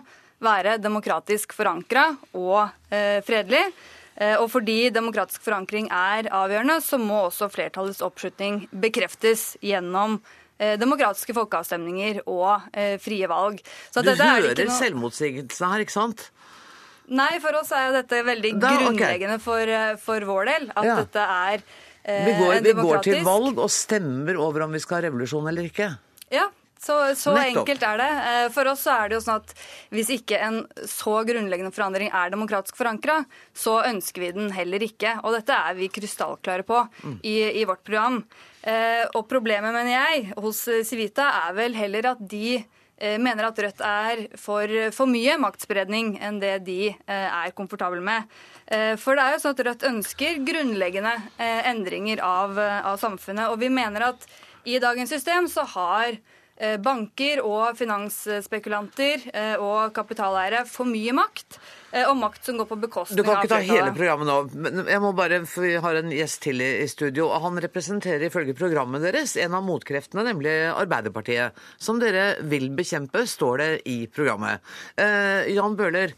være 0.46 0.78
demokratisk 0.84 1.58
forankra 1.58 2.12
og 2.38 2.70
fredelig. 3.26 3.66
Eh, 4.16 4.38
og 4.40 4.48
fordi 4.54 4.90
demokratisk 4.96 5.44
forankring 5.44 5.90
er 5.92 6.30
avgjørende, 6.32 6.80
så 6.84 7.00
må 7.02 7.26
også 7.26 7.50
flertallets 7.52 8.04
oppslutning 8.06 8.62
bekreftes 8.72 9.56
gjennom 9.64 10.22
eh, 10.58 10.78
demokratiske 10.80 11.36
folkeavstemninger 11.36 12.22
og 12.24 12.64
eh, 12.72 12.96
frie 13.02 13.28
valg. 13.28 13.60
du 13.92 14.14
hører 14.14 14.56
noe... 14.56 14.78
selvmotsigelsene 14.80 15.74
her, 15.74 15.84
ikke 15.84 15.98
sant? 15.98 16.30
Nei, 17.14 17.38
for 17.44 17.60
oss 17.60 17.72
er 17.76 17.94
dette 17.94 18.22
veldig 18.26 18.56
da, 18.58 18.74
grunnleggende 18.80 19.38
okay. 19.38 19.46
for, 19.46 19.74
for, 20.02 20.28
vår 20.32 20.52
del. 20.52 20.68
At 20.74 20.88
ja. 20.88 21.00
dette 21.04 21.26
er 21.38 21.62
eh, 21.62 22.26
vi, 22.26 22.36
går, 22.40 22.60
vi 22.66 22.76
går 22.80 23.02
til 23.06 23.26
valg 23.26 23.62
og 23.62 23.72
stemmer 23.74 24.40
over 24.42 24.66
om 24.66 24.76
vi 24.76 24.82
skal 24.84 25.00
ha 25.00 25.08
revolusjon 25.10 25.50
eller 25.52 25.70
ikke. 25.70 25.92
Ja, 26.34 26.48
så, 26.82 26.98
så 27.18 27.34
enkelt 27.40 27.84
er 27.86 28.02
det. 28.02 28.10
Eh, 28.30 28.48
for 28.54 28.70
oss 28.70 28.84
så 28.86 28.94
er 28.96 29.10
det 29.10 29.18
jo 29.18 29.24
sånn 29.26 29.42
at 29.42 29.54
hvis 29.96 30.12
ikke 30.18 30.40
en 30.48 30.60
så 30.90 31.18
grunnleggende 31.28 31.74
forandring 31.74 32.12
er 32.14 32.34
demokratisk 32.34 32.78
forankra, 32.78 33.22
så 33.58 33.80
ønsker 33.88 34.26
vi 34.26 34.34
den 34.36 34.52
heller 34.54 34.86
ikke. 34.86 35.18
Og 35.24 35.38
dette 35.38 35.56
er 35.56 35.78
vi 35.78 35.90
krystallklare 35.94 36.66
på 36.68 36.84
i, 37.22 37.38
i, 37.62 37.66
vårt 37.66 37.86
program. 37.88 38.22
Eh, 38.62 39.06
og 39.14 39.26
problemet, 39.30 39.74
mener 39.74 39.94
jeg, 39.94 40.32
hos 40.42 40.66
Civita 40.86 41.30
er 41.46 41.58
vel 41.58 41.78
heller 41.78 42.12
at 42.16 42.26
de 42.34 42.58
eh, 42.60 42.75
mener 43.00 43.50
at 43.50 43.60
Rødt 43.60 43.82
er 43.84 44.22
for, 44.40 44.72
for 44.96 45.12
mye 45.12 45.36
maktspredning 45.42 46.14
enn 46.24 46.38
det 46.40 46.54
de 46.68 46.94
er 47.12 47.52
komfortable 47.58 48.00
med. 48.00 48.30
For 49.02 49.18
det 49.18 49.26
er 49.26 49.36
jo 49.36 49.42
sånn 49.44 49.58
at 49.58 49.64
Rødt 49.68 49.84
ønsker 49.90 50.40
grunnleggende 50.48 51.12
endringer 51.68 52.24
av, 52.24 52.56
av 52.56 52.96
samfunnet. 53.02 53.52
Og 53.52 53.60
vi 53.60 53.70
mener 53.74 54.14
at 54.14 54.24
i 54.66 54.80
dagens 54.80 55.12
system 55.12 55.52
så 55.52 55.68
har 55.76 56.16
Eh, 56.16 56.35
banker 56.80 57.42
og 57.44 57.76
finansspekulanter 57.76 59.26
eh, 59.34 59.56
og 59.60 59.92
kapitaleiere 59.96 60.62
for 60.70 60.88
mye 60.88 61.12
makt, 61.16 61.58
eh, 61.92 62.06
og 62.08 62.16
makt 62.22 62.48
som 62.48 62.62
går 62.62 62.70
på 62.70 62.78
bekostning 62.86 63.20
av 63.20 63.26
Du 63.26 63.28
kan 63.28 63.42
ikke 63.42 63.52
ta 63.52 63.60
hele 63.66 63.92
programmet 63.98 64.30
nå, 64.30 64.38
men 64.64 64.88
jeg 64.88 65.04
må 65.04 65.12
bare, 65.18 65.42
for 65.52 65.68
vi 65.68 65.74
har 65.84 66.00
en 66.00 66.14
gjest 66.16 66.42
til 66.48 66.64
i 66.64 66.88
studio. 66.88 67.28
og 67.28 67.44
Han 67.44 67.60
representerer 67.66 68.30
ifølge 68.30 68.56
programmet 68.56 69.04
deres 69.04 69.36
en 69.36 69.58
av 69.60 69.68
motkreftene, 69.68 70.24
nemlig 70.30 70.56
Arbeiderpartiet. 70.72 71.60
Som 71.76 72.00
dere 72.00 72.38
vil 72.48 72.70
bekjempe, 72.78 73.26
står 73.28 73.64
det 73.64 73.70
i 73.92 74.00
programmet. 74.08 74.64
Eh, 74.96 75.52
Jan 75.58 75.76
Bøhler, 75.76 76.16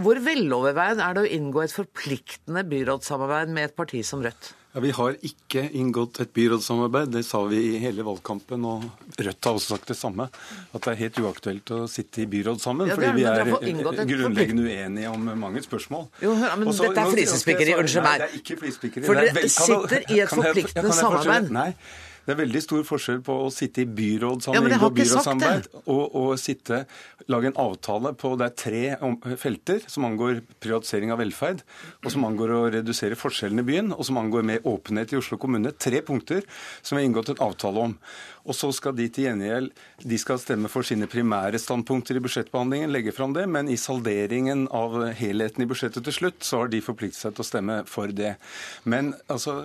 hvor 0.00 0.16
veloverveid 0.24 0.96
er 0.96 1.14
det 1.16 1.26
å 1.26 1.32
inngå 1.38 1.64
et 1.64 1.76
forpliktende 1.76 2.64
byrådssamarbeid 2.72 3.52
med 3.52 3.68
et 3.68 3.76
parti 3.76 4.00
som 4.06 4.24
Rødt? 4.24 4.54
Ja, 4.74 4.80
Vi 4.80 4.90
har 4.90 5.14
ikke 5.22 5.62
inngått 5.78 6.18
et 6.20 6.32
byrådssamarbeid. 6.34 7.12
Det 7.14 7.22
sa 7.24 7.44
vi 7.46 7.60
i 7.74 7.78
hele 7.78 8.02
valgkampen. 8.06 8.64
Og 8.66 8.86
Rødt 9.14 9.46
har 9.46 9.54
også 9.54 9.76
sagt 9.76 9.92
det 9.92 9.96
samme. 9.96 10.26
At 10.74 10.80
det 10.82 10.92
er 10.92 10.98
helt 11.04 11.20
uaktuelt 11.22 11.70
å 11.76 11.84
sitte 11.90 12.24
i 12.24 12.26
byråd 12.30 12.58
sammen. 12.62 12.90
Ja, 12.90 12.96
fordi 12.98 13.12
vi 13.20 13.28
er 13.30 14.08
grunnleggende 14.10 14.66
uenige 14.66 15.12
om 15.12 15.30
mange 15.38 15.62
spørsmål. 15.62 16.08
Jo, 16.24 16.34
men 16.34 16.66
Også, 16.72 16.88
dette 16.88 17.04
er 17.06 17.14
flisespikkeri. 17.14 17.76
Unnskyld 17.78 18.02
meg. 18.02 18.18
Nei, 18.18 18.18
det 18.24 18.32
er 18.32 18.40
ikke 18.40 18.58
flisespikkeri. 18.64 19.06
For 19.06 19.22
dere 19.22 19.46
sitter 19.48 20.10
i 20.10 20.20
et 20.26 20.34
forpliktende 20.34 20.98
samarbeid. 20.98 21.54
Nei. 21.54 21.70
Det 22.24 22.32
er 22.32 22.38
veldig 22.40 22.62
stor 22.64 22.84
forskjell 22.88 23.20
på 23.24 23.36
å 23.44 23.50
sitte 23.52 23.82
i 23.84 23.88
byråd 23.88 24.46
sammen, 24.46 24.72
ja, 24.72 24.90
byrådssamarbeid, 24.98 25.68
og, 25.84 26.04
og 26.16 26.30
sitte, 26.40 26.84
lage 27.28 27.50
en 27.50 27.58
avtale 27.60 28.14
på 28.20 28.32
det 28.40 28.48
er 28.48 28.54
tre 28.62 29.36
felter 29.40 29.84
som 29.92 30.06
angår 30.08 30.40
privatisering 30.64 31.12
av 31.12 31.20
velferd, 31.20 31.60
og 32.00 32.12
som 32.14 32.24
angår 32.28 32.54
å 32.56 32.62
redusere 32.78 33.18
forskjellene 33.18 33.64
i 33.64 33.68
byen, 33.68 33.92
og 33.92 34.08
som 34.08 34.20
angår 34.20 34.46
mer 34.48 34.64
åpenhet 34.68 35.12
i 35.12 35.20
Oslo 35.20 35.38
kommune. 35.40 35.74
Tre 35.76 36.00
punkter 36.06 36.46
som 36.80 36.96
vi 36.96 37.02
har 37.02 37.10
inngått 37.10 37.34
en 37.34 37.44
avtale 37.44 37.88
om. 37.90 37.98
Og 38.44 38.56
så 38.56 38.68
skal 38.76 38.96
de 38.96 39.06
til 39.08 39.28
gjengjeld 39.28 39.70
de 40.04 40.18
skal 40.20 40.40
stemme 40.40 40.68
for 40.68 40.84
sine 40.86 41.08
primære 41.10 41.58
standpunkter 41.60 42.18
i 42.18 42.22
budsjettbehandlingen, 42.24 42.92
legge 42.92 43.14
fram 43.14 43.32
det, 43.36 43.46
men 43.48 43.70
i 43.72 43.76
salderingen 43.80 44.66
av 44.74 44.96
helheten 45.16 45.64
i 45.64 45.68
budsjettet 45.68 46.04
til 46.04 46.16
slutt, 46.16 46.42
så 46.44 46.62
har 46.62 46.72
de 46.72 46.82
forpliktet 46.84 47.20
seg 47.20 47.36
til 47.36 47.44
å 47.44 47.48
stemme 47.48 47.78
for 47.88 48.12
det. 48.12 48.34
Men 48.84 49.14
altså, 49.32 49.62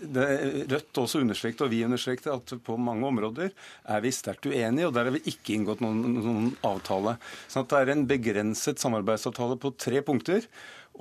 det, 0.00 0.28
Rødt 0.70 1.02
også 1.02 1.20
understreket, 1.20 1.66
og 1.66 1.72
vi 1.74 1.82
understreket, 1.84 2.30
at 2.32 2.54
på 2.64 2.78
mange 2.80 3.08
områder 3.08 3.50
er 3.50 4.04
vi 4.04 4.14
sterkt 4.14 4.48
uenige, 4.48 4.88
og 4.88 4.96
der 4.96 5.10
har 5.10 5.16
vi 5.16 5.24
ikke 5.34 5.58
inngått 5.58 5.84
noen, 5.84 6.16
noen 6.16 6.48
avtale. 6.64 7.18
Sånn 7.48 7.66
at 7.66 7.74
det 7.74 7.82
er 7.82 7.92
en 7.92 8.06
begrenset 8.08 8.80
samarbeidsavtale 8.80 9.60
på 9.60 9.74
tre 9.76 10.00
punkter. 10.06 10.48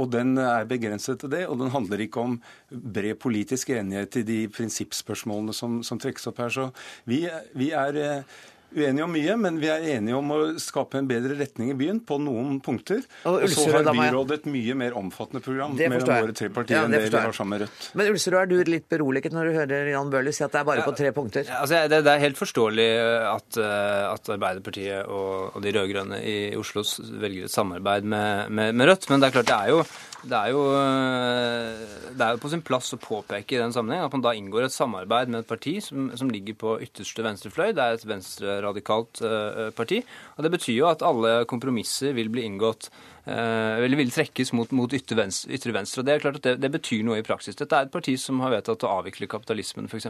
Og 0.02 0.10
den 0.10 0.38
er 0.42 0.66
begrenset 0.66 1.20
til 1.22 1.30
det, 1.30 1.44
og 1.46 1.60
den 1.60 1.70
handler 1.74 2.02
ikke 2.02 2.22
om 2.24 2.40
bred 2.70 3.14
politisk 3.22 3.70
enighet 3.76 4.18
i 4.24 4.26
de 4.26 4.40
prinsippspørsmålene 4.50 5.54
som, 5.54 5.82
som 5.86 6.00
trekkes 6.02 6.26
opp 6.32 6.42
her. 6.42 6.54
Så 6.54 6.70
vi, 7.10 7.24
vi 7.54 7.70
er 7.78 8.00
eh, 8.02 8.40
uenige 8.76 9.06
om 9.06 9.14
mye, 9.14 9.36
men 9.40 9.60
vi 9.62 9.70
er 9.72 9.86
enige 9.96 10.18
om 10.18 10.34
å 10.34 10.40
skape 10.62 11.00
en 11.00 11.10
bedre 11.10 11.38
retning 11.40 11.72
i 11.74 11.78
byen 11.78 12.02
på 12.06 12.18
noen 12.22 12.60
punkter. 12.64 13.04
Og, 13.30 13.44
så 13.52 13.68
har 13.74 13.88
byrådet 13.88 14.42
et 14.42 14.48
mye 14.54 14.78
mer 14.80 14.98
omfattende 15.00 15.44
program 15.46 15.76
mellom 15.78 16.08
våre 16.10 16.36
tre 16.38 16.50
partier 16.54 16.80
ja, 16.80 16.86
enn 16.88 16.96
det 16.96 17.04
vi 17.06 17.14
har 17.14 17.36
sammen 17.36 17.58
med 17.58 17.66
Rødt. 17.66 17.90
Men 18.00 18.12
Ulserud, 18.14 18.40
er 18.42 18.50
du 18.52 18.72
litt 18.72 18.88
beroliget 18.92 19.36
når 19.36 19.50
du 19.50 19.58
hører 19.58 19.92
Jan 19.94 20.14
Bøhler 20.14 20.36
si 20.36 20.46
at 20.46 20.56
det 20.56 20.62
er 20.64 20.70
bare 20.72 20.88
på 20.88 20.96
tre 20.98 21.14
punkter? 21.16 21.46
Ja, 21.48 21.62
altså, 21.64 21.84
det, 21.92 22.02
det, 22.08 22.16
er 22.16 22.24
helt 22.24 22.40
forståelig 22.40 22.90
at, 23.30 23.60
eh, 23.62 24.00
at 24.10 24.34
Arbeiderpartiet 24.38 25.12
og, 25.12 25.54
og 25.54 25.62
de 25.64 25.76
rød-grønne 25.76 26.24
i 26.24 26.38
Oslo 26.60 26.86
velger 27.22 27.48
et 27.48 27.54
samarbeid 27.54 28.10
med, 28.10 28.50
med, 28.50 28.74
med 28.74 28.92
Rødt, 28.92 29.10
men 29.12 29.22
det 29.22 29.30
er 29.30 29.38
klart 29.40 29.52
det 29.52 29.60
er 29.60 29.74
jo 29.76 29.86
det 30.24 30.38
er, 30.38 30.52
jo, 30.54 30.62
eh, 30.78 32.12
det 32.16 32.24
er 32.24 32.36
jo 32.36 32.40
på 32.40 32.52
sin 32.52 32.64
plass 32.64 32.94
å 32.96 33.00
påpeke 33.02 33.58
i 33.58 33.60
den 33.60 33.74
sammenheng 33.76 34.06
at 34.06 34.14
man 34.16 34.24
da 34.24 34.32
inngår 34.38 34.70
et 34.70 34.76
samarbeid 34.76 35.32
med 35.34 35.44
et 35.44 35.50
parti 35.50 35.74
som, 35.84 36.08
som 36.16 36.32
ligger 36.32 36.56
på 36.60 36.78
ytterste 36.86 37.26
venstrefløy. 37.26 37.74
Det 37.76 37.84
er 37.84 37.98
et 37.98 38.06
venstreradikalt 38.08 39.24
uh, 39.26 39.68
parti. 39.76 40.00
og 40.38 40.48
Det 40.48 40.54
betyr 40.54 40.78
jo 40.78 40.88
at 40.88 41.04
alle 41.04 41.42
kompromisser 41.50 42.16
vil 42.16 42.32
bli 42.32 42.46
inngått 42.48 42.88
eller 43.26 43.96
vil 43.96 44.12
trekkes 44.12 44.52
mot, 44.58 44.72
mot 44.76 44.92
ytre, 44.94 45.16
venstre, 45.16 45.54
ytre, 45.56 45.72
venstre. 45.76 46.02
og 46.02 46.08
Det 46.08 46.14
er 46.14 46.24
klart 46.24 46.40
at 46.42 46.48
det, 46.48 46.56
det, 46.60 46.72
betyr 46.74 47.06
noe 47.08 47.22
i 47.22 47.26
praksis. 47.26 47.56
Dette 47.56 47.78
er 47.78 47.88
et 47.88 47.94
parti 47.94 48.18
som 48.20 48.42
har 48.44 48.52
vedtatt 48.52 48.84
å 48.84 48.92
avvikle 48.98 49.30
kapitalismen, 49.32 49.88
f.eks. 49.88 50.10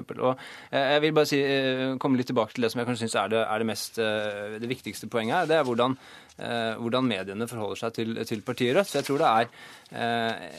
Jeg 0.74 1.04
vil 1.04 1.14
bare 1.14 1.30
si, 1.30 1.40
eh, 1.46 1.94
komme 2.02 2.18
litt 2.18 2.32
tilbake 2.32 2.56
til 2.56 2.66
det 2.66 2.72
som 2.74 2.82
jeg 2.82 2.90
kanskje 2.90 3.06
syns 3.06 3.18
er, 3.22 3.34
det, 3.36 3.44
er 3.46 3.62
det, 3.62 3.70
mest, 3.70 4.00
eh, 4.02 4.58
det 4.64 4.72
viktigste 4.72 5.10
poenget 5.14 5.44
her. 5.44 5.50
Det 5.52 5.60
er 5.60 5.68
hvordan, 5.68 5.98
hvordan 6.34 7.06
mediene 7.06 7.46
forholder 7.46 7.78
seg 7.78 7.92
til, 7.94 8.16
til 8.26 8.40
partiet 8.42 8.74
Rødt. 8.74 8.90
Så 8.90 8.98
jeg 8.98 9.06
tror 9.06 9.20
det 9.22 9.28
er, 9.30 9.50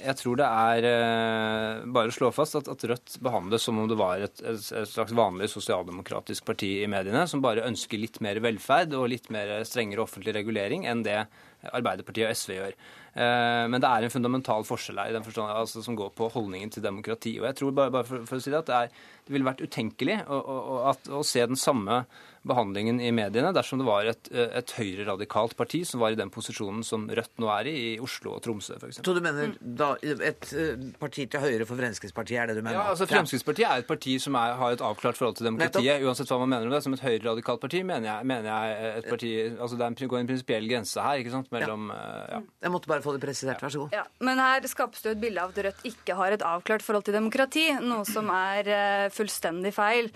jeg 0.04 0.14
tror 0.20 0.36
det 0.38 0.46
er 0.46 1.88
bare 1.96 2.12
å 2.12 2.14
slå 2.14 2.30
fast 2.36 2.54
at, 2.60 2.70
at, 2.70 2.84
Rødt 2.92 3.16
behandles 3.24 3.66
som 3.66 3.80
om 3.82 3.88
det 3.90 3.98
var 3.98 4.22
et, 4.22 4.44
et, 4.46 4.68
slags 4.86 5.16
vanlig 5.18 5.48
sosialdemokratisk 5.50 6.46
parti 6.46 6.70
i 6.84 6.90
mediene, 6.90 7.26
som 7.26 7.42
bare 7.42 7.66
ønsker 7.66 7.98
litt 7.98 8.20
mer 8.22 8.38
velferd 8.44 8.94
og 8.94 9.10
litt 9.10 9.26
mer 9.34 9.56
strengere 9.66 10.06
offentlig 10.06 10.36
regulering 10.38 10.86
enn 10.86 11.02
det 11.02 11.24
Arbeiderpartiet 11.72 12.28
og 12.28 12.36
SV 12.36 12.54
gjør. 12.58 12.76
Eh, 13.14 13.64
men 13.70 13.82
det 13.82 13.90
er 13.90 14.06
en 14.06 14.12
fundamental 14.12 14.66
forskjell 14.66 15.00
her 15.00 15.12
i 15.12 15.16
den 15.16 15.26
forstand, 15.26 15.52
altså, 15.54 15.82
som 15.84 15.96
går 15.98 16.12
på 16.18 16.28
holdningen 16.34 16.72
til 16.74 16.84
demokrati. 16.84 17.36
Og 17.40 17.48
jeg 17.50 17.58
tror 17.60 17.74
bare, 17.78 17.94
bare 17.94 18.08
for, 18.08 18.28
for, 18.28 18.40
å 18.40 18.44
si 18.44 18.52
det, 18.52 18.62
at 18.64 18.70
det, 18.70 18.80
er, 18.80 19.10
det 19.24 19.36
ville 19.36 19.48
vært 19.48 19.64
utenkelig 19.64 20.20
å, 20.26 20.38
å, 20.38 20.78
å, 20.90 20.94
å 21.20 21.24
se 21.26 21.46
den 21.46 21.60
samme 21.60 22.04
behandlingen 22.44 23.00
i 23.00 23.10
mediene 23.14 23.52
dersom 23.56 23.80
det 23.80 23.86
var 23.88 24.08
et, 24.10 24.28
et 24.30 24.72
høyreradikalt 24.76 25.56
parti 25.56 25.80
som 25.88 26.02
var 26.02 26.14
i 26.14 26.18
den 26.18 26.30
posisjonen 26.32 26.84
som 26.86 27.06
Rødt 27.08 27.40
nå 27.40 27.48
er 27.52 27.70
i, 27.70 27.74
i 27.74 27.92
Oslo 28.02 28.34
og 28.36 28.42
Tromsø 28.44 28.76
f.eks. 28.76 29.00
Så 29.00 29.14
du 29.16 29.20
mener 29.24 29.54
da 29.60 29.94
et 30.02 30.50
eh, 30.52 30.84
parti 31.00 31.26
til 31.30 31.40
høyre 31.40 31.66
for 31.68 31.80
Fremskrittspartiet, 31.80 32.40
er 32.42 32.50
det 32.50 32.58
du 32.58 32.62
mener? 32.62 32.76
Ja, 32.76 32.90
altså 32.92 33.08
Fremskrittspartiet 33.08 33.68
er 33.68 33.84
et 33.84 33.88
parti 33.88 34.16
som 34.22 34.36
er, 34.40 34.56
har 34.60 34.76
et 34.76 34.84
avklart 34.84 35.18
forhold 35.20 35.38
til 35.38 35.48
demokratiet, 35.48 35.86
Nettopp. 35.86 36.08
uansett 36.10 36.32
hva 36.32 36.40
man 36.42 36.52
mener 36.52 36.68
om 36.68 36.74
det. 36.76 36.82
Som 36.84 36.96
et 36.96 37.04
høyreradikalt 37.04 37.62
parti 37.62 37.80
mener 37.86 38.10
jeg, 38.10 38.28
mener 38.28 38.50
jeg 38.50 38.90
et 38.90 39.08
parti 39.08 39.32
altså 39.54 39.78
Det 39.80 40.10
går 40.10 40.20
en 40.20 40.30
prinsipiell 40.32 40.68
grense 40.68 41.06
her 41.06 41.22
ikke 41.22 41.32
sant, 41.32 41.50
mellom 41.54 41.88
ja. 41.94 42.02
Eh, 42.02 42.34
ja. 42.34 42.42
Jeg 42.66 42.74
måtte 42.74 42.92
bare 42.92 43.04
få 43.04 43.16
det 43.16 43.22
presisert. 43.24 43.64
Vær 43.64 43.72
så 43.72 43.86
god. 43.86 43.96
Ja, 43.96 44.04
men 44.26 44.42
her 44.42 44.68
skapes 44.68 45.04
det 45.04 45.12
jo 45.12 45.16
et 45.16 45.24
bilde 45.24 45.44
av 45.44 45.54
at 45.54 45.64
Rødt 45.68 45.88
ikke 45.88 46.18
har 46.18 46.36
et 46.36 46.44
avklart 46.44 46.84
forhold 46.84 47.08
til 47.08 47.16
demokrati, 47.16 47.66
noe 47.80 48.04
som 48.08 48.28
er 48.34 49.08
fullstendig 49.14 49.72
feil. 49.76 50.12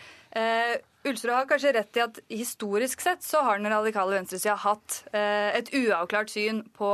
Ulsrud 1.09 1.35
har 1.35 1.49
kanskje 1.51 1.75
rett 1.77 1.99
i 1.99 2.05
at 2.05 2.21
historisk 2.33 3.03
sett 3.05 3.25
så 3.27 3.43
har 3.47 3.59
den 3.59 3.71
radikale 3.73 4.19
venstresida 4.19 4.57
hatt 4.63 5.03
uh, 5.13 5.51
et 5.57 5.73
uavklart 5.75 6.33
syn 6.33 6.63
på 6.77 6.91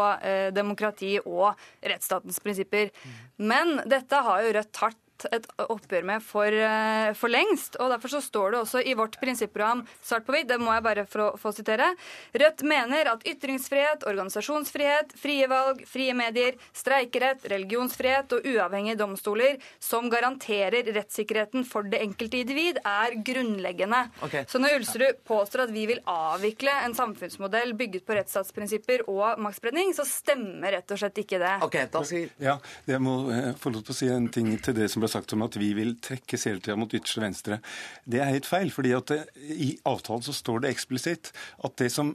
demokrati 0.55 1.17
og 1.25 1.55
rettsstatens 1.83 2.41
prinsipper. 2.43 2.91
Men 3.37 3.81
dette 3.91 4.21
har 4.27 4.45
jo 4.45 4.53
Rødt 4.55 4.83
hardt 4.83 5.04
et 5.31 5.47
oppgjør 5.62 6.05
med 6.07 6.23
for, 6.25 6.53
eh, 6.53 7.12
for, 7.15 7.33
lengst. 7.33 7.77
og 7.81 7.91
Derfor 7.95 8.09
så 8.17 8.21
står 8.25 8.53
det 8.53 8.61
også 8.61 8.83
i 8.83 8.95
vårt 8.99 9.19
prinsipprogram 9.21 9.85
svart 10.03 10.27
på 10.27 10.35
hvitt, 10.35 10.49
det 10.49 10.59
må 10.61 10.73
jeg 10.75 10.85
bare 10.85 11.07
få, 11.07 11.31
få 11.41 11.53
sitere. 11.55 11.93
Rødt 12.35 12.65
mener 12.67 13.11
at 13.12 13.25
ytringsfrihet, 13.29 14.07
organisasjonsfrihet, 14.11 15.15
frie 15.19 15.47
valg, 15.51 15.85
frie 15.89 16.15
medier, 16.17 16.59
streikerett, 16.77 17.47
religionsfrihet 17.53 18.35
og 18.37 18.49
uavhengige 18.51 18.99
domstoler 19.01 19.61
som 19.79 20.11
garanterer 20.12 20.91
rettssikkerheten 20.95 21.65
for 21.69 21.87
det 21.89 22.03
enkelte 22.03 22.43
individ, 22.43 22.83
er 22.85 23.17
grunnleggende. 23.25 24.03
Okay. 24.27 24.45
Så 24.49 24.61
når 24.62 24.81
Ulsrud 24.81 25.23
påstår 25.25 25.67
at 25.69 25.75
vi 25.75 25.87
vil 25.91 26.03
avvikle 26.11 26.75
en 26.85 26.97
samfunnsmodell 26.97 27.75
bygget 27.79 28.07
på 28.07 28.19
rettsstatsprinsipper 28.19 29.07
og 29.11 29.41
maktspredning, 29.43 29.95
så 29.97 30.07
stemmer 30.09 30.75
rett 30.79 30.91
og 30.91 31.01
slett 31.01 31.23
ikke 31.25 31.41
det. 31.43 31.55
Okay, 31.67 31.89
da 31.93 32.03
skal... 32.07 32.29
Ja, 32.43 32.59
Jeg 32.89 33.01
må 33.05 33.15
eh, 33.33 33.53
få 33.61 33.73
lov 33.75 33.85
til 33.87 33.95
å 33.95 33.99
si 33.99 34.09
en 34.11 34.29
ting 34.33 34.51
til 34.65 34.77
det 34.77 34.91
som 34.93 35.04
ble 35.05 35.13
sagt 35.13 35.37
om 35.37 35.45
at 35.47 35.59
vi 35.61 35.73
vil 35.77 35.95
trekkes 36.05 36.49
hele 36.49 36.63
tida 36.65 36.79
mot 36.81 36.93
ytterste 36.93 37.23
venstre. 37.23 37.61
Det 38.05 38.21
er 38.21 38.33
helt 38.33 38.49
feil. 38.49 38.73
fordi 38.75 38.95
at 38.97 39.13
det, 39.13 39.21
I 39.37 39.75
avtalen 39.87 40.25
så 40.25 40.35
står 40.35 40.65
det 40.65 40.75
eksplisitt 40.75 41.33
at 41.65 41.77
det 41.81 41.91
som 41.93 42.15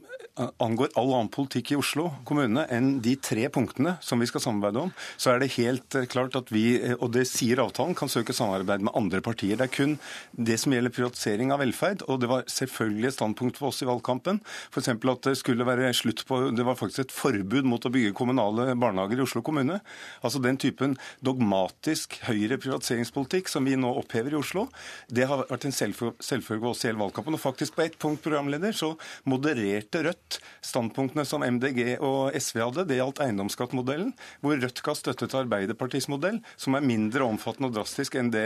angår 0.62 0.92
all 0.98 1.12
annen 1.14 1.30
politikk 1.32 1.72
i 1.74 1.78
Oslo 1.78 2.08
kommune 2.28 2.64
enn 2.72 2.92
de 3.04 3.14
tre 3.20 3.46
punktene 3.52 3.96
som 4.04 4.20
vi 4.22 4.28
skal 4.30 4.42
samarbeide 4.44 4.84
om, 4.86 4.92
så 5.20 5.32
er 5.32 5.42
det 5.42 5.52
helt 5.56 5.96
eh, 5.98 6.06
klart 6.10 6.36
at 6.38 6.50
vi, 6.54 6.78
eh, 6.78 6.96
og 6.98 7.12
det 7.16 7.26
sier 7.28 7.60
avtalen, 7.62 7.96
kan 7.98 8.10
søke 8.10 8.34
samarbeid 8.36 8.84
med 8.86 8.94
andre 8.98 9.20
partier. 9.24 9.58
Det 9.58 9.66
er 9.66 9.74
kun 9.74 9.96
det 10.32 10.58
som 10.62 10.74
gjelder 10.74 10.94
privatisering 10.94 11.52
av 11.54 11.62
velferd, 11.62 12.04
og 12.08 12.22
det 12.22 12.30
var 12.30 12.46
selvfølgelig 12.50 13.10
et 13.10 13.18
standpunkt 13.18 13.60
for 13.60 13.70
oss 13.70 13.82
i 13.84 13.88
valgkampen. 13.88 14.40
F.eks. 14.70 14.92
at 14.94 15.28
det 15.28 15.36
skulle 15.40 15.66
være 15.66 15.92
slutt 15.96 16.24
på 16.28 16.40
Det 16.56 16.66
var 16.66 16.78
faktisk 16.78 17.06
et 17.06 17.14
forbud 17.14 17.68
mot 17.68 17.84
å 17.84 17.92
bygge 17.92 18.14
kommunale 18.16 18.70
barnehager 18.78 19.20
i 19.20 19.26
Oslo 19.26 19.42
kommune. 19.46 19.80
Altså 20.24 20.42
den 20.42 20.58
typen 20.60 20.96
dogmatisk 21.24 22.20
høyre 22.28 22.60
privatiseringspolitikk 22.80 23.48
som 23.48 23.64
vi 23.64 23.76
nå 23.76 23.90
opphever 24.00 24.34
i 24.34 24.38
Oslo, 24.38 24.68
det 25.08 25.26
har 25.28 25.44
vært 25.48 25.66
en 25.68 25.74
selvfølge 25.74 26.70
også 26.70 26.86
i 26.86 26.90
hele 26.90 27.00
valgkampen. 27.00 27.36
Og 27.36 27.40
faktisk 27.40 27.76
på 27.76 27.84
ett 27.84 27.98
punkt, 27.98 28.22
programleder, 28.22 28.72
så 28.72 28.96
modererte 29.24 30.02
Rødt 30.04 30.40
standpunktene 30.64 31.24
som 31.28 31.44
MDG 31.44 31.98
og 32.00 32.32
SV 32.34 32.60
hadde. 32.62 32.86
Det 32.88 32.98
gjaldt 32.98 33.20
eiendomsskattmodellen, 33.24 34.12
hvor 34.40 34.56
Rødt 34.60 34.82
ga 34.84 34.94
støtte 34.96 35.28
til 35.28 35.42
Arbeiderpartiets 35.42 36.08
modell, 36.10 36.40
som 36.56 36.76
er 36.76 36.84
mindre 36.84 37.26
omfattende 37.26 37.70
og 37.70 37.76
drastisk 37.76 38.16
enn 38.20 38.32
det 38.32 38.44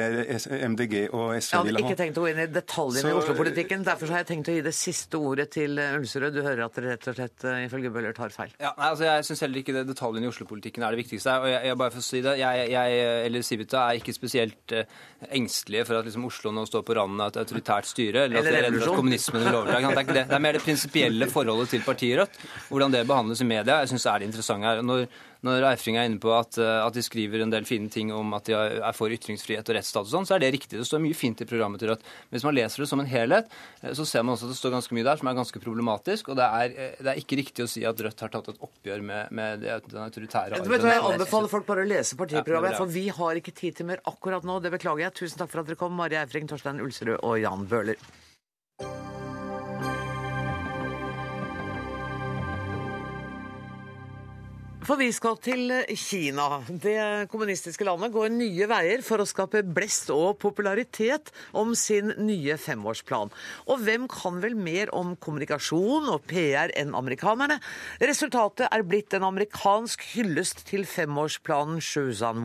MDG 0.74 1.08
og 1.10 1.34
SV 1.38 1.38
ville 1.38 1.38
ha. 1.38 1.38
Jeg 1.38 1.64
hadde 1.64 1.84
ikke 1.84 2.00
tenkt 2.00 2.20
å 2.20 2.24
gå 2.24 2.32
inn 2.32 2.42
i 2.44 2.48
detaljene 2.50 3.04
så... 3.04 3.12
i 3.12 3.18
Oslo-politikken. 3.20 3.86
Derfor 3.86 4.14
har 4.14 4.24
jeg 4.24 4.30
tenkt 4.32 4.50
å 4.50 4.56
gi 4.56 4.64
det 4.66 4.74
siste 4.76 5.20
ordet 5.20 5.50
til 5.54 5.78
Ulserød. 5.78 6.34
Du 6.34 6.42
hører 6.42 6.64
at 6.66 6.78
dere 6.78 6.94
rett 6.94 7.10
og 7.10 7.18
slett 7.18 7.48
ifølge 7.64 7.92
Bøhler 7.94 8.16
tar 8.16 8.34
feil. 8.34 8.54
Ja, 8.58 8.72
nei, 8.78 8.90
altså 8.90 9.06
Jeg 9.06 9.26
syns 9.28 9.44
heller 9.44 9.62
ikke 9.62 9.76
det 9.76 9.84
detaljene 9.90 10.26
i 10.26 10.32
Oslo-politikken 10.32 10.84
er 10.84 10.94
det 10.94 11.04
viktigste. 11.04 11.36
og 11.44 11.50
jeg, 11.50 11.60
jeg 11.70 11.80
bare 11.84 11.94
får 11.94 12.06
si 12.08 12.22
det, 12.24 12.36
jeg, 12.40 12.68
jeg 12.74 13.04
eller 13.28 13.46
Sivita 13.46 13.84
er 13.88 14.00
ikke 14.00 14.14
spesielt 14.24 14.74
uh, 14.74 14.84
engstelige 15.36 15.84
for 15.88 16.00
at 16.00 16.08
liksom, 16.08 16.24
Oslo 16.30 16.54
nå 16.54 16.64
står 16.68 16.86
på 16.88 16.96
randen 16.98 17.20
av 17.20 17.32
et 17.32 17.40
autoritært 17.44 17.90
styre, 17.90 18.24
eller, 18.26 18.40
at 18.40 18.50
eller 18.50 18.68
at, 18.70 18.80
at 18.80 18.96
kommunismen 18.96 19.44
vil 19.44 19.60
overta. 19.60 19.78
Er 19.84 20.08
det. 20.08 20.26
Det 20.32 20.38
er 20.38 20.44
mer 20.48 20.58
det 20.58 20.64
prinsipielle 20.64 21.30
forholdet 21.30 21.74
til 21.74 21.84
partiet 21.86 22.22
Rødt. 22.22 22.42
Hvordan 22.70 22.94
det 22.94 23.06
behandles 23.08 23.42
i 23.44 23.48
media, 23.48 23.80
jeg 23.82 23.94
syns 23.94 24.08
er 24.10 24.22
det 24.22 24.30
interessante 24.30 24.70
her. 24.70 24.82
Når, 24.86 25.06
når 25.44 25.66
Eifring 25.68 25.98
er 26.00 26.08
inne 26.08 26.20
på 26.22 26.32
at, 26.32 26.56
eh, 26.60 26.80
at, 26.80 26.94
de 26.96 27.02
skriver 27.04 27.42
en 27.44 27.52
del 27.52 27.66
fine 27.68 27.90
ting 27.92 28.10
om 28.14 28.32
at 28.36 28.48
de 28.48 28.56
er 28.56 28.96
for 28.96 29.12
ytringsfrihet 29.12 29.68
og 29.68 29.76
rettsstat 29.76 30.06
og 30.06 30.12
sånn, 30.12 30.28
så 30.28 30.36
er 30.36 30.44
det 30.44 30.52
riktig. 30.56 30.78
Det 30.80 30.88
står 30.88 31.02
mye 31.04 31.16
fint 31.18 31.42
i 31.44 31.48
programmet 31.48 31.82
til 31.82 31.92
Rødt. 31.92 32.06
Hvis 32.32 32.46
man 32.46 32.56
leser 32.56 32.84
det 32.84 32.88
som 32.90 33.02
en 33.02 33.10
helhet, 33.10 33.52
eh, 33.82 33.92
så 33.96 34.06
ser 34.08 34.24
man 34.24 34.38
også 34.38 34.48
at 34.48 34.54
det 34.54 34.58
står 34.60 34.74
ganske 34.78 34.96
mye 34.96 35.06
der 35.06 35.20
som 35.20 35.30
er 35.30 35.38
ganske 35.38 35.62
problematisk. 35.62 36.32
Og 36.32 36.40
det 36.40 36.48
er, 36.48 36.74
eh, 36.74 36.98
det 37.00 37.12
er 37.12 37.20
ikke 37.20 37.40
riktig 37.42 37.66
å 37.66 37.70
si 37.70 37.84
at 37.84 38.04
Rødt 38.08 38.24
har 38.24 38.32
tatt 38.32 38.50
et 38.54 38.64
oppgjør 38.64 39.04
med, 39.04 39.32
med 39.36 39.64
den 39.68 40.02
autoritære 40.06 40.60
arven. 40.60 40.88
Jeg 40.88 41.06
anbefaler 41.12 41.52
folk 41.52 41.68
bare 41.68 41.84
å 41.84 41.90
lese 41.92 42.18
partiprogrammet, 42.20 42.78
for 42.80 42.90
vi 42.90 43.08
har 43.12 43.40
ikke 43.40 43.54
tid 43.54 43.80
til 43.80 43.92
mer 43.92 44.04
akkurat 44.08 44.46
nå. 44.48 44.60
Det 44.64 44.72
beklager 44.72 45.06
jeg. 45.06 45.18
Tusen 45.24 45.44
takk 45.44 45.52
for 45.52 45.64
at 45.64 45.68
dere 45.68 45.80
kom, 45.80 45.92
Mari 45.96 46.16
Eifring, 46.20 46.48
Torstein 46.48 46.80
Ulserud 46.84 47.20
og 47.20 47.36
Jan 47.42 47.68
Bøhler. 47.68 48.00
For 54.84 55.00
vi 55.00 55.06
skal 55.16 55.38
til 55.40 55.70
Kina. 55.96 56.58
Det 56.68 57.28
kommunistiske 57.32 57.86
landet 57.88 58.12
går 58.12 58.34
nye 58.34 58.66
veier 58.68 59.00
for 59.06 59.22
å 59.22 59.24
skape 59.24 59.62
blest 59.64 60.10
og 60.12 60.36
popularitet 60.42 61.30
om 61.56 61.72
sin 61.72 62.12
nye 62.20 62.58
femårsplan. 62.60 63.32
Og 63.64 63.80
hvem 63.86 64.04
kan 64.12 64.42
vel 64.44 64.58
mer 64.60 64.92
om 64.92 65.14
kommunikasjon 65.16 66.10
og 66.12 66.28
PR 66.28 66.74
enn 66.76 66.92
amerikanerne? 66.98 67.56
Resultatet 68.04 68.68
er 68.68 68.84
blitt 68.84 69.16
en 69.16 69.24
amerikansk 69.30 70.04
hyllest 70.12 70.66
til 70.68 70.84
femårsplanen 70.84 71.80
Shuzan 71.80 72.44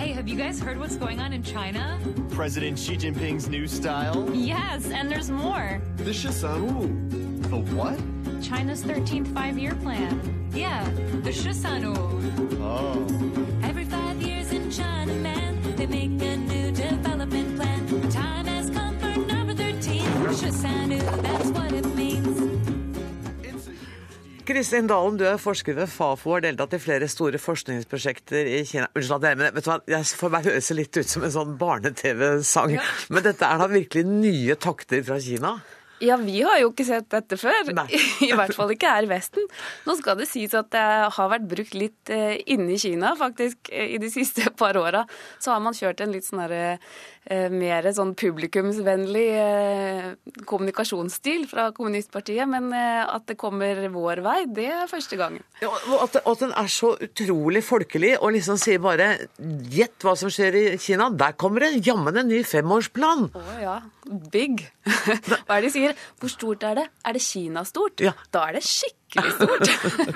Wu. 0.00 0.14
Have 0.14 0.28
you 0.28 0.36
guys 0.36 0.60
heard 0.60 0.78
what's 0.78 0.96
going 0.96 1.20
on 1.20 1.32
in 1.32 1.42
China? 1.42 1.98
President 2.30 2.78
Xi 2.78 2.96
Jinping's 2.96 3.48
new 3.48 3.66
style? 3.66 4.28
Yes, 4.34 4.90
and 4.90 5.10
there's 5.10 5.30
more. 5.30 5.80
The 5.96 6.10
Shisanu. 6.10 7.42
The 7.50 7.56
what? 7.74 7.98
China's 8.42 8.82
13th 8.82 9.32
five-year 9.34 9.74
plan. 9.76 10.48
Yeah, 10.54 10.84
the 11.22 11.30
Shisanu. 11.30 11.94
Oh. 12.60 13.06
Every 13.62 13.84
five 13.84 14.20
years 14.22 14.52
in 14.52 14.70
China, 14.70 15.14
man, 15.14 15.76
they 15.76 15.86
make 15.86 16.10
a 16.22 16.36
new 16.36 16.72
development 16.72 17.56
plan. 17.56 18.10
Time 18.10 18.46
has 18.46 18.70
come 18.70 18.98
for 18.98 19.18
number 19.32 19.54
13. 19.54 20.00
Shisanu, 20.32 21.00
that's 21.22 21.48
what 21.50 21.72
it 21.72 21.86
means. 21.94 22.29
Kristin 24.50 24.88
Dalen, 24.90 25.14
du 25.14 25.22
er 25.28 25.36
forsker 25.38 25.76
ved 25.78 25.86
Fafo 25.86 26.32
og 26.32 26.40
har 26.40 26.48
deltatt 26.48 26.72
i 26.74 26.80
flere 26.82 27.06
store 27.10 27.38
forskningsprosjekter 27.38 28.48
i 28.50 28.64
Kina. 28.66 28.88
Unnskyld 28.98 29.20
at 29.20 29.26
jeg, 29.28 29.38
men 29.38 29.52
vet 29.54 29.66
du 29.66 29.68
hva, 29.70 29.76
jeg 29.92 30.08
får 30.18 30.32
meg 30.34 30.48
høres 30.48 30.70
litt 30.74 30.98
ut 30.98 31.12
som 31.12 31.26
en 31.26 31.34
sånn 31.36 31.52
barne-TV-sang. 31.60 32.74
Ja. 32.74 32.86
Men 33.14 33.28
dette 33.28 33.46
er 33.46 33.60
da 33.62 33.68
virkelig 33.70 34.02
nye 34.08 34.56
takter 34.58 35.04
fra 35.06 35.20
Kina? 35.22 35.52
Ja, 36.02 36.16
vi 36.16 36.40
har 36.40 36.56
jo 36.62 36.72
ikke 36.72 36.86
sett 36.88 37.10
dette 37.12 37.36
før. 37.38 37.70
I 38.26 38.32
hvert 38.34 38.56
fall 38.56 38.72
ikke 38.74 38.90
her 38.90 39.06
i 39.06 39.10
Vesten. 39.12 39.46
Nå 39.86 39.94
skal 40.00 40.18
det 40.18 40.26
sies 40.32 40.56
at 40.58 40.72
det 40.74 40.84
har 41.14 41.30
vært 41.30 41.46
brukt 41.46 41.76
litt 41.76 42.10
eh, 42.10 42.40
inne 42.50 42.74
i 42.74 42.80
Kina, 42.80 43.12
faktisk. 43.20 43.70
I 43.70 44.00
de 44.02 44.10
siste 44.10 44.50
par 44.58 44.80
åra 44.80 45.04
så 45.38 45.54
har 45.54 45.62
man 45.62 45.76
kjørt 45.76 46.02
en 46.02 46.16
litt 46.16 46.26
sånn 46.26 46.42
derre 46.42 46.80
Eh, 47.19 47.19
mer 47.28 47.84
sånn 47.94 48.14
publikumsvennlig 48.18 49.26
eh, 49.36 50.06
kommunikasjonsstil 50.48 51.44
fra 51.50 51.68
kommunistpartiet. 51.76 52.48
Men 52.48 52.70
eh, 52.74 53.02
at 53.04 53.26
det 53.28 53.36
kommer 53.40 53.82
vår 53.92 54.22
vei, 54.24 54.38
det 54.48 54.70
er 54.72 54.88
første 54.90 55.18
gangen. 55.20 55.44
Ja, 55.60 55.70
at, 56.00 56.16
at, 56.24 56.40
den 56.40 56.54
er 56.56 56.70
så 56.72 56.94
utrolig 56.96 57.62
folkelig 57.66 58.14
og 58.18 58.32
liksom 58.36 58.58
sier 58.60 58.80
bare 58.82 59.10
Gjett 59.70 60.02
hva 60.04 60.14
som 60.18 60.30
skjer 60.32 60.56
i 60.56 60.64
Kina. 60.80 61.10
Der 61.14 61.36
kommer 61.38 61.66
det 61.66 61.84
jammen 61.86 62.16
en 62.16 62.30
ny 62.30 62.40
femårsplan. 62.46 63.28
Å 63.36 63.44
oh, 63.44 63.54
ja. 63.60 63.76
Big. 64.32 64.64
hva 65.46 65.58
er 65.58 65.60
det 65.60 65.68
de 65.68 65.74
sier? 65.76 65.96
Hvor 66.18 66.32
stort 66.32 66.64
er 66.66 66.80
det? 66.80 66.88
Er 67.06 67.16
det 67.16 67.24
Kina-stort? 67.24 68.02
Ja. 68.02 68.16
Da 68.32 68.48
er 68.48 68.58
det 68.58 68.64
skikkelig 68.66 69.36
stort. 69.36 69.70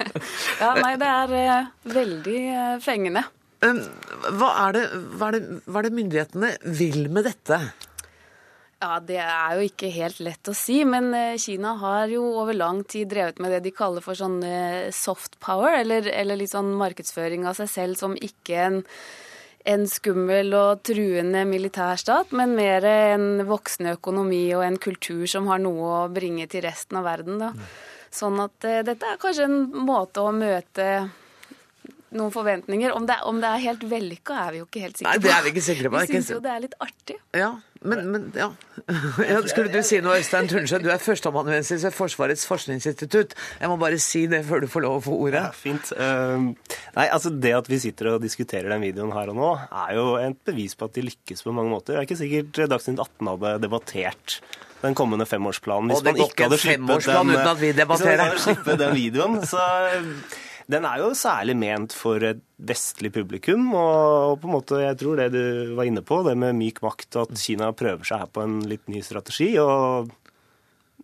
ja, 0.62 0.74
nei, 0.80 0.94
det 1.00 1.14
er 1.14 1.72
veldig 1.94 2.44
fengende. 2.82 3.26
Hva 3.64 4.50
er, 4.66 4.76
det, 4.76 4.84
hva, 5.16 5.30
er 5.30 5.36
det, 5.38 5.58
hva 5.64 5.80
er 5.80 5.88
det 5.88 5.96
myndighetene 5.96 6.54
vil 6.78 7.08
med 7.12 7.28
dette? 7.28 7.60
Ja, 8.84 8.98
Det 9.00 9.16
er 9.16 9.54
jo 9.56 9.64
ikke 9.64 9.88
helt 9.94 10.18
lett 10.20 10.50
å 10.50 10.54
si, 10.56 10.82
men 10.84 11.14
eh, 11.16 11.38
Kina 11.40 11.72
har 11.80 12.10
jo 12.12 12.24
over 12.42 12.56
lang 12.56 12.82
tid 12.84 13.08
drevet 13.14 13.40
med 13.40 13.54
det 13.54 13.62
de 13.64 13.72
kaller 13.72 14.04
for 14.04 14.18
sånn 14.18 14.42
eh, 14.44 14.90
soft 14.92 15.38
power, 15.40 15.78
eller, 15.78 16.10
eller 16.12 16.36
litt 16.36 16.52
sånn 16.52 16.74
markedsføring 16.76 17.46
av 17.48 17.56
seg 17.56 17.70
selv 17.72 18.00
som 18.00 18.18
ikke 18.18 18.60
en, 18.66 18.78
en 19.72 19.88
skummel 19.88 20.52
og 20.58 20.84
truende 20.84 21.46
militærstat, 21.48 22.34
men 22.36 22.52
mer 22.58 22.84
en 22.90 23.46
voksende 23.48 23.96
økonomi 23.96 24.44
og 24.58 24.66
en 24.66 24.76
kultur 24.76 25.24
som 25.32 25.48
har 25.48 25.64
noe 25.64 25.90
å 26.02 26.06
bringe 26.12 26.44
til 26.52 26.66
resten 26.66 27.00
av 27.00 27.08
verden. 27.08 27.40
Da. 27.40 27.54
Sånn 28.12 28.36
at 28.42 28.68
uh, 28.68 28.82
dette 28.86 29.14
er 29.14 29.22
kanskje 29.22 29.48
en 29.48 29.62
måte 29.88 30.22
å 30.22 30.34
møte 30.34 30.90
noen 32.16 32.32
forventninger. 32.34 32.94
Om 32.94 33.06
det, 33.08 33.18
om 33.28 33.38
det 33.42 33.50
er 33.50 33.62
helt 33.68 33.84
vellykka, 33.90 34.40
er 34.46 34.54
vi 34.54 34.62
jo 34.62 34.66
ikke 34.68 34.82
helt 34.86 34.98
sikre 34.98 35.10
på. 35.10 35.12
Nei, 35.12 35.22
det 35.24 35.32
er 35.34 35.44
Vi 35.44 35.54
ikke 35.54 35.64
sikre 35.68 35.92
på. 35.92 36.02
Vi 36.02 36.18
syns 36.18 36.32
jo 36.34 36.40
det 36.44 36.52
er 36.52 36.64
litt 36.64 36.76
artig. 36.84 37.16
Ja, 37.36 37.50
men, 37.84 38.04
men 38.12 38.26
ja. 38.38 38.48
ja. 39.28 39.40
Skulle 39.50 39.68
du 39.72 39.80
si 39.84 39.98
noe, 40.04 40.16
Øystein 40.22 40.48
Tundsjø? 40.48 40.80
Du 40.84 40.88
er 40.92 41.02
førsteamanuensis 41.02 41.84
ved 41.84 41.94
Forsvarets 41.96 42.46
forskningsinstitutt. 42.48 43.34
Jeg 43.60 43.72
må 43.72 43.78
bare 43.80 43.98
si 44.02 44.24
det 44.30 44.44
før 44.48 44.64
du 44.64 44.68
får 44.72 44.86
lov 44.86 44.98
å 44.98 45.04
få 45.04 45.18
ordet. 45.26 45.42
Ja, 45.42 45.52
fint. 45.56 45.92
Uh, 45.98 46.52
nei, 46.96 47.08
altså 47.08 47.32
Det 47.34 47.52
at 47.58 47.68
vi 47.70 47.80
sitter 47.82 48.14
og 48.14 48.22
diskuterer 48.24 48.72
den 48.72 48.86
videoen 48.86 49.12
her 49.16 49.32
og 49.34 49.40
nå, 49.40 49.50
er 49.84 49.96
jo 49.98 50.06
et 50.22 50.40
bevis 50.48 50.78
på 50.78 50.88
at 50.88 50.96
de 50.96 51.08
lykkes 51.10 51.44
på 51.44 51.54
mange 51.56 51.74
måter. 51.74 51.94
Det 51.94 52.02
er 52.02 52.08
ikke 52.08 52.22
sikkert 52.22 52.62
Dagsnytt 52.72 53.02
18 53.04 53.34
hadde 53.34 53.58
debattert 53.66 54.40
den 54.84 54.96
kommende 54.96 55.26
femårsplanen. 55.26 55.92
Hvis 55.92 56.04
man 56.04 56.18
ikke 56.24 56.48
hadde 56.48 56.58
sluppet 56.60 57.06
den, 57.08 57.30
uten 57.34 57.52
at 57.52 57.60
vi 57.60 57.70
hvis 57.72 57.88
man 57.88 58.24
hadde 58.24 58.42
sluppet 58.42 58.80
den 58.80 58.98
videoen, 58.98 59.38
så 59.48 59.60
den 60.70 60.86
er 60.88 61.00
jo 61.02 61.12
særlig 61.18 61.56
ment 61.60 61.94
for 61.96 62.22
et 62.24 62.40
vestlig 62.56 63.10
publikum. 63.14 63.66
Og 63.76 64.38
på 64.40 64.48
en 64.48 64.54
måte, 64.54 64.80
jeg 64.80 64.98
tror 65.00 65.20
det 65.20 65.30
du 65.34 65.74
var 65.76 65.88
inne 65.88 66.04
på, 66.04 66.22
det 66.26 66.36
med 66.40 66.56
myk 66.58 66.80
makt, 66.84 67.20
at 67.20 67.34
Kina 67.40 67.72
prøver 67.76 68.06
seg 68.08 68.24
her 68.24 68.32
på 68.32 68.44
en 68.44 68.60
litt 68.68 68.86
ny 68.92 69.02
strategi. 69.04 69.52
Og 69.60 70.08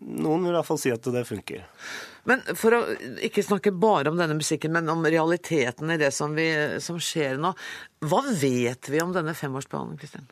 noen 0.01 0.47
vil 0.47 0.55
i 0.55 0.57
hvert 0.57 0.71
fall 0.71 0.81
si 0.81 0.93
at 0.95 1.11
det 1.13 1.27
funker. 1.29 1.67
Men 2.29 2.43
for 2.57 2.77
å 2.77 2.81
ikke 3.25 3.45
snakke 3.45 3.73
bare 3.73 4.13
om 4.13 4.19
denne 4.21 4.37
musikken, 4.39 4.73
men 4.73 4.89
om 4.93 5.05
realiteten 5.05 5.93
i 5.93 6.01
det 6.01 6.13
som, 6.17 6.37
vi, 6.37 6.49
som 6.85 7.01
skjer 7.01 7.41
nå. 7.41 7.53
Hva 8.09 8.25
vet 8.29 8.91
vi 8.93 9.01
om 9.05 9.13
denne 9.17 9.37
femårsplanen, 9.37 9.97
Kristin? 10.01 10.29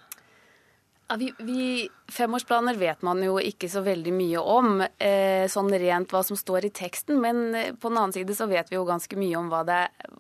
Ja, 1.11 1.17
vi, 1.17 1.35
vi, 1.39 1.91
femårsplaner 2.09 2.75
vet 2.77 3.03
man 3.03 3.23
jo 3.25 3.39
ikke 3.41 3.71
så 3.73 3.81
veldig 3.81 4.13
mye 4.13 4.41
om, 4.45 4.83
eh, 4.83 5.47
sånn 5.49 5.73
rent 5.81 6.11
hva 6.13 6.21
som 6.21 6.37
står 6.37 6.67
i 6.69 6.71
teksten. 6.77 7.17
Men 7.23 7.55
eh, 7.57 7.71
på 7.73 7.89
den 7.89 7.97
annen 7.97 8.13
side 8.13 8.37
så 8.37 8.45
vet 8.51 8.69
vi 8.69 8.77
jo 8.77 8.85
ganske 8.85 9.17
mye 9.17 9.39
om 9.41 9.49
hva, 9.49 9.63
det, 9.65 9.79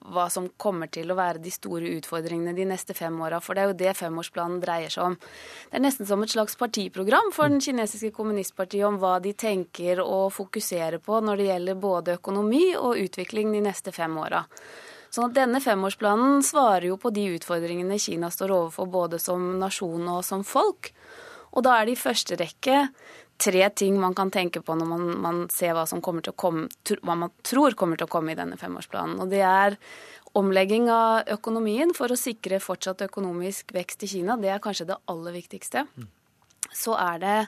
hva 0.08 0.30
som 0.32 0.48
kommer 0.56 0.88
til 0.88 1.12
å 1.12 1.18
være 1.18 1.44
de 1.44 1.52
store 1.52 1.92
utfordringene 1.98 2.56
de 2.56 2.64
neste 2.72 2.96
fem 2.96 3.20
åra. 3.20 3.42
For 3.44 3.52
det 3.52 3.66
er 3.66 3.68
jo 3.68 3.76
det 3.84 3.94
femårsplanen 4.00 4.64
dreier 4.64 4.96
seg 4.96 5.10
om. 5.10 5.20
Det 5.68 5.76
er 5.76 5.84
nesten 5.84 6.08
som 6.08 6.24
et 6.24 6.32
slags 6.32 6.56
partiprogram 6.56 7.34
for 7.36 7.52
den 7.52 7.60
kinesiske 7.60 8.14
kommunistpartiet 8.16 8.88
om 8.88 8.96
hva 8.96 9.18
de 9.20 9.36
tenker 9.36 10.00
å 10.00 10.30
fokusere 10.32 11.04
på 11.04 11.20
når 11.20 11.36
det 11.36 11.50
gjelder 11.52 11.82
både 11.84 12.16
økonomi 12.16 12.70
og 12.80 12.96
utvikling 13.04 13.52
de 13.52 13.66
neste 13.68 13.92
fem 13.92 14.16
åra. 14.24 14.46
Sånn 15.08 15.30
at 15.30 15.36
denne 15.38 15.60
femårsplanen 15.64 16.42
svarer 16.44 16.90
jo 16.90 16.98
på 17.00 17.12
de 17.14 17.30
utfordringene 17.38 17.96
Kina 18.02 18.28
står 18.32 18.52
overfor 18.56 18.90
både 18.92 19.20
som 19.22 19.54
nasjon 19.60 20.04
og 20.12 20.20
som 20.26 20.44
folk. 20.44 20.92
Og 21.56 21.64
da 21.64 21.78
er 21.78 21.88
det 21.88 21.96
i 21.96 22.00
første 22.00 22.36
rekke 22.36 22.82
tre 23.38 23.68
ting 23.70 23.96
man 24.00 24.14
kan 24.18 24.30
tenke 24.34 24.60
på 24.64 24.74
når 24.76 24.88
man, 24.90 25.04
man 25.22 25.40
ser 25.52 25.76
hva, 25.76 25.86
som 25.88 26.02
kommer 26.04 26.24
til 26.26 26.34
å 26.34 26.38
komme, 26.38 26.66
hva 27.00 27.16
man 27.16 27.32
tror 27.46 27.76
kommer 27.78 27.98
til 27.98 28.08
å 28.08 28.12
komme 28.12 28.34
i 28.34 28.38
denne 28.38 28.58
femårsplanen. 28.60 29.20
Og 29.22 29.30
det 29.32 29.44
er 29.46 29.78
omlegging 30.38 30.90
av 30.92 31.30
økonomien 31.38 31.94
for 31.96 32.12
å 32.12 32.18
sikre 32.18 32.60
fortsatt 32.60 33.06
økonomisk 33.06 33.72
vekst 33.74 34.04
i 34.04 34.10
Kina. 34.12 34.36
Det 34.36 34.52
er 34.52 34.62
kanskje 34.62 34.90
det 34.90 34.98
aller 35.08 35.38
viktigste. 35.38 35.86
Så 36.74 36.98
er 36.98 37.22
det 37.22 37.38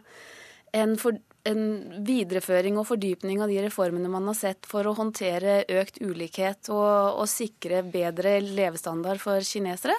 en, 0.78 0.96
for, 1.00 1.18
en 1.50 2.02
videreføring 2.06 2.78
og 2.80 2.86
fordypning 2.88 3.42
av 3.42 3.50
de 3.50 3.60
reformene 3.64 4.10
man 4.10 4.28
har 4.30 4.38
sett 4.38 4.68
for 4.68 4.86
å 4.86 4.94
håndtere 4.96 5.64
økt 5.80 6.00
ulikhet 6.02 6.70
og, 6.72 7.20
og 7.20 7.26
sikre 7.30 7.82
bedre 7.86 8.38
levestandard 8.44 9.22
for 9.22 9.44
kinesere. 9.44 9.96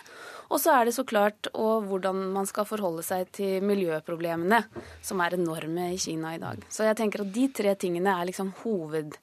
Og 0.52 0.60
så 0.60 0.74
er 0.76 0.88
det 0.88 0.95
så 0.95 1.06
klart 1.08 1.47
hvordan 1.54 2.26
man 2.36 2.47
skal 2.49 2.68
forholde 2.68 3.04
seg 3.08 3.30
til 3.36 3.64
miljøproblemene, 3.64 4.60
som 5.04 5.24
er 5.24 5.38
enorme 5.38 5.93
i 5.93 5.99
Kina 6.02 6.36
i 6.36 6.41
dag. 6.41 6.60
Så 6.68 6.88
jeg 6.88 6.97
tenker 6.99 7.24
at 7.24 7.32
de 7.36 7.47
tre 7.56 7.76
tingene 7.80 8.18
er 8.18 8.28
liksom 8.28 8.52
hoved, 8.66 9.16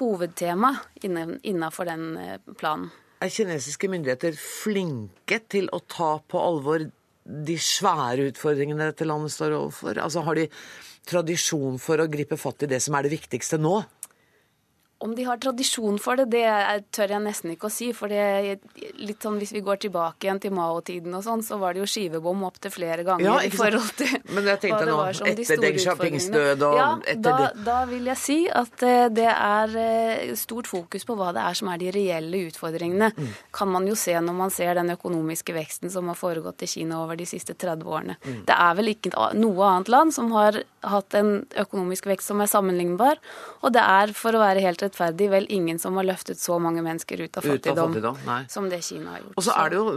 hovedtema 0.00 0.74
innafor 1.04 1.88
den 1.88 2.10
eh, 2.20 2.36
planen. 2.58 2.90
Er 3.22 3.30
kinesiske 3.30 3.88
myndigheter 3.88 4.34
flinke 4.34 5.38
til 5.52 5.68
å 5.72 5.78
ta 5.86 6.16
på 6.26 6.40
alvor 6.42 6.88
de 7.24 7.56
svære 7.60 8.28
utfordringene 8.32 8.90
dette 8.90 9.06
landet 9.06 9.34
står 9.34 9.56
overfor? 9.58 10.00
Altså 10.02 10.24
Har 10.26 10.38
de 10.38 10.48
tradisjon 11.08 11.78
for 11.82 12.02
å 12.02 12.10
gripe 12.10 12.38
fatt 12.38 12.64
i 12.66 12.70
det 12.70 12.80
som 12.82 12.96
er 12.98 13.06
det 13.06 13.14
viktigste 13.14 13.60
nå? 13.62 13.80
Om 15.02 15.14
de 15.18 15.26
har 15.26 15.40
tradisjon 15.42 15.98
for 16.02 16.20
det, 16.20 16.28
det 16.32 16.46
tør 16.94 17.16
jeg 17.16 17.24
nesten 17.24 17.54
ikke 17.54 17.68
å 17.68 17.72
si. 17.72 17.90
For 17.96 18.12
det 18.12 18.20
er 18.22 18.92
litt 19.02 19.24
sånn, 19.24 19.38
hvis 19.42 19.54
vi 19.54 19.62
går 19.64 19.80
tilbake 19.86 20.28
igjen 20.28 20.40
til 20.42 20.54
Mao-tiden 20.56 21.14
og 21.18 21.24
sånn, 21.26 21.42
så 21.46 21.58
var 21.60 21.74
det 21.74 21.82
jo 21.82 21.88
skivebom 21.90 22.44
opptil 22.46 22.72
flere 22.74 23.06
ganger 23.06 23.26
Ja, 23.26 23.36
i 23.42 23.50
forhold 23.52 23.92
til 23.98 24.12
Men 24.32 24.48
jeg 24.52 24.62
tenkte 24.62 24.86
nå, 24.88 24.98
de 25.02 25.32
etter 25.32 25.78
store 25.80 25.96
Deng 26.02 26.18
død 26.34 26.64
og 26.66 26.76
ja, 26.78 26.88
etter 27.12 27.42
da, 27.42 27.50
da 27.66 27.78
vil 27.90 28.08
jeg 28.10 28.20
si 28.20 28.38
at 28.50 28.84
eh, 28.86 29.06
det 29.12 29.28
er 29.30 29.76
eh, 29.82 30.32
stort 30.38 30.70
fokus 30.70 31.06
på 31.08 31.16
hva 31.18 31.30
det 31.34 31.44
er 31.44 31.58
som 31.58 31.70
er 31.72 31.80
de 31.82 31.90
reelle 31.94 32.42
utfordringene. 32.48 33.10
Mm. 33.16 33.30
Kan 33.54 33.72
man 33.72 33.86
jo 33.88 33.96
se 33.98 34.14
når 34.18 34.36
man 34.38 34.54
ser 34.54 34.76
den 34.78 34.92
økonomiske 34.94 35.54
veksten 35.56 35.92
som 35.92 36.10
har 36.10 36.18
foregått 36.18 36.64
i 36.66 36.70
Kina 36.70 37.02
over 37.02 37.18
de 37.18 37.26
siste 37.28 37.56
30 37.58 37.88
årene. 37.88 38.18
Mm. 38.22 38.42
Det 38.48 38.56
er 38.56 38.78
vel 38.78 38.92
ikke 38.94 39.12
noe 39.38 39.68
annet 39.68 39.92
land 39.92 40.14
som 40.14 40.30
har 40.36 40.62
hatt 40.82 41.14
en 41.18 41.34
økonomisk 41.62 42.08
vekst 42.10 42.32
som 42.32 42.42
er 42.42 42.50
sammenlignbar. 42.50 43.20
Og 43.62 43.74
det 43.74 43.82
er, 43.82 44.14
for 44.16 44.34
å 44.34 44.42
være 44.42 44.64
helt 44.64 44.82
rettferdig, 44.92 45.28
vel 45.32 45.46
ingen 45.48 45.78
som 45.80 45.96
har 45.96 46.04
løftet 46.06 46.38
så 46.40 46.58
mange 46.60 46.82
mennesker 46.84 47.20
ut 47.24 47.36
av 47.36 47.44
Ut 47.44 47.50
av 47.50 47.56
fattigdom, 47.56 47.94
fattigdom, 47.94 48.48
som 48.52 48.68
det 48.70 48.82
Kina 48.84 49.14
har 49.14 49.22
gjort. 49.22 49.36
Og 49.36 49.46
så 49.46 49.54
er 49.56 49.70
det 49.72 49.78
jo, 49.78 49.94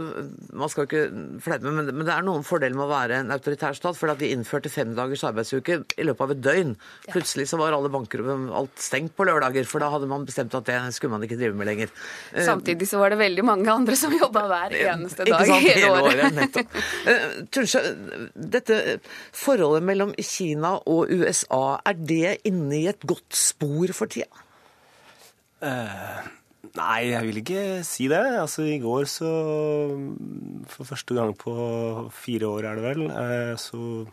man 0.56 0.72
skal 0.72 0.86
ikke 0.88 1.02
fleime, 1.44 1.72
men, 1.76 1.90
men 1.92 2.06
det 2.06 2.14
er 2.14 2.26
noen 2.26 2.44
fordeler 2.46 2.76
med 2.76 2.86
å 2.86 2.90
være 2.90 3.20
en 3.22 3.32
autoritær 3.34 3.76
stat, 3.76 3.96
for 3.98 4.12
at 4.12 4.20
de 4.22 4.30
innførte 4.32 4.72
fem 4.72 4.94
dagers 4.96 5.24
arbeidsuke 5.28 5.80
i 5.96 6.06
løpet 6.06 6.24
av 6.26 6.34
et 6.34 6.42
døgn. 6.44 6.74
Plutselig 7.10 7.48
så 7.50 7.60
var 7.60 7.76
alle 7.76 7.92
banker 7.92 8.24
og 8.24 8.48
alt 8.62 8.82
stengt 8.82 9.16
på 9.16 9.26
lørdager, 9.28 9.68
for 9.68 9.84
da 9.84 9.90
hadde 9.92 10.08
man 10.10 10.26
bestemt 10.28 10.54
at 10.56 10.68
det 10.68 10.78
skulle 10.96 11.16
man 11.16 11.26
ikke 11.26 11.38
drive 11.40 11.58
med 11.58 11.70
lenger. 11.70 11.92
Eh, 12.32 12.46
Samtidig 12.46 12.88
så 12.88 13.00
var 13.02 13.12
det 13.12 13.20
veldig 13.20 13.44
mange 13.46 13.72
andre 13.72 13.98
som 13.98 14.14
jobba 14.16 14.46
hver 14.50 14.76
eneste 14.80 15.28
dag 15.28 15.46
sant? 15.46 15.66
hele 15.66 15.92
året. 16.00 16.32
nettopp. 16.36 16.74
Eh, 17.06 17.24
Tunsjø, 17.52 17.80
dette 18.34 18.76
forholdet 19.36 19.84
mellom 19.86 20.12
Kina 20.18 20.72
og 20.90 21.12
USA, 21.12 21.78
er 21.86 21.98
det 21.98 22.32
inne 22.48 22.80
i 22.80 22.86
et 22.90 23.04
godt 23.06 23.36
spor 23.36 23.92
for 23.94 24.10
tida? 24.10 24.45
Eh, 25.64 26.20
nei, 26.76 27.08
jeg 27.12 27.22
vil 27.28 27.38
ikke 27.40 27.84
si 27.86 28.08
det. 28.12 28.24
Altså, 28.42 28.62
I 28.68 28.82
går 28.82 29.04
så 29.08 29.30
For 30.68 30.84
første 30.84 31.14
gang 31.16 31.36
på 31.38 31.52
fire 32.12 32.46
år, 32.46 32.64
er 32.64 32.74
det 32.76 32.84
vel, 32.84 33.10
eh, 33.10 33.56
så 33.56 34.06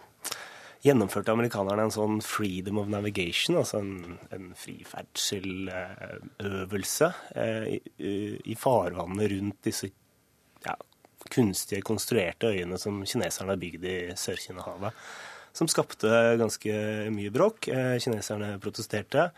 gjennomførte 0.84 1.32
amerikanerne 1.32 1.84
en 1.88 1.92
sånn 1.96 2.22
freedom 2.22 2.78
of 2.82 2.88
navigation, 2.92 3.56
altså 3.56 3.78
en, 3.80 4.18
en 4.36 4.54
friferdselsøvelse 4.60 7.08
eh, 7.40 7.68
i, 7.72 7.80
i 8.52 8.56
farvannet 8.60 9.32
rundt 9.32 9.64
disse 9.64 9.88
ja, 10.66 10.76
kunstige, 11.32 11.82
konstruerte 11.88 12.52
øyene 12.52 12.76
som 12.78 13.00
kineserne 13.08 13.56
har 13.56 13.64
bygd 13.64 13.84
i 13.88 14.12
Sør-Kina-havet. 14.20 14.92
Som 15.56 15.72
skapte 15.72 16.36
ganske 16.42 16.74
mye 17.14 17.30
bråk. 17.32 17.60
Kineserne 18.02 18.60
protesterte. 18.60 19.32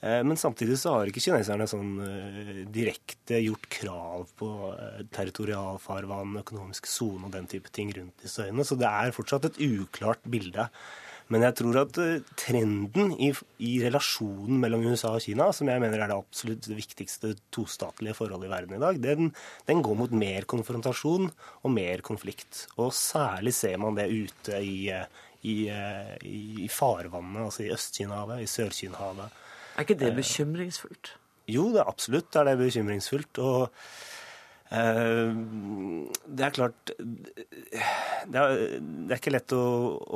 Eh, 0.00 0.22
Men 0.24 0.36
samtidig 0.36 0.78
så 0.78 0.92
har 0.96 1.08
ikke 1.08 1.22
kineserne 1.24 1.66
sånn 1.70 1.96
eh, 2.04 2.60
direkte 2.72 3.40
gjort 3.40 3.66
krav 3.72 4.28
på 4.36 4.50
eh, 4.74 5.02
territorialfarvann, 5.14 6.36
økonomisk 6.42 6.88
sone 6.90 7.26
og 7.28 7.34
den 7.34 7.48
type 7.50 7.72
ting 7.72 7.94
rundt 7.96 8.22
disse 8.26 8.44
øyene. 8.44 8.66
Så 8.66 8.78
det 8.78 8.90
er 8.90 9.16
fortsatt 9.16 9.48
et 9.48 9.60
uklart 9.64 10.24
bilde. 10.28 10.68
Men 11.32 11.42
jeg 11.42 11.56
tror 11.58 11.76
at 11.80 11.96
trenden 12.38 13.08
i, 13.18 13.32
i 13.66 13.70
relasjonen 13.82 14.60
mellom 14.62 14.84
USA 14.86 15.16
og 15.16 15.24
Kina, 15.24 15.48
som 15.50 15.66
jeg 15.66 15.82
mener 15.82 15.98
er 15.98 16.12
det 16.12 16.18
absolutt 16.20 16.68
viktigste 16.70 17.32
tostatlige 17.50 18.14
forholdet 18.14 18.46
i 18.46 18.52
verden 18.52 18.76
i 18.76 18.78
dag, 18.84 19.00
den, 19.02 19.32
den 19.66 19.82
går 19.82 19.98
mot 19.98 20.14
mer 20.14 20.46
konfrontasjon 20.46 21.26
og 21.26 21.74
mer 21.74 22.04
konflikt. 22.06 22.68
Og 22.78 22.94
særlig 22.94 23.56
ser 23.58 23.74
man 23.82 23.98
det 23.98 24.06
ute 24.06 24.60
i, 24.62 24.92
i, 25.42 25.56
i 26.62 26.70
farvannet, 26.70 27.42
altså 27.48 27.66
i 27.66 27.72
Øst-Kina-havet, 27.74 28.44
i 28.44 28.52
Sør-Kina-havet. 28.52 29.42
Er 29.76 29.84
ikke 29.84 30.00
det 30.00 30.14
bekymringsfullt? 30.16 31.14
Jo, 31.52 31.70
det 31.74 31.82
er 31.82 31.90
absolutt 31.90 32.36
er 32.40 32.48
det 32.48 32.56
bekymringsfullt. 32.58 33.38
Og 33.44 33.68
uh, 34.72 35.36
det 36.26 36.46
er 36.46 36.54
klart 36.56 36.92
det 36.96 38.40
er, 38.40 38.54
det 38.80 39.12
er 39.12 39.20
ikke 39.20 39.34
lett 39.34 39.54
å, 39.54 39.66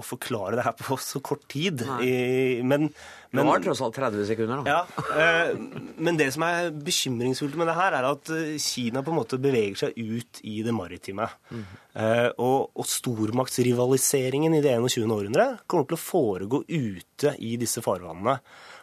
å 0.01 0.03
forklare 0.03 0.59
det 0.59 0.65
her 0.67 0.75
på 0.81 0.97
så 0.99 1.21
kort 1.23 1.45
tid. 1.53 1.85
I, 2.03 2.65
men, 2.67 2.89
Det 3.31 3.45
var 3.47 3.63
tross 3.63 3.83
alt 3.85 4.01
30 4.01 4.27
sekunder, 4.33 4.65
da. 4.65 4.81
Ja, 4.81 5.05
uh, 5.13 5.93
men 6.01 6.19
det 6.19 6.31
som 6.35 6.47
er 6.49 6.73
bekymringsfullt 6.75 7.61
med 7.61 7.71
det 7.71 7.77
her, 7.79 7.99
er 8.01 8.09
at 8.11 8.33
eh, 8.35 8.57
Kina 8.63 9.05
på 9.05 9.13
en 9.13 9.21
måte 9.21 9.39
beveger 9.43 9.85
seg 9.85 10.01
ut 10.01 10.43
i 10.49 10.61
det 10.67 10.75
maritime. 10.75 11.29
Eh, 11.53 12.29
og, 12.39 12.73
og 12.79 12.87
stormaktsrivaliseringen 12.87 14.57
i 14.57 14.65
det 14.65 14.75
21. 14.79 15.07
århundret 15.11 15.65
kommer 15.71 15.89
til 15.91 15.99
å 15.99 16.03
foregå 16.03 16.65
ute 16.67 17.37
i 17.43 17.57
disse 17.61 17.83
farvannene. 17.85 18.39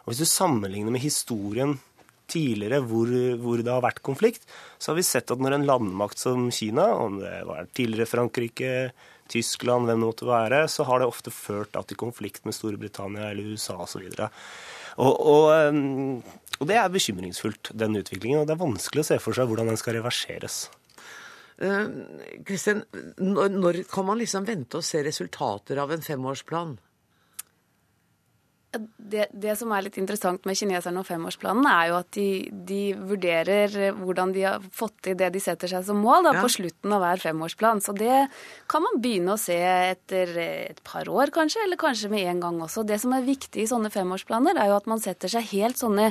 Og 0.08 0.14
hvis 0.14 0.24
du 0.24 0.30
sammenligner 0.30 0.94
med 0.94 1.04
historien 1.04 1.74
tidligere 2.32 2.80
hvor, 2.88 3.10
hvor 3.42 3.60
det 3.60 3.68
har 3.68 3.84
vært 3.84 4.00
konflikt, 4.04 4.46
så 4.80 4.94
har 4.94 4.96
vi 4.96 5.04
sett 5.04 5.28
at 5.32 5.40
når 5.40 5.58
en 5.58 5.66
landmakt 5.68 6.20
som 6.20 6.46
Kina, 6.48 6.86
om 6.96 7.18
det 7.20 7.42
var 7.44 7.68
tidligere 7.76 8.08
Frankrike, 8.08 8.70
Tyskland, 9.28 9.84
hvem 9.84 10.00
det 10.00 10.06
måtte 10.06 10.28
være, 10.28 10.62
så 10.72 10.86
har 10.88 11.02
det 11.02 11.10
ofte 11.10 11.32
ført 11.34 11.74
da 11.76 11.82
til 11.84 12.00
konflikt 12.00 12.48
med 12.48 12.56
Storbritannia 12.56 13.28
eller 13.28 13.52
USA 13.52 13.76
osv. 13.84 14.08
Og, 14.96 15.12
og, 15.12 15.52
um, 15.68 16.22
og 16.56 16.70
det 16.72 16.80
er 16.80 16.88
bekymringsfullt, 16.88 17.74
den 17.76 18.00
utviklingen. 18.00 18.40
Og 18.40 18.48
det 18.48 18.56
er 18.56 18.64
vanskelig 18.64 19.04
å 19.04 19.08
se 19.10 19.20
for 19.20 19.36
seg 19.36 19.50
hvordan 19.50 19.68
den 19.68 19.76
skal 19.80 19.98
reverseres. 20.00 20.62
Kristian, 22.48 22.80
uh, 22.96 23.12
når, 23.20 23.52
når 23.60 23.82
kan 23.92 24.08
man 24.08 24.24
liksom 24.24 24.48
vente 24.48 24.80
å 24.80 24.88
se 24.88 25.04
resultater 25.04 25.84
av 25.84 25.92
en 25.92 26.08
femårsplan? 26.08 26.78
Det, 28.78 29.26
det, 29.32 29.54
som 29.58 29.72
er 29.72 29.86
litt 29.86 29.98
interessant 30.00 30.44
med 30.48 30.58
kineserne 30.58 31.00
og 31.00 31.06
femårsplanen, 31.08 31.66
er 31.70 31.90
jo 31.90 31.98
at 31.98 32.10
de, 32.16 32.28
de, 32.68 32.80
vurderer 32.98 33.92
hvordan 33.96 34.34
de 34.34 34.44
har 34.44 34.64
fått 34.74 34.96
til 35.06 35.16
det 35.18 35.30
de 35.34 35.42
setter 35.42 35.70
seg 35.70 35.86
som 35.86 36.00
mål 36.04 36.28
da, 36.28 36.34
ja. 36.36 36.44
på 36.44 36.52
slutten 36.52 36.94
av 36.94 37.02
hver 37.04 37.22
femårsplan. 37.22 37.82
Så 37.84 37.94
det 37.96 38.26
kan 38.70 38.84
man 38.84 39.00
begynne 39.02 39.34
å 39.34 39.40
se 39.40 39.56
etter 39.58 40.34
et 40.44 40.82
par 40.86 41.08
år, 41.10 41.32
kanskje, 41.34 41.64
eller 41.64 41.80
kanskje 41.80 42.12
med 42.12 42.26
en 42.28 42.42
gang 42.44 42.60
også. 42.66 42.86
Det 42.88 43.00
som 43.02 43.14
er 43.16 43.26
viktig 43.26 43.64
i 43.64 43.68
sånne 43.70 43.92
femårsplaner, 43.94 44.58
er 44.58 44.72
jo 44.72 44.78
at 44.78 44.90
man 44.90 45.02
setter 45.02 45.32
seg 45.32 45.48
helt 45.54 45.80
sånne 45.80 46.10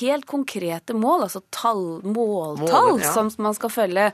helt 0.00 0.28
konkrete 0.28 0.96
mål, 0.96 1.26
altså 1.26 1.42
tall, 1.54 2.00
måltall, 2.06 2.94
Mål, 2.94 3.02
ja. 3.02 3.12
som 3.12 3.30
man 3.42 3.56
skal 3.56 3.72
følge. 3.72 4.10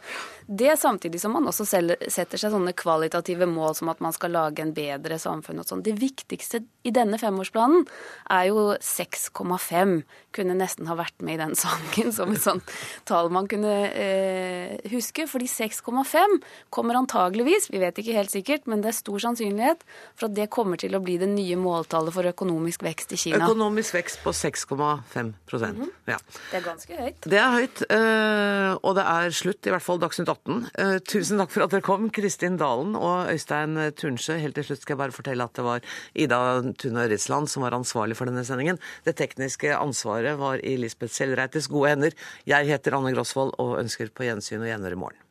Det 0.47 0.75
samtidig 0.81 1.21
som 1.21 1.33
man 1.33 1.47
også 1.49 1.65
setter 1.65 2.41
seg 2.41 2.53
sånne 2.53 2.75
kvalitative 2.77 3.47
mål 3.49 3.79
som 3.79 3.89
at 3.93 4.03
man 4.05 4.13
skal 4.13 4.35
lage 4.35 4.63
en 4.65 4.75
bedre 4.77 5.19
samfunn 5.21 5.63
og 5.63 5.69
sånn. 5.69 5.85
Det 5.85 5.95
viktigste 5.97 6.61
i 6.85 6.93
denne 6.95 7.19
femårsplanen 7.21 7.84
er 8.31 8.49
jo 8.51 8.75
6,5. 8.81 10.03
Kunne 10.35 10.57
nesten 10.59 10.89
ha 10.91 10.97
vært 10.99 11.23
med 11.25 11.37
i 11.37 11.43
den 11.43 11.55
sangen 11.59 12.13
som 12.17 12.33
et 12.35 12.43
sånt 12.43 12.73
tall 13.09 13.31
man 13.35 13.49
kunne 13.51 13.75
eh, 13.91 14.77
huske. 14.93 15.29
Fordi 15.31 15.49
6,5 15.51 16.39
kommer 16.75 16.99
antageligvis, 16.99 17.71
vi 17.73 17.83
vet 17.83 17.99
ikke 18.01 18.17
helt 18.17 18.33
sikkert, 18.33 18.69
men 18.71 18.83
det 18.85 18.93
er 18.93 18.99
stor 18.99 19.23
sannsynlighet 19.29 19.85
for 20.15 20.29
at 20.29 20.37
det 20.37 20.49
kommer 20.55 20.81
til 20.81 20.97
å 20.97 21.03
bli 21.05 21.17
det 21.21 21.31
nye 21.31 21.59
måltallet 21.61 22.15
for 22.15 22.31
økonomisk 22.31 22.85
vekst 22.87 23.15
i 23.15 23.21
Kina. 23.27 23.43
Økonomisk 23.45 23.99
vekst 23.99 24.23
på 24.25 24.35
6,5 24.35 24.75
mm 24.81 25.35
-hmm. 25.55 25.91
ja. 26.07 26.19
Det 26.51 26.59
er 26.59 26.65
ganske 26.65 26.97
høyt. 26.97 27.21
Det 27.25 27.39
er 27.39 27.51
høyt, 27.51 27.83
eh, 27.91 28.79
og 28.83 28.95
det 28.97 29.05
er 29.05 29.31
slutt, 29.31 29.67
i 29.67 29.71
hvert 29.71 29.83
fall 29.83 29.99
Dagsnytt 29.99 30.29
18. 30.29 30.67
Eh, 30.79 30.99
tusen 30.99 31.39
takk 31.39 31.51
for 31.51 31.63
at 31.63 31.71
dere 31.71 31.81
kom, 31.81 32.11
Kristin 32.11 32.57
Dalen 32.57 32.97
og 32.97 33.29
Øystein 33.33 33.93
Tunsjø. 33.93 34.39
Helt 34.39 34.55
til 34.55 34.65
slutt 34.65 34.83
skal 34.83 34.95
jeg 34.95 34.99
bare 34.99 35.13
fortelle 35.13 35.45
at 35.45 35.55
det 35.55 35.65
var 35.65 35.81
Ida 36.15 36.63
Tune 36.79 37.07
Øritsland 37.07 37.49
som 37.49 37.64
var 37.65 37.77
ansvarlig 37.77 38.19
for 38.21 38.31
denne 38.31 38.45
sendingen. 38.47 38.81
Det 39.07 39.17
tekniske 39.19 39.75
ansvaret 39.77 40.39
var 40.41 40.63
i 40.63 40.77
Lisbeth 40.81 41.17
Sellreites 41.17 41.71
gode 41.73 41.95
hender. 41.95 42.17
Jeg 42.49 42.71
heter 42.71 42.99
Anne 43.01 43.15
Grosvold 43.17 43.57
og 43.59 43.79
ønsker 43.83 44.13
på 44.15 44.29
gjensyn 44.29 44.63
og 44.63 44.71
gjenhør 44.71 44.99
i 44.99 45.05
morgen. 45.07 45.23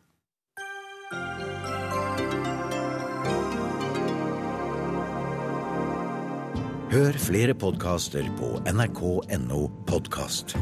Hør 6.93 7.15
flere 7.17 7.53
podkaster 7.57 8.27
på 8.37 8.59
nrk.no 8.69 9.61
podkast. 9.89 10.53